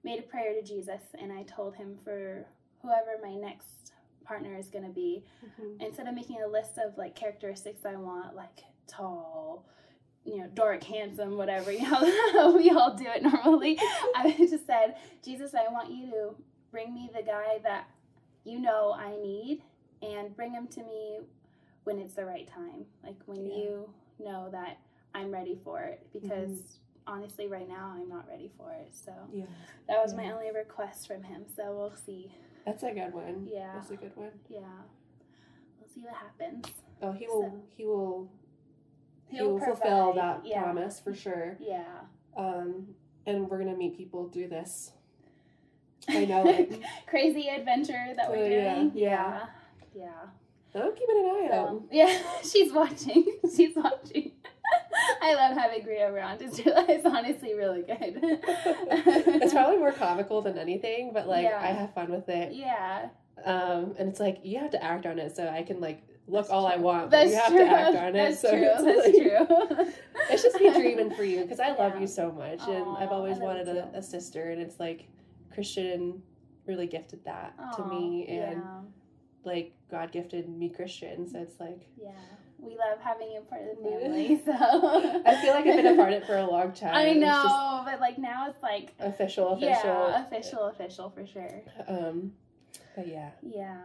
made 0.03 0.21
a 0.21 0.23
prayer 0.23 0.55
to 0.55 0.63
Jesus 0.63 1.03
and 1.21 1.31
I 1.31 1.43
told 1.43 1.75
him 1.75 1.99
for 2.03 2.47
whoever 2.81 3.19
my 3.23 3.35
next 3.35 3.93
partner 4.31 4.55
is 4.57 4.69
going 4.69 4.85
to 4.85 4.91
be, 4.93 5.25
Mhm. 5.45 5.83
instead 5.83 6.07
of 6.07 6.15
making 6.15 6.41
a 6.41 6.47
list 6.47 6.79
of 6.79 6.97
like 6.97 7.17
characteristics 7.17 7.85
I 7.85 7.97
want, 7.97 8.37
like 8.37 8.61
tall, 8.87 9.65
you 10.25 10.39
know, 10.39 10.47
dark, 10.55 10.85
handsome, 10.85 11.37
whatever, 11.37 11.73
you 11.79 11.83
know, 11.91 12.53
we 12.57 12.71
all 12.71 12.95
do 12.95 13.07
it 13.09 13.25
normally, 13.25 13.77
I 14.15 14.33
just 14.39 14.67
said, 14.69 14.97
Jesus, 15.25 15.53
I 15.53 15.67
want 15.73 15.91
you 15.91 16.11
to 16.13 16.37
bring 16.71 16.95
me 16.95 17.11
the 17.13 17.23
guy 17.25 17.59
that 17.65 17.89
you 18.45 18.61
know 18.61 18.93
I 18.97 19.17
need 19.21 19.63
and 20.01 20.35
bring 20.37 20.53
him 20.53 20.69
to 20.69 20.83
me 20.85 21.19
when 21.83 21.99
it's 21.99 22.15
the 22.15 22.25
right 22.25 22.47
time. 22.47 22.87
Like 23.03 23.17
when 23.27 23.45
Yeah. 23.47 23.57
you 23.57 23.95
know 24.21 24.49
that 24.53 24.79
I'm 25.13 25.33
ready 25.33 25.57
for 25.65 25.81
it 25.81 26.07
because 26.13 26.79
honestly 27.09 27.49
right 27.49 27.69
now 27.69 27.93
I'm 27.97 28.09
not 28.09 28.29
ready 28.29 28.49
for 28.57 28.71
it. 28.73 28.95
So 28.95 29.13
Yeah. 29.33 29.47
that 29.89 30.01
was 30.01 30.15
my 30.15 30.31
only 30.31 30.53
request 30.53 31.09
from 31.09 31.25
him. 31.25 31.47
So 31.49 31.75
we'll 31.77 31.97
see. 31.97 32.33
That's 32.67 32.83
a 32.83 32.93
good 32.93 33.13
one. 33.15 33.49
Yeah. 33.51 33.71
That's 33.75 33.91
a 33.91 33.97
good 33.97 34.13
one. 34.17 34.31
Yeah. 34.49 34.61
We'll 35.79 35.89
see 35.95 36.03
what 36.03 36.15
happens. 36.15 36.67
Oh, 37.03 37.13
he 37.13 37.27
will. 37.27 37.43
So- 37.43 37.63
He 37.77 37.85
will. 37.87 38.31
He 39.29 39.37
He'll 39.37 39.53
will 39.53 39.61
fulfill 39.61 40.13
that 40.15 40.41
yeah. 40.45 40.63
promise 40.63 40.99
for 41.01 41.15
sure. 41.15 41.57
Yeah. 41.61 41.85
Um, 42.37 42.89
and 43.27 43.49
we're 43.49 43.59
gonna 43.59 43.77
meet 43.77 43.97
people 43.97 44.27
do 44.29 44.49
this. 44.49 44.93
I 46.09 46.25
know, 46.25 46.43
like 46.43 46.83
Crazy 47.07 47.49
adventure 47.49 48.13
that 48.17 48.27
So, 48.27 48.33
we're 48.33 48.51
yeah, 48.51 48.75
doing. 48.75 48.93
yeah. 48.95 49.47
Yeah. 49.95 50.09
I'm 50.75 50.95
keeping 50.95 51.17
an 51.19 51.25
eye 51.27 51.49
out. 51.53 51.69
So, 51.69 51.85
yeah, 51.93 52.19
she's 52.43 52.73
watching. 52.73 53.25
She's 53.57 53.75
watching. 53.77 54.33
I 55.23 55.35
love 55.35 55.57
having 55.57 55.83
Bria 55.85 56.13
around. 56.13 56.43
It's, 56.43 56.59
it's 56.65 57.07
honestly 57.07 57.55
really 57.55 57.83
good. 57.83 58.19
it's 58.23 59.53
probably 59.53 59.79
more 59.79 59.93
comical 59.93 60.41
than 60.43 60.59
anything, 60.59 61.13
but 61.13 61.27
like 61.29 61.45
Yeah. 61.45 61.61
I 61.61 61.69
have 61.69 61.95
fun 61.95 62.11
with 62.11 62.29
it. 62.29 62.53
yeah. 62.53 63.09
Um, 63.45 63.95
and 63.99 64.09
it's 64.11 64.21
like 64.21 64.39
you 64.43 64.59
have 64.61 64.71
to 64.73 64.83
act 64.85 65.07
on 65.07 65.19
it, 65.19 65.35
so 65.35 65.49
I 65.49 65.63
can 65.63 65.81
like 65.81 66.03
look 66.27 66.43
That's 66.43 66.51
all 66.51 66.67
I 66.67 66.77
want, 66.77 67.11
but 67.11 67.25
That's 67.25 67.31
you 67.31 67.37
have 67.39 67.49
true. 67.49 67.59
to 67.65 67.71
act 67.71 67.97
on 67.97 68.09
it. 68.09 68.13
That's 68.13 68.41
so 68.41 68.51
true. 68.51 68.63
it's 68.65 68.85
That's 68.85 69.07
like- 69.07 69.87
true. 69.87 69.93
It's 70.31 70.43
just 70.45 70.61
me 70.61 70.71
dreaming 70.73 71.11
for 71.13 71.25
you 71.25 71.43
because 71.43 71.59
I 71.59 71.69
love 71.71 71.95
Yeah. 71.95 72.01
you 72.01 72.07
so 72.07 72.31
much, 72.31 72.61
and 72.69 72.97
I've 72.99 73.11
always 73.11 73.39
wanted 73.39 73.67
a, 73.69 73.89
a 73.95 74.03
sister, 74.03 74.51
and 74.51 74.61
it's 74.63 74.79
like 74.79 75.09
Christian 75.53 76.23
really 76.67 76.87
gifted 76.87 77.25
that 77.25 77.55
to 77.77 77.85
me, 77.87 78.27
and 78.29 78.63
yeah. 78.63 78.81
like 79.45 79.73
God 79.91 80.13
gifted 80.13 80.49
me 80.49 80.69
Christian, 80.69 81.27
so 81.29 81.39
it's 81.41 81.59
like 81.59 81.87
Yeah. 82.01 82.11
We 82.63 82.77
love 82.77 82.99
having 83.03 83.31
you 83.33 83.41
part 83.49 83.63
of 83.63 83.77
the 83.77 83.83
family, 84.01 84.41
so 84.45 84.53
I 85.27 85.41
feel 85.41 85.53
like 85.55 85.67
I've 85.67 85.77
been 85.83 85.87
a 85.95 85.97
part 85.97 86.13
of 86.13 86.23
it 86.23 86.27
for 86.27 86.37
a 86.37 86.45
long 86.47 86.73
time. 86.75 86.95
I 86.95 87.13
know, 87.15 87.83
but 87.85 88.01
like 88.01 88.19
now 88.19 88.49
it's 88.51 88.63
like 88.63 88.93
official, 89.01 89.53
official. 89.55 89.71
Yeah, 89.85 90.27
official, 90.27 90.67
official 90.67 91.11
for 91.11 91.27
sure. 91.27 91.63
Um, 91.89 92.33
but 92.97 93.07
yeah. 93.09 93.31
Yeah. 93.43 93.79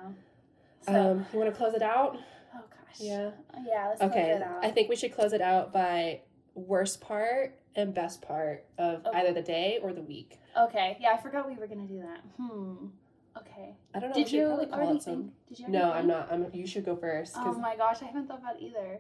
So, 0.82 0.94
Um, 1.12 1.26
you 1.32 1.40
want 1.40 1.52
to 1.52 1.58
close 1.58 1.74
it 1.74 1.82
out? 1.82 2.18
oh 2.56 2.60
gosh. 2.60 3.00
Yeah. 3.00 3.32
Yeah, 3.66 3.88
let's 3.88 4.00
close 4.00 4.12
Okay. 4.12 4.32
it 4.32 4.42
out. 4.42 4.64
I 4.64 4.72
think 4.72 4.90
we 4.90 4.96
should 4.96 5.14
close 5.14 5.34
it 5.34 5.42
out 5.42 5.72
by 5.74 6.22
worst 6.54 7.02
part 7.02 7.60
and 7.76 7.94
best 7.94 8.22
part 8.22 8.66
of 8.78 9.06
Okay. 9.06 9.20
either 9.20 9.34
the 9.34 9.42
day 9.42 9.80
or 9.82 9.94
the 9.94 10.02
week. 10.02 10.40
Okay. 10.58 10.98
Yeah, 11.00 11.14
I 11.18 11.22
forgot 11.22 11.48
we 11.48 11.56
were 11.56 11.68
gonna 11.68 11.88
do 11.88 12.00
that. 12.02 12.20
Hmm. 12.38 12.88
Okay. 13.38 13.76
I 13.94 14.00
don't 14.00 14.10
know. 14.10 14.16
Did 14.16 14.32
you 14.32 14.48
probably 14.48 14.66
call 14.68 14.80
already 14.80 14.98
it 14.98 15.04
some. 15.04 15.14
think? 15.16 15.34
Did 15.50 15.60
you? 15.60 15.68
No, 15.70 15.92
I'm 15.92 16.08
not. 16.08 16.30
I'm. 16.32 16.48
You 16.54 16.66
should 16.68 16.86
go 16.86 16.96
first. 16.96 17.34
Oh 17.38 17.54
my 17.54 17.76
gosh, 17.76 18.02
I 18.02 18.06
haven't 18.06 18.28
thought 18.28 18.40
about 18.40 18.62
either. 18.62 19.00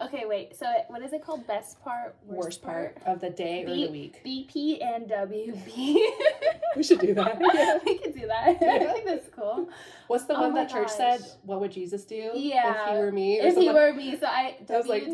Okay, 0.00 0.24
wait. 0.26 0.56
So 0.56 0.66
it- 0.70 0.86
what 0.88 1.02
is 1.02 1.12
it 1.12 1.22
called? 1.24 1.46
Best 1.46 1.80
part, 1.84 2.16
worst, 2.26 2.62
part 2.62 2.98
of 3.06 3.20
the 3.20 3.30
day 3.30 3.64
or 3.64 3.70
the 3.74 3.86
week. 3.88 4.20
BP 4.24 4.82
and. 4.82 5.12
We 6.76 6.82
should 6.82 6.98
do 6.98 7.14
that. 7.14 7.40
Yeah. 7.54 7.78
we 7.86 7.98
could 7.98 8.14
do 8.14 8.26
that. 8.26 8.48
I 8.48 8.58
Yeah. 8.60 8.92
think 8.92 9.04
that's 9.06 9.28
cool. 9.28 9.68
What's 10.08 10.24
the 10.24 10.36
Oh 10.36 10.40
one 10.40 10.54
that 10.54 10.68
church 10.68 10.88
said? 10.90 11.20
What 11.44 11.60
would 11.60 11.70
Jesus 11.70 12.04
do? 12.04 12.32
Yeah. 12.34 12.88
If 12.88 12.90
he 12.96 12.98
were 12.98 13.12
me. 13.12 13.40
Or 13.40 13.46
If 13.46 13.56
he 13.56 13.70
were 13.70 13.92
me, 13.92 14.16
so 14.18 14.26
I 14.26 14.56
I 14.68 14.76
was 14.78 14.86
like-. 14.88 15.04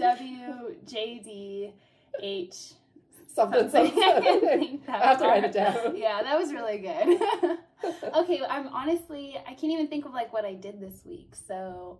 Something. 3.34 3.70
something. 3.70 3.92
something. 3.94 4.02
I 4.02 4.20
didn't 4.20 4.60
think 4.60 4.86
that 4.86 5.02
I 5.02 5.06
have 5.08 5.18
to 5.18 5.24
write 5.26 5.44
it 5.44 5.52
down. 5.52 5.96
Yeah, 5.96 6.22
that 6.22 6.38
was 6.38 6.52
really 6.52 6.78
good. 6.78 7.58
okay, 8.14 8.40
I'm 8.48 8.68
honestly 8.68 9.36
I 9.46 9.50
can't 9.54 9.72
even 9.72 9.88
think 9.88 10.04
of 10.04 10.12
like 10.12 10.32
what 10.32 10.44
I 10.44 10.54
did 10.54 10.80
this 10.80 11.02
week. 11.04 11.34
So 11.46 11.98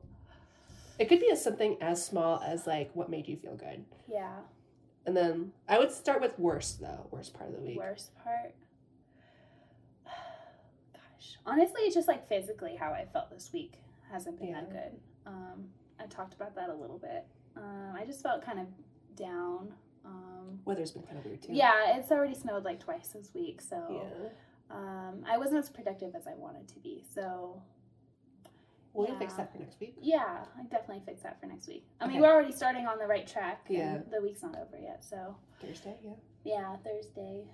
It 0.99 1.09
could 1.09 1.21
be 1.21 1.31
as 1.31 1.43
something 1.43 1.77
as 1.81 2.05
small 2.05 2.41
as 2.45 2.67
like 2.67 2.91
what 2.95 3.09
made 3.11 3.27
you 3.29 3.37
feel 3.37 3.57
good. 3.57 3.85
yeah, 4.09 4.37
And 5.07 5.17
then 5.17 5.53
I 5.69 5.79
would 5.79 5.91
start 5.93 6.21
with 6.21 6.39
worst 6.39 6.81
though, 6.81 7.07
worst 7.11 7.35
part 7.35 7.51
of 7.51 7.57
the 7.57 7.63
week. 7.63 7.79
worst 7.79 8.15
part. 8.23 8.55
Gosh, 10.93 11.37
honestly, 11.47 11.83
it's 11.83 11.95
just 11.95 12.09
like 12.09 12.29
physically 12.29 12.77
how 12.77 12.93
I 12.93 13.07
felt 13.13 13.31
this 13.31 13.51
week 13.53 13.75
hasn't 14.11 14.39
been 14.41 14.53
that 14.53 14.71
good. 14.71 14.99
Um, 15.27 15.69
I 16.01 16.07
talked 16.07 16.35
about 16.35 16.55
that 16.57 16.69
a 16.71 16.75
little 16.75 16.99
bit. 16.99 17.25
Um, 17.57 17.95
I 17.95 18.05
just 18.05 18.23
felt 18.23 18.45
kind 18.45 18.59
of 18.59 18.67
down. 19.17 19.73
Um, 20.05 20.61
Weather's 20.65 20.91
been 20.93 21.03
kind 21.03 21.19
of 21.19 21.25
weird 21.25 21.43
too. 21.43 21.53
yeah, 21.53 21.97
it's 21.97 22.11
already 22.11 22.35
snowed 22.35 22.65
like 22.65 22.81
twice 22.81 23.09
this 23.09 23.31
week, 23.35 23.61
so 23.61 23.77
Yeah. 23.91 24.77
um, 24.77 25.25
I 25.29 25.37
wasn't 25.39 25.59
as 25.59 25.69
productive 25.71 26.15
as 26.15 26.27
I 26.27 26.35
wanted 26.35 26.69
to 26.69 26.79
be. 26.81 27.05
So 27.13 27.63
We'll 28.93 29.17
fix 29.19 29.35
that 29.35 29.53
for 29.53 29.59
next 29.59 29.79
week. 29.79 29.95
yeah, 30.01 30.45
I 30.59 30.63
definitely 30.65 31.03
fix 31.07 31.23
that 31.23 31.41
for 31.41 31.47
next 31.47 31.69
week. 31.69 31.87
I 32.01 32.07
mean, 32.07 32.17
Okay. 32.17 32.23
we're 32.23 32.33
already 32.33 32.51
starting 32.53 32.87
on 32.87 32.99
the 32.99 33.07
right 33.07 33.27
track. 33.27 33.61
and 33.69 33.77
Yeah. 33.79 33.99
the 34.11 34.21
week's 34.21 34.43
not 34.43 34.57
over 34.59 34.77
yet, 34.79 35.05
so 35.05 35.37
Thursday, 35.61 35.97
yeah. 36.03 36.15
yeah, 36.45 36.77
Thursday. 36.79 37.45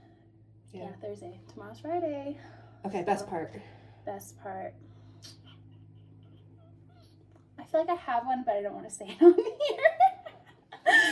Yeah, 0.73 0.85
Yeah. 0.85 0.93
Thursday. 1.03 1.41
Tomorrow's 1.49 1.81
Friday. 1.81 2.39
Okay, 2.87 3.03
best 3.03 3.27
part. 3.27 3.53
Best 4.07 4.39
part. 4.41 4.73
I 7.59 7.65
feel 7.65 7.81
like 7.81 7.91
I 7.91 7.95
have 7.95 8.25
one, 8.27 8.43
but 8.47 8.55
I 8.57 8.63
don't 8.63 8.75
want 8.75 8.89
to 8.89 8.95
say 8.95 9.07
it 9.09 9.17
on 9.23 9.35
here. 9.35 9.79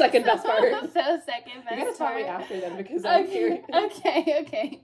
Second 0.04 0.24
best 0.26 0.44
part. 0.44 0.72
so 0.92 1.20
second 1.24 1.64
best 1.64 1.76
You 1.76 1.84
gotta 1.84 1.96
tell 1.96 2.14
me 2.14 2.22
after 2.24 2.60
then 2.60 2.76
because 2.76 3.04
I'm 3.04 3.24
Okay, 3.24 3.32
curious. 3.32 3.64
okay, 3.74 4.42
okay, 4.46 4.80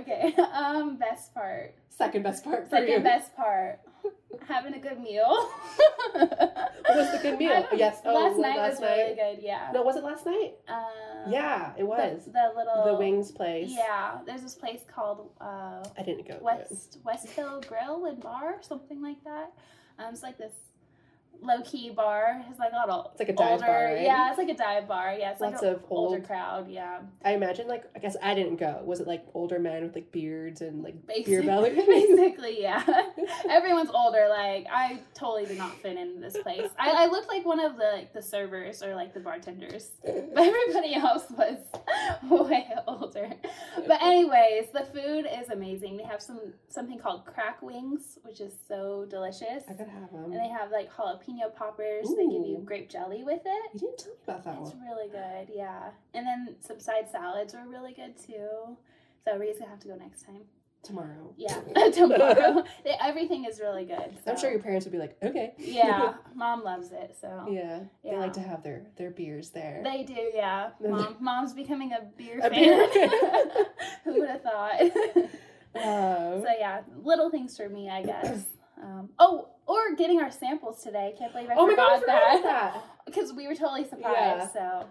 okay. 0.00 0.34
Um, 0.42 0.96
best 0.96 1.32
part. 1.34 1.74
Second 1.90 2.22
best 2.22 2.44
part 2.44 2.64
for 2.68 2.76
Second 2.76 2.88
you. 2.92 3.00
best 3.00 3.34
part. 3.36 3.80
Having 4.46 4.74
a 4.74 4.78
good 4.78 5.00
meal. 5.00 5.48
What 6.12 6.96
was 6.96 7.12
the 7.12 7.18
good 7.22 7.38
meal? 7.42 7.66
Yes, 7.76 8.00
oh, 8.04 8.14
last 8.14 8.38
night 8.38 8.56
last 8.56 8.80
was 8.80 8.90
really 8.90 9.14
good. 9.14 9.38
Yeah. 9.42 9.70
No, 9.74 9.82
was 9.82 9.96
it 9.96 10.04
last 10.04 10.24
night? 10.26 10.52
Um, 10.68 11.30
yeah, 11.32 11.72
it 11.76 11.82
was. 11.84 12.24
The, 12.26 12.52
little 12.56 12.84
The 12.86 12.94
wings 12.94 13.30
place. 13.32 13.70
Yeah, 13.70 14.18
there's 14.26 14.42
this 14.42 14.54
place 14.54 14.80
called 14.94 15.30
uh, 15.40 15.82
I 15.98 16.02
didn't 16.04 16.26
go. 16.28 16.38
West 16.40 16.98
West 17.04 17.28
Hill 17.30 17.60
Grill 17.68 18.06
and 18.06 18.20
Bar, 18.20 18.54
or 18.54 18.62
something 18.62 19.02
like 19.02 19.22
that. 19.24 19.52
Um, 19.98 20.12
it's 20.14 20.22
like 20.22 20.38
this 20.38 20.52
low 21.40 21.62
key 21.62 21.90
bar. 21.90 22.44
It's 22.50 22.58
like 22.58 22.72
a 22.72 22.90
of 22.90 23.06
It's 23.12 23.20
like 23.20 23.28
a 23.28 23.32
dive 23.32 23.52
older. 23.52 23.66
bar, 23.66 23.84
right? 23.84 24.02
Yeah, 24.02 24.28
it's 24.30 24.38
like 24.38 24.48
a 24.48 24.54
dive 24.56 24.88
bar. 24.88 25.14
Yeah, 25.18 25.32
it's 25.32 25.40
Lots 25.40 25.62
like 25.62 25.72
of 25.76 25.84
older 25.88 26.20
crowd. 26.20 26.68
Yeah, 26.70 27.00
I 27.24 27.32
imagine 27.34 27.68
like 27.68 27.84
I 27.94 27.98
guess 28.00 28.16
I 28.22 28.34
didn't 28.34 28.56
go. 28.56 28.82
Was 28.84 29.00
it 29.00 29.06
like 29.06 29.24
older 29.34 29.58
men 29.58 29.82
with 29.84 29.94
like 29.94 30.10
beards 30.10 30.60
and 30.60 30.82
like 30.82 30.94
beer 31.06 31.42
Basically- 31.42 31.46
belly? 31.46 31.70
Basically, 31.86 32.62
yeah. 32.62 32.82
Everyone's 33.48 33.90
older. 33.94 34.26
Like 34.28 34.66
I 34.72 35.00
totally 35.14 35.46
did 35.46 35.58
not 35.58 35.80
fit 35.80 35.96
in 35.96 36.20
this 36.20 36.36
place. 36.38 36.68
I, 36.78 37.04
I 37.04 37.06
looked 37.06 37.28
like 37.28 37.46
one 37.46 37.60
of 37.60 37.76
the 37.76 37.90
like 37.94 38.12
the 38.12 38.22
servers 38.22 38.82
or 38.82 38.94
like 38.94 39.14
the 39.14 39.20
bartenders, 39.20 39.90
but 40.04 40.36
everybody 40.36 40.94
else 40.94 41.24
was 41.30 41.58
way 42.28 42.66
older. 42.86 43.30
But 43.86 44.02
anyways, 44.02 44.70
the 44.72 44.84
food 44.92 45.26
is 45.40 45.50
amazing. 45.50 45.96
They 45.98 46.04
have 46.04 46.20
some 46.20 46.40
something 46.68 46.98
called 46.98 47.24
crack 47.24 47.62
wings, 47.62 48.18
which 48.22 48.40
is 48.40 48.52
so 48.66 49.06
delicious. 49.08 49.64
I 49.68 49.72
gotta 49.74 49.90
have 49.90 50.10
them. 50.12 50.24
And 50.24 50.34
they 50.34 50.48
have 50.48 50.70
like 50.72 50.90
jalapeno 50.92 51.27
poppers. 51.54 52.08
They 52.16 52.24
give 52.26 52.46
you 52.46 52.62
grape 52.64 52.88
jelly 52.88 53.22
with 53.24 53.42
it. 53.44 53.70
You 53.74 53.80
didn't 53.80 53.98
tell 53.98 54.12
me 54.12 54.18
about 54.24 54.44
that 54.44 54.58
It's 54.62 54.70
one. 54.74 54.82
really 54.82 55.08
good, 55.08 55.52
yeah. 55.54 55.90
And 56.14 56.26
then 56.26 56.56
some 56.60 56.80
side 56.80 57.10
salads 57.10 57.54
are 57.54 57.66
really 57.68 57.92
good 57.92 58.14
too. 58.16 58.76
So 59.24 59.36
Ree's 59.36 59.58
gonna 59.58 59.70
have 59.70 59.80
to 59.80 59.88
go 59.88 59.96
next 59.96 60.22
time. 60.24 60.42
Tomorrow. 60.84 61.34
Yeah, 61.36 61.60
tomorrow. 61.92 62.64
Everything 63.02 63.44
is 63.44 63.58
really 63.60 63.84
good. 63.84 64.16
I'm 64.26 64.38
sure 64.38 64.50
your 64.50 64.60
parents 64.60 64.86
would 64.86 64.92
be 64.92 64.98
like, 64.98 65.16
okay. 65.22 65.52
Yeah, 65.58 66.14
mom 66.34 66.62
loves 66.62 66.92
it. 66.92 67.16
So 67.20 67.46
yeah. 67.50 67.80
They 68.04 68.16
like 68.16 68.32
to 68.34 68.40
have 68.40 68.62
their 68.62 68.86
their 68.96 69.10
beers 69.10 69.50
there. 69.50 69.80
they 69.84 70.04
do. 70.04 70.30
Yeah, 70.34 70.70
mom. 70.80 71.16
Mom's 71.20 71.52
becoming 71.52 71.92
a 71.92 72.04
beer 72.16 72.38
A 72.38 72.48
fan. 72.48 72.52
beer- 72.92 73.66
Who 74.04 74.20
would 74.20 74.28
have 74.28 74.42
thought? 74.42 74.80
Um, 75.74 76.42
so 76.42 76.46
yeah, 76.58 76.80
little 77.02 77.28
things 77.30 77.56
for 77.56 77.68
me, 77.68 77.90
I 77.90 78.02
guess. 78.02 78.44
Um, 78.82 79.10
oh, 79.18 79.48
or 79.68 79.94
getting 79.96 80.20
our 80.20 80.30
samples 80.32 80.82
today. 80.82 81.14
Can't 81.16 81.32
believe 81.32 81.50
I 81.50 81.54
oh 81.56 81.66
my 81.66 81.76
god, 81.76 81.92
I 81.92 82.00
forgot 82.00 82.36
forgot 82.38 82.42
that 82.74 82.84
because 83.06 83.32
we 83.36 83.46
were 83.46 83.54
totally 83.54 83.84
surprised. 83.88 84.52
So, 84.52 84.86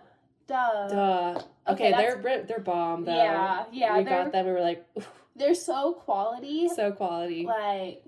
duh. 0.47 0.87
Duh. 0.87 1.41
Okay, 1.67 1.91
Okay, 1.91 1.91
they're 1.91 2.43
they're 2.47 2.59
bomb 2.59 3.03
though. 3.03 3.13
Yeah, 3.13 3.65
yeah, 3.73 3.97
We 3.97 4.03
got 4.05 4.31
them. 4.31 4.45
We 4.45 4.51
were 4.53 4.61
like, 4.61 4.85
"Oof, 4.97 5.09
they're 5.35 5.53
so 5.55 5.91
quality. 5.93 6.69
so 6.69 6.91
quality. 6.93 7.45
Like, 7.45 8.03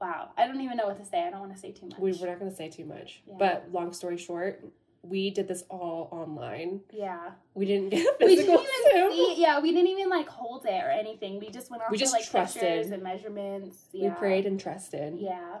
wow. 0.00 0.30
I 0.36 0.46
don't 0.46 0.60
even 0.60 0.76
know 0.76 0.86
what 0.86 0.98
to 0.98 1.04
say. 1.06 1.22
I 1.26 1.30
don't 1.30 1.40
want 1.40 1.54
to 1.54 1.58
say 1.58 1.72
too 1.72 1.86
much. 1.86 1.98
We 1.98 2.12
we're 2.12 2.26
not 2.28 2.38
gonna 2.38 2.54
say 2.54 2.68
too 2.68 2.84
much. 2.84 3.22
Yeah. 3.26 3.34
But 3.38 3.68
long 3.72 3.92
story 3.94 4.18
short, 4.18 4.62
we 5.02 5.30
did 5.30 5.48
this 5.48 5.62
all 5.70 6.08
online. 6.12 6.80
yeah. 6.92 7.30
We 7.54 7.64
didn't 7.64 7.88
get 7.90 8.04
a 8.20 8.26
We 8.26 8.36
didn't 8.36 8.52
even 8.52 9.12
see. 9.12 9.34
Yeah, 9.38 9.60
we 9.60 9.72
didn't 9.72 9.88
even 9.88 10.10
like 10.10 10.28
hold 10.28 10.66
it 10.66 10.84
or 10.84 10.90
anything. 10.90 11.38
We 11.40 11.48
just 11.48 11.70
went 11.70 11.82
off 11.82 11.90
We 11.90 11.96
just 11.96 12.12
like 12.12 12.28
trusted. 12.30 12.60
pictures 12.60 12.90
and 12.90 13.02
measurements. 13.02 13.78
We 13.94 14.10
prayed 14.10 14.44
and 14.46 14.60
trusted. 14.60 15.14
Yeah, 15.18 15.58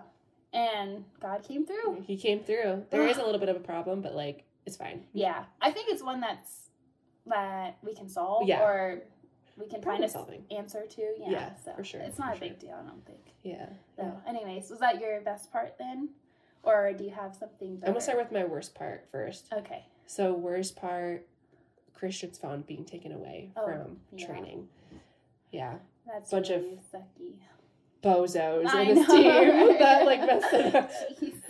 and 0.56 1.04
God 1.20 1.42
came 1.46 1.66
through. 1.66 2.02
He 2.06 2.16
came 2.16 2.40
through. 2.40 2.84
There 2.90 3.06
is 3.06 3.18
a 3.18 3.24
little 3.24 3.38
bit 3.40 3.48
of 3.48 3.56
a 3.56 3.60
problem, 3.60 4.00
but 4.00 4.14
like 4.14 4.44
it's 4.64 4.76
fine. 4.76 5.04
Yeah, 5.12 5.44
I 5.60 5.70
think 5.70 5.88
it's 5.90 6.02
one 6.02 6.20
that's 6.20 6.68
that 7.26 7.78
we 7.82 7.94
can 7.94 8.08
solve 8.08 8.46
Yeah. 8.48 8.62
or 8.62 9.02
we 9.56 9.66
can 9.66 9.80
Problem 9.80 10.08
find 10.08 10.40
a 10.50 10.54
answer 10.54 10.86
to. 10.86 11.02
Yeah, 11.18 11.30
Yeah, 11.30 11.54
so 11.64 11.72
for 11.74 11.84
sure, 11.84 12.00
It's 12.00 12.18
not 12.18 12.36
a 12.36 12.40
big 12.40 12.58
deal, 12.58 12.74
I 12.80 12.86
don't 12.86 13.04
think. 13.06 13.34
Yeah. 13.42 13.66
So, 13.96 14.02
yeah. 14.02 14.30
anyways, 14.30 14.70
was 14.70 14.80
that 14.80 15.00
your 15.00 15.20
best 15.22 15.50
part 15.50 15.76
then, 15.78 16.10
or 16.62 16.92
do 16.92 17.04
you 17.04 17.10
have 17.10 17.34
something? 17.34 17.80
I'm 17.82 17.88
gonna 17.92 18.00
start 18.00 18.18
with 18.18 18.32
my 18.32 18.44
worst 18.44 18.74
part 18.74 19.06
first. 19.10 19.52
Okay. 19.52 19.84
So 20.06 20.32
worst 20.34 20.76
part, 20.76 21.26
Christian's 21.94 22.38
phone 22.38 22.62
being 22.62 22.84
taken 22.84 23.12
away 23.12 23.50
Oh, 23.56 23.64
from 23.64 24.00
yeah. 24.12 24.26
training. 24.26 24.68
Yeah. 25.50 25.78
That's 26.06 26.30
Bunch 26.30 26.50
of 26.50 26.62
really 26.62 26.80
sucky. 26.92 27.34
Bozos 28.06 28.66
I 28.68 28.82
in 28.82 28.94
this 28.94 29.08
know, 29.08 29.16
team 29.16 29.28
right? 29.68 29.78
that 29.78 30.06
like 30.06 30.20
messed 30.20 30.52
it 30.54 30.74
up. 30.74 30.90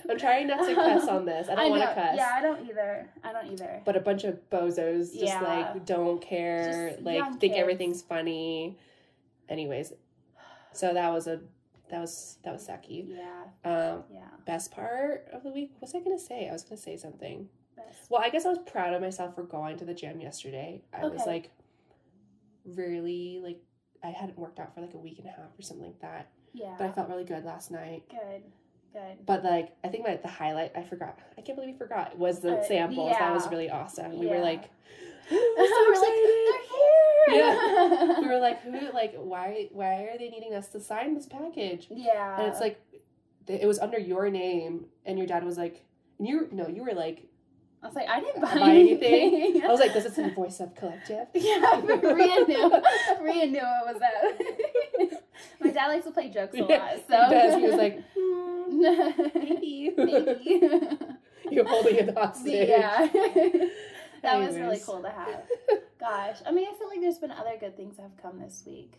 I'm 0.09 0.19
trying 0.19 0.47
not 0.47 0.66
to 0.66 0.75
cuss 0.75 1.09
on 1.09 1.25
this. 1.33 1.49
I 1.49 1.55
don't 1.57 1.71
want 1.71 1.83
to 1.83 1.95
cuss. 1.95 2.14
Yeah, 2.16 2.31
I 2.35 2.40
don't 2.40 2.69
either. 2.69 3.09
I 3.25 3.33
don't 3.33 3.53
either. 3.53 3.83
But 3.85 3.97
a 3.97 4.01
bunch 4.01 4.25
of 4.25 4.38
bozos 4.51 5.12
just 5.12 5.16
Yeah. 5.23 5.40
like 5.42 5.85
don't 5.85 6.21
care, 6.23 6.90
Just 6.90 7.03
like 7.03 7.25
think 7.40 7.53
kids. 7.53 7.55
everything's 7.57 8.03
funny. 8.03 8.79
Anyways, 9.49 9.92
so 10.73 10.95
that 10.95 11.12
was 11.12 11.27
a 11.27 11.40
that 11.90 12.01
was 12.01 12.38
that 12.45 12.53
was 12.53 12.66
sucky. 12.66 13.07
Yeah, 13.09 13.42
Um, 13.64 14.05
yeah. 14.12 14.21
best 14.45 14.71
part 14.73 15.29
of 15.33 15.42
the 15.45 15.51
week. 15.51 15.71
What 15.75 15.83
was 15.83 15.95
I 15.95 16.01
gonna 16.01 16.19
say? 16.19 16.49
I 16.49 16.53
was 16.53 16.62
gonna 16.64 16.77
say 16.81 16.97
something. 16.97 17.49
Best. 17.77 18.11
Well, 18.11 18.23
I 18.23 18.31
guess 18.31 18.47
I 18.47 18.49
was 18.49 18.59
proud 18.66 18.95
of 18.95 19.03
myself 19.03 19.35
for 19.35 19.42
going 19.45 19.77
to 19.79 19.85
the 19.85 19.95
gym 19.95 20.21
yesterday. 20.21 20.83
I 20.92 21.07
was 21.07 21.27
like 21.27 21.50
really 22.65 23.40
like 23.42 23.61
I 24.02 24.09
hadn't 24.11 24.38
worked 24.38 24.59
out 24.59 24.75
for 24.75 24.81
like 24.81 24.94
a 24.94 24.98
week 24.98 25.19
and 25.19 25.27
a 25.29 25.31
half 25.31 25.59
or 25.59 25.63
something 25.63 25.87
like 25.87 26.00
that. 26.00 26.31
Yeah. 26.57 26.75
But 26.79 26.88
I 26.88 26.92
felt 26.92 27.09
really 27.09 27.25
good 27.25 27.44
last 27.44 27.71
night. 27.71 28.02
good. 28.11 28.42
Good. 28.92 29.27
But 29.27 29.44
like 29.44 29.77
I 29.85 29.88
think 29.88 30.04
my 30.04 30.17
the 30.17 30.29
highlight 30.29 30.73
I 30.75 30.83
forgot. 30.83 31.19
I 31.37 31.42
can't 31.42 31.57
believe 31.59 31.75
we 31.75 31.79
forgot 31.79 32.17
was 32.19 32.40
the 32.40 32.59
Uh, 32.59 32.65
samples. 32.65 33.13
That 33.19 33.35
was 33.35 33.46
really 33.50 33.69
awesome. 33.69 34.19
We 34.19 34.27
were 34.27 34.37
Yeah. 34.37 34.40
like 34.42 34.71
We're 35.31 35.69
so 35.69 36.00
like, 36.00 36.15
they're 36.15 36.63
here. 37.35 38.17
we 38.21 38.29
were 38.29 38.38
like, 38.38 38.63
who, 38.63 38.92
like, 38.94 39.15
why, 39.17 39.69
why 39.73 40.04
are 40.04 40.17
they 40.17 40.29
needing 40.31 40.54
us 40.54 40.69
to 40.69 40.79
sign 40.81 41.15
this 41.15 41.27
package? 41.27 41.88
yeah. 41.90 42.38
And 42.38 42.46
it's 42.46 42.61
like, 42.61 42.81
it 43.48 43.67
was 43.67 43.81
under 43.81 43.98
your 43.98 44.31
name, 44.31 44.87
and 45.04 45.19
your 45.19 45.27
dad 45.27 45.42
was 45.44 45.59
like, 45.59 45.85
and 46.21 46.29
you, 46.29 46.48
no, 46.52 46.69
you 46.69 46.85
were 46.85 46.92
like, 46.94 47.27
I 47.87 47.89
was 47.89 47.95
like, 47.95 48.09
I 48.09 48.21
didn't 48.21 48.43
buy, 48.43 48.55
buy 48.59 48.71
anything? 48.71 49.35
anything. 49.35 49.63
I 49.65 49.69
was 49.69 49.79
like, 49.79 49.93
this 49.95 50.05
is 50.07 50.17
the 50.17 50.31
voice 50.31 50.59
of 50.59 50.75
collective. 50.75 51.29
yeah, 51.35 51.81
Ria 51.81 52.45
knew. 52.45 52.73
Ria 53.23 53.47
knew 53.47 53.61
it 53.61 53.87
was 53.87 54.01
that. 54.01 55.23
My 55.61 55.71
dad 55.71 55.87
likes 55.87 56.05
to 56.07 56.11
play 56.11 56.29
jokes 56.29 56.55
a 56.55 56.59
Yeah, 56.59 56.65
lot, 56.65 56.91
he 56.95 57.01
so 57.03 57.31
does. 57.31 57.55
He 57.55 57.63
was 57.63 57.77
like, 57.77 58.03
hmm, 58.19 58.81
maybe. 58.81 59.93
maybe. 59.97 60.99
You're 61.49 61.65
holding 61.69 61.95
it 61.95 62.19
hostage. 62.19 62.69
yeah. 62.69 63.07
that 64.23 64.39
was 64.41 64.57
really 64.57 64.81
cool 64.85 65.01
to 65.03 65.11
have. 65.11 65.43
Gosh, 66.01 66.39
I 66.45 66.51
mean, 66.51 66.67
I 66.69 66.77
feel 66.77 66.89
like 66.89 67.01
there's 67.01 67.19
been 67.19 67.31
other 67.31 67.55
good 67.61 67.77
things 67.77 67.97
that 67.99 68.03
have 68.03 68.17
come 68.21 68.41
this 68.41 68.65
week. 68.67 68.95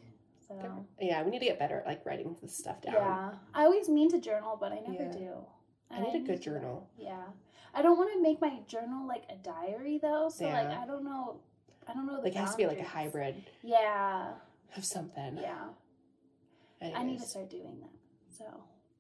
So 0.48 0.56
Yeah, 1.02 1.24
we 1.24 1.32
need 1.32 1.40
to 1.40 1.46
get 1.46 1.60
better 1.60 1.80
at 1.82 1.86
like 1.88 2.06
writing 2.06 2.38
this 2.42 2.56
stuff 2.58 2.82
down. 2.82 2.94
yeah, 2.94 3.32
I 3.54 3.66
always 3.66 3.90
mean 3.90 4.10
to 4.12 4.20
journal, 4.22 4.56
but 4.58 4.72
I 4.72 4.80
never 4.80 5.04
Yeah. 5.04 5.12
do. 5.12 5.30
I 5.92 6.00
need 6.02 6.16
a 6.24 6.26
good 6.26 6.42
journal. 6.42 6.90
Yeah, 6.98 7.24
I 7.78 7.82
don't 7.84 7.98
want 7.98 8.12
to 8.14 8.22
make 8.22 8.42
my 8.42 8.60
journal 8.68 9.08
like 9.08 9.24
a 9.30 9.36
diary 9.36 10.00
though. 10.02 10.30
So 10.34 10.46
like, 10.46 10.68
I 10.68 10.86
don't 10.88 11.04
know. 11.04 11.40
I 11.88 11.94
don't 11.94 12.08
know. 12.08 12.18
The 12.18 12.24
Like 12.24 12.34
it 12.36 12.40
has 12.40 12.52
to 12.52 12.58
be 12.58 12.66
like 12.66 12.80
a 12.80 12.84
hybrid 12.84 13.36
Yeah, 13.64 14.32
of 14.76 14.84
something. 14.84 15.38
yeah. 15.40 15.66
I 16.96 17.04
need 17.04 17.20
to 17.20 17.26
start 17.28 17.50
doing 17.50 17.78
that. 17.82 17.90
So 18.38 18.46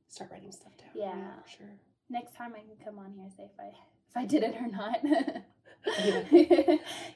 start 0.09 0.29
writing 0.31 0.51
stuff 0.51 0.73
down. 0.77 0.89
Yeah. 0.95 1.13
for 1.43 1.49
sure. 1.57 1.67
next 2.09 2.35
time 2.35 2.53
I 2.55 2.59
can 2.59 2.77
come 2.85 2.97
on 2.99 3.11
here 3.13 3.23
and 3.23 3.33
say 3.33 3.43
if 3.43 3.59
I 3.59 3.69
if 4.09 4.15
I 4.15 4.25
did 4.25 4.43
it 4.43 4.55
or 4.55 4.67
not. 4.67 4.99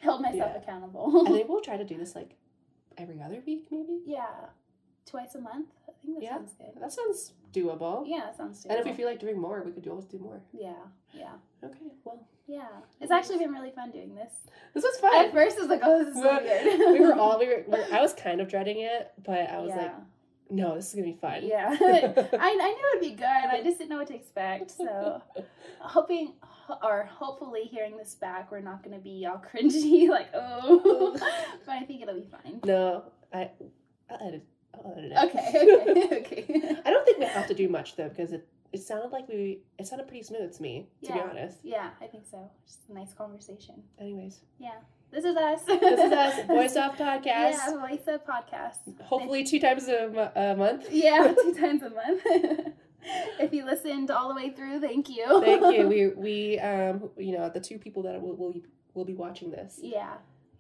Held 0.02 0.22
myself 0.28 0.52
Yeah. 0.54 0.62
accountable. 0.62 1.26
I 1.28 1.32
think 1.32 1.48
we'll 1.50 1.62
try 1.62 1.78
to 1.78 1.86
do 1.86 1.98
this 1.98 2.16
like 2.16 2.36
every 2.98 3.22
other 3.22 3.42
week, 3.46 3.68
maybe. 3.72 4.02
yeah, 4.06 4.26
twice 5.06 5.36
a 5.36 5.40
month. 5.42 5.68
I 6.02 6.06
think 6.06 6.18
that 6.20 6.24
Yeah. 6.24 6.36
sounds 6.38 6.54
good. 6.54 6.82
That 6.82 6.92
sounds 6.94 7.34
doable. 7.54 8.04
Yeah, 8.08 8.22
that 8.22 8.38
sounds 8.38 8.64
doable. 8.64 8.72
And 8.72 8.80
if 8.80 8.86
we 8.86 8.94
feel 8.94 9.08
like 9.08 9.20
doing 9.20 9.40
more, 9.40 9.62
we 9.64 9.72
could 9.72 9.88
always 9.88 10.06
do 10.06 10.18
more. 10.20 10.42
yeah, 10.52 10.74
yeah, 11.14 11.34
Okay, 11.64 11.92
well, 12.04 12.26
yeah. 12.48 12.68
It's 13.00 13.12
actually 13.12 13.38
been 13.38 13.52
really 13.52 13.72
fun 13.72 13.92
doing 13.92 14.16
this. 14.16 14.34
this 14.74 14.84
was 14.84 14.98
fun. 15.00 15.14
At 15.26 15.32
first, 15.32 15.58
it 15.58 15.62
was 15.62 15.70
like, 15.70 15.82
oh, 15.84 16.04
this 16.04 16.16
is 16.16 16.22
so 16.22 16.40
weird. 16.42 17.00
we 17.00 17.06
were 17.06 17.14
all 17.14 17.38
we 17.40 17.48
were, 17.48 17.64
we 17.68 17.78
were. 17.78 17.86
I 17.92 18.02
was 18.02 18.14
kind 18.14 18.42
of 18.42 18.48
dreading 18.48 18.80
it, 18.80 19.12
but 19.24 19.50
I 19.50 19.60
was 19.60 19.70
yeah. 19.70 19.76
like, 19.78 19.94
no, 20.50 20.76
this 20.76 20.90
is 20.90 20.96
gonna 20.96 21.08
be 21.08 21.14
fun. 21.14 21.44
Yeah, 21.44 21.70
I, 21.80 22.28
I 22.34 22.74
knew 22.74 22.90
it'd 22.98 23.10
be 23.10 23.16
good. 23.16 23.26
I 23.26 23.62
just 23.64 23.78
didn't 23.78 23.90
know 23.92 23.98
what 23.98 24.08
to 24.08 24.16
expect. 24.16 24.72
So, 24.72 25.22
hoping 25.80 26.34
or 26.84 27.06
hopefully 27.06 27.64
hearing 27.64 27.98
this 27.98 28.16
back, 28.16 28.52
we're 28.52 28.62
not 28.62 28.82
going 28.84 28.96
to 28.96 29.04
be 29.04 29.26
all 29.26 29.42
cringy, 29.54 30.08
like 30.10 30.30
oh. 30.34 31.12
but 31.66 31.72
I 31.72 31.84
think 31.84 32.02
it'll 32.02 32.16
be 32.16 32.28
fine. 32.30 32.60
no, 32.66 33.04
I. 33.34 33.52
I'll 34.10 34.28
edit. 34.28 34.46
It. 34.74 35.12
Okay, 35.26 35.78
okay, 35.92 36.18
okay. 36.20 36.76
I 36.86 36.90
don't 36.90 37.06
think 37.06 37.20
we 37.20 37.26
have 37.26 37.48
to 37.48 37.54
do 37.54 37.68
much 37.70 37.96
though 37.96 38.10
because 38.10 38.32
it 38.32 38.48
it 38.74 38.82
sounded 38.82 39.12
like 39.12 39.28
we 39.28 39.60
it 39.78 39.86
sounded 39.88 40.08
pretty 40.08 40.24
smooth 40.24 40.56
to 40.56 40.62
me 40.62 40.88
to 41.06 41.14
be 41.14 41.20
honest. 41.20 41.58
Yeah, 41.64 41.90
I 42.02 42.08
think 42.08 42.26
so. 42.30 42.50
Just 42.66 42.80
a 42.90 42.94
nice 42.94 43.14
conversation. 43.14 43.76
Anyways, 44.00 44.40
Yeah, 44.60 44.80
this 45.12 45.26
is 45.26 45.36
us. 45.36 45.64
this 45.66 46.00
is 46.00 46.12
us, 46.12 46.46
Voice 46.48 46.76
Off 46.78 46.98
Podcast. 46.98 47.26
Yeah, 47.26 47.78
voice 47.80 48.08
of 48.08 48.26
podcast. 48.26 49.02
Hopefully, 49.04 49.44
two 49.44 49.60
times 49.60 49.88
a, 49.90 50.32
a 50.36 50.56
month. 50.56 50.88
Yeah, 50.90 51.34
two 51.44 51.54
times 51.54 51.84
a 51.84 51.90
month. 51.90 52.22
if 53.40 53.52
you 53.54 53.66
listened 53.66 54.10
all 54.10 54.30
the 54.30 54.36
way 54.36 54.52
through, 54.52 54.80
thank 54.80 55.10
you. 55.10 55.42
Thank 55.42 55.76
you. 55.76 55.88
We 55.88 56.08
we 56.16 56.60
um 56.60 57.10
you 57.18 57.34
know 57.38 57.50
the 57.50 57.60
two 57.60 57.78
people 57.78 58.04
that 58.04 58.22
will 58.22 58.36
will, 58.36 58.56
will 58.94 59.06
be 59.06 59.16
watching 59.16 59.52
this, 59.52 59.80
Yeah. 59.82 60.14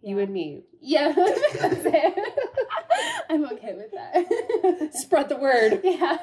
you 0.03 0.19
and 0.19 0.33
me. 0.33 0.63
Yeah. 0.81 1.13
I'm 3.31 3.45
okay 3.45 3.73
with 3.73 3.91
that. 3.91 4.93
Spread 4.93 5.29
the 5.29 5.37
word. 5.37 5.79
yeah. 5.85 6.17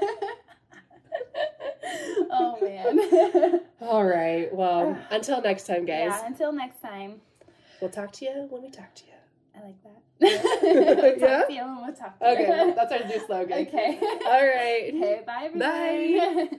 oh 2.31 2.59
man. 2.61 3.61
All 3.81 4.05
right. 4.05 4.55
Well, 4.55 4.99
until 5.11 5.41
next 5.41 5.67
time, 5.67 5.87
guys. 5.87 6.11
Yeah, 6.11 6.27
until 6.27 6.53
next 6.53 6.83
time. 6.83 7.23
We'll 7.81 7.91
talk 7.91 8.13
to 8.15 8.27
you 8.27 8.47
when 8.51 8.63
we 8.63 8.71
talk 8.71 8.95
to 8.95 9.05
you. 9.07 9.13
I 9.57 9.65
like 9.65 9.83
that. 9.85 10.03
Yeah? 10.21 11.29
Talk 11.39 11.47
to 11.49 11.53
you 11.55 11.63
when 11.63 11.77
we'll 11.77 11.95
talk 11.95 12.19
to 12.19 12.27
you. 12.27 12.33
Okay, 12.33 12.75
that's 12.77 12.93
our 12.93 13.09
new 13.09 13.27
slogan. 13.27 13.67
Okay. 13.67 13.99
All 14.03 14.47
right. 14.47 14.93
Okay, 14.95 15.23
bye 15.27 15.43
everybody. 15.45 16.49
Bye. 16.51 16.59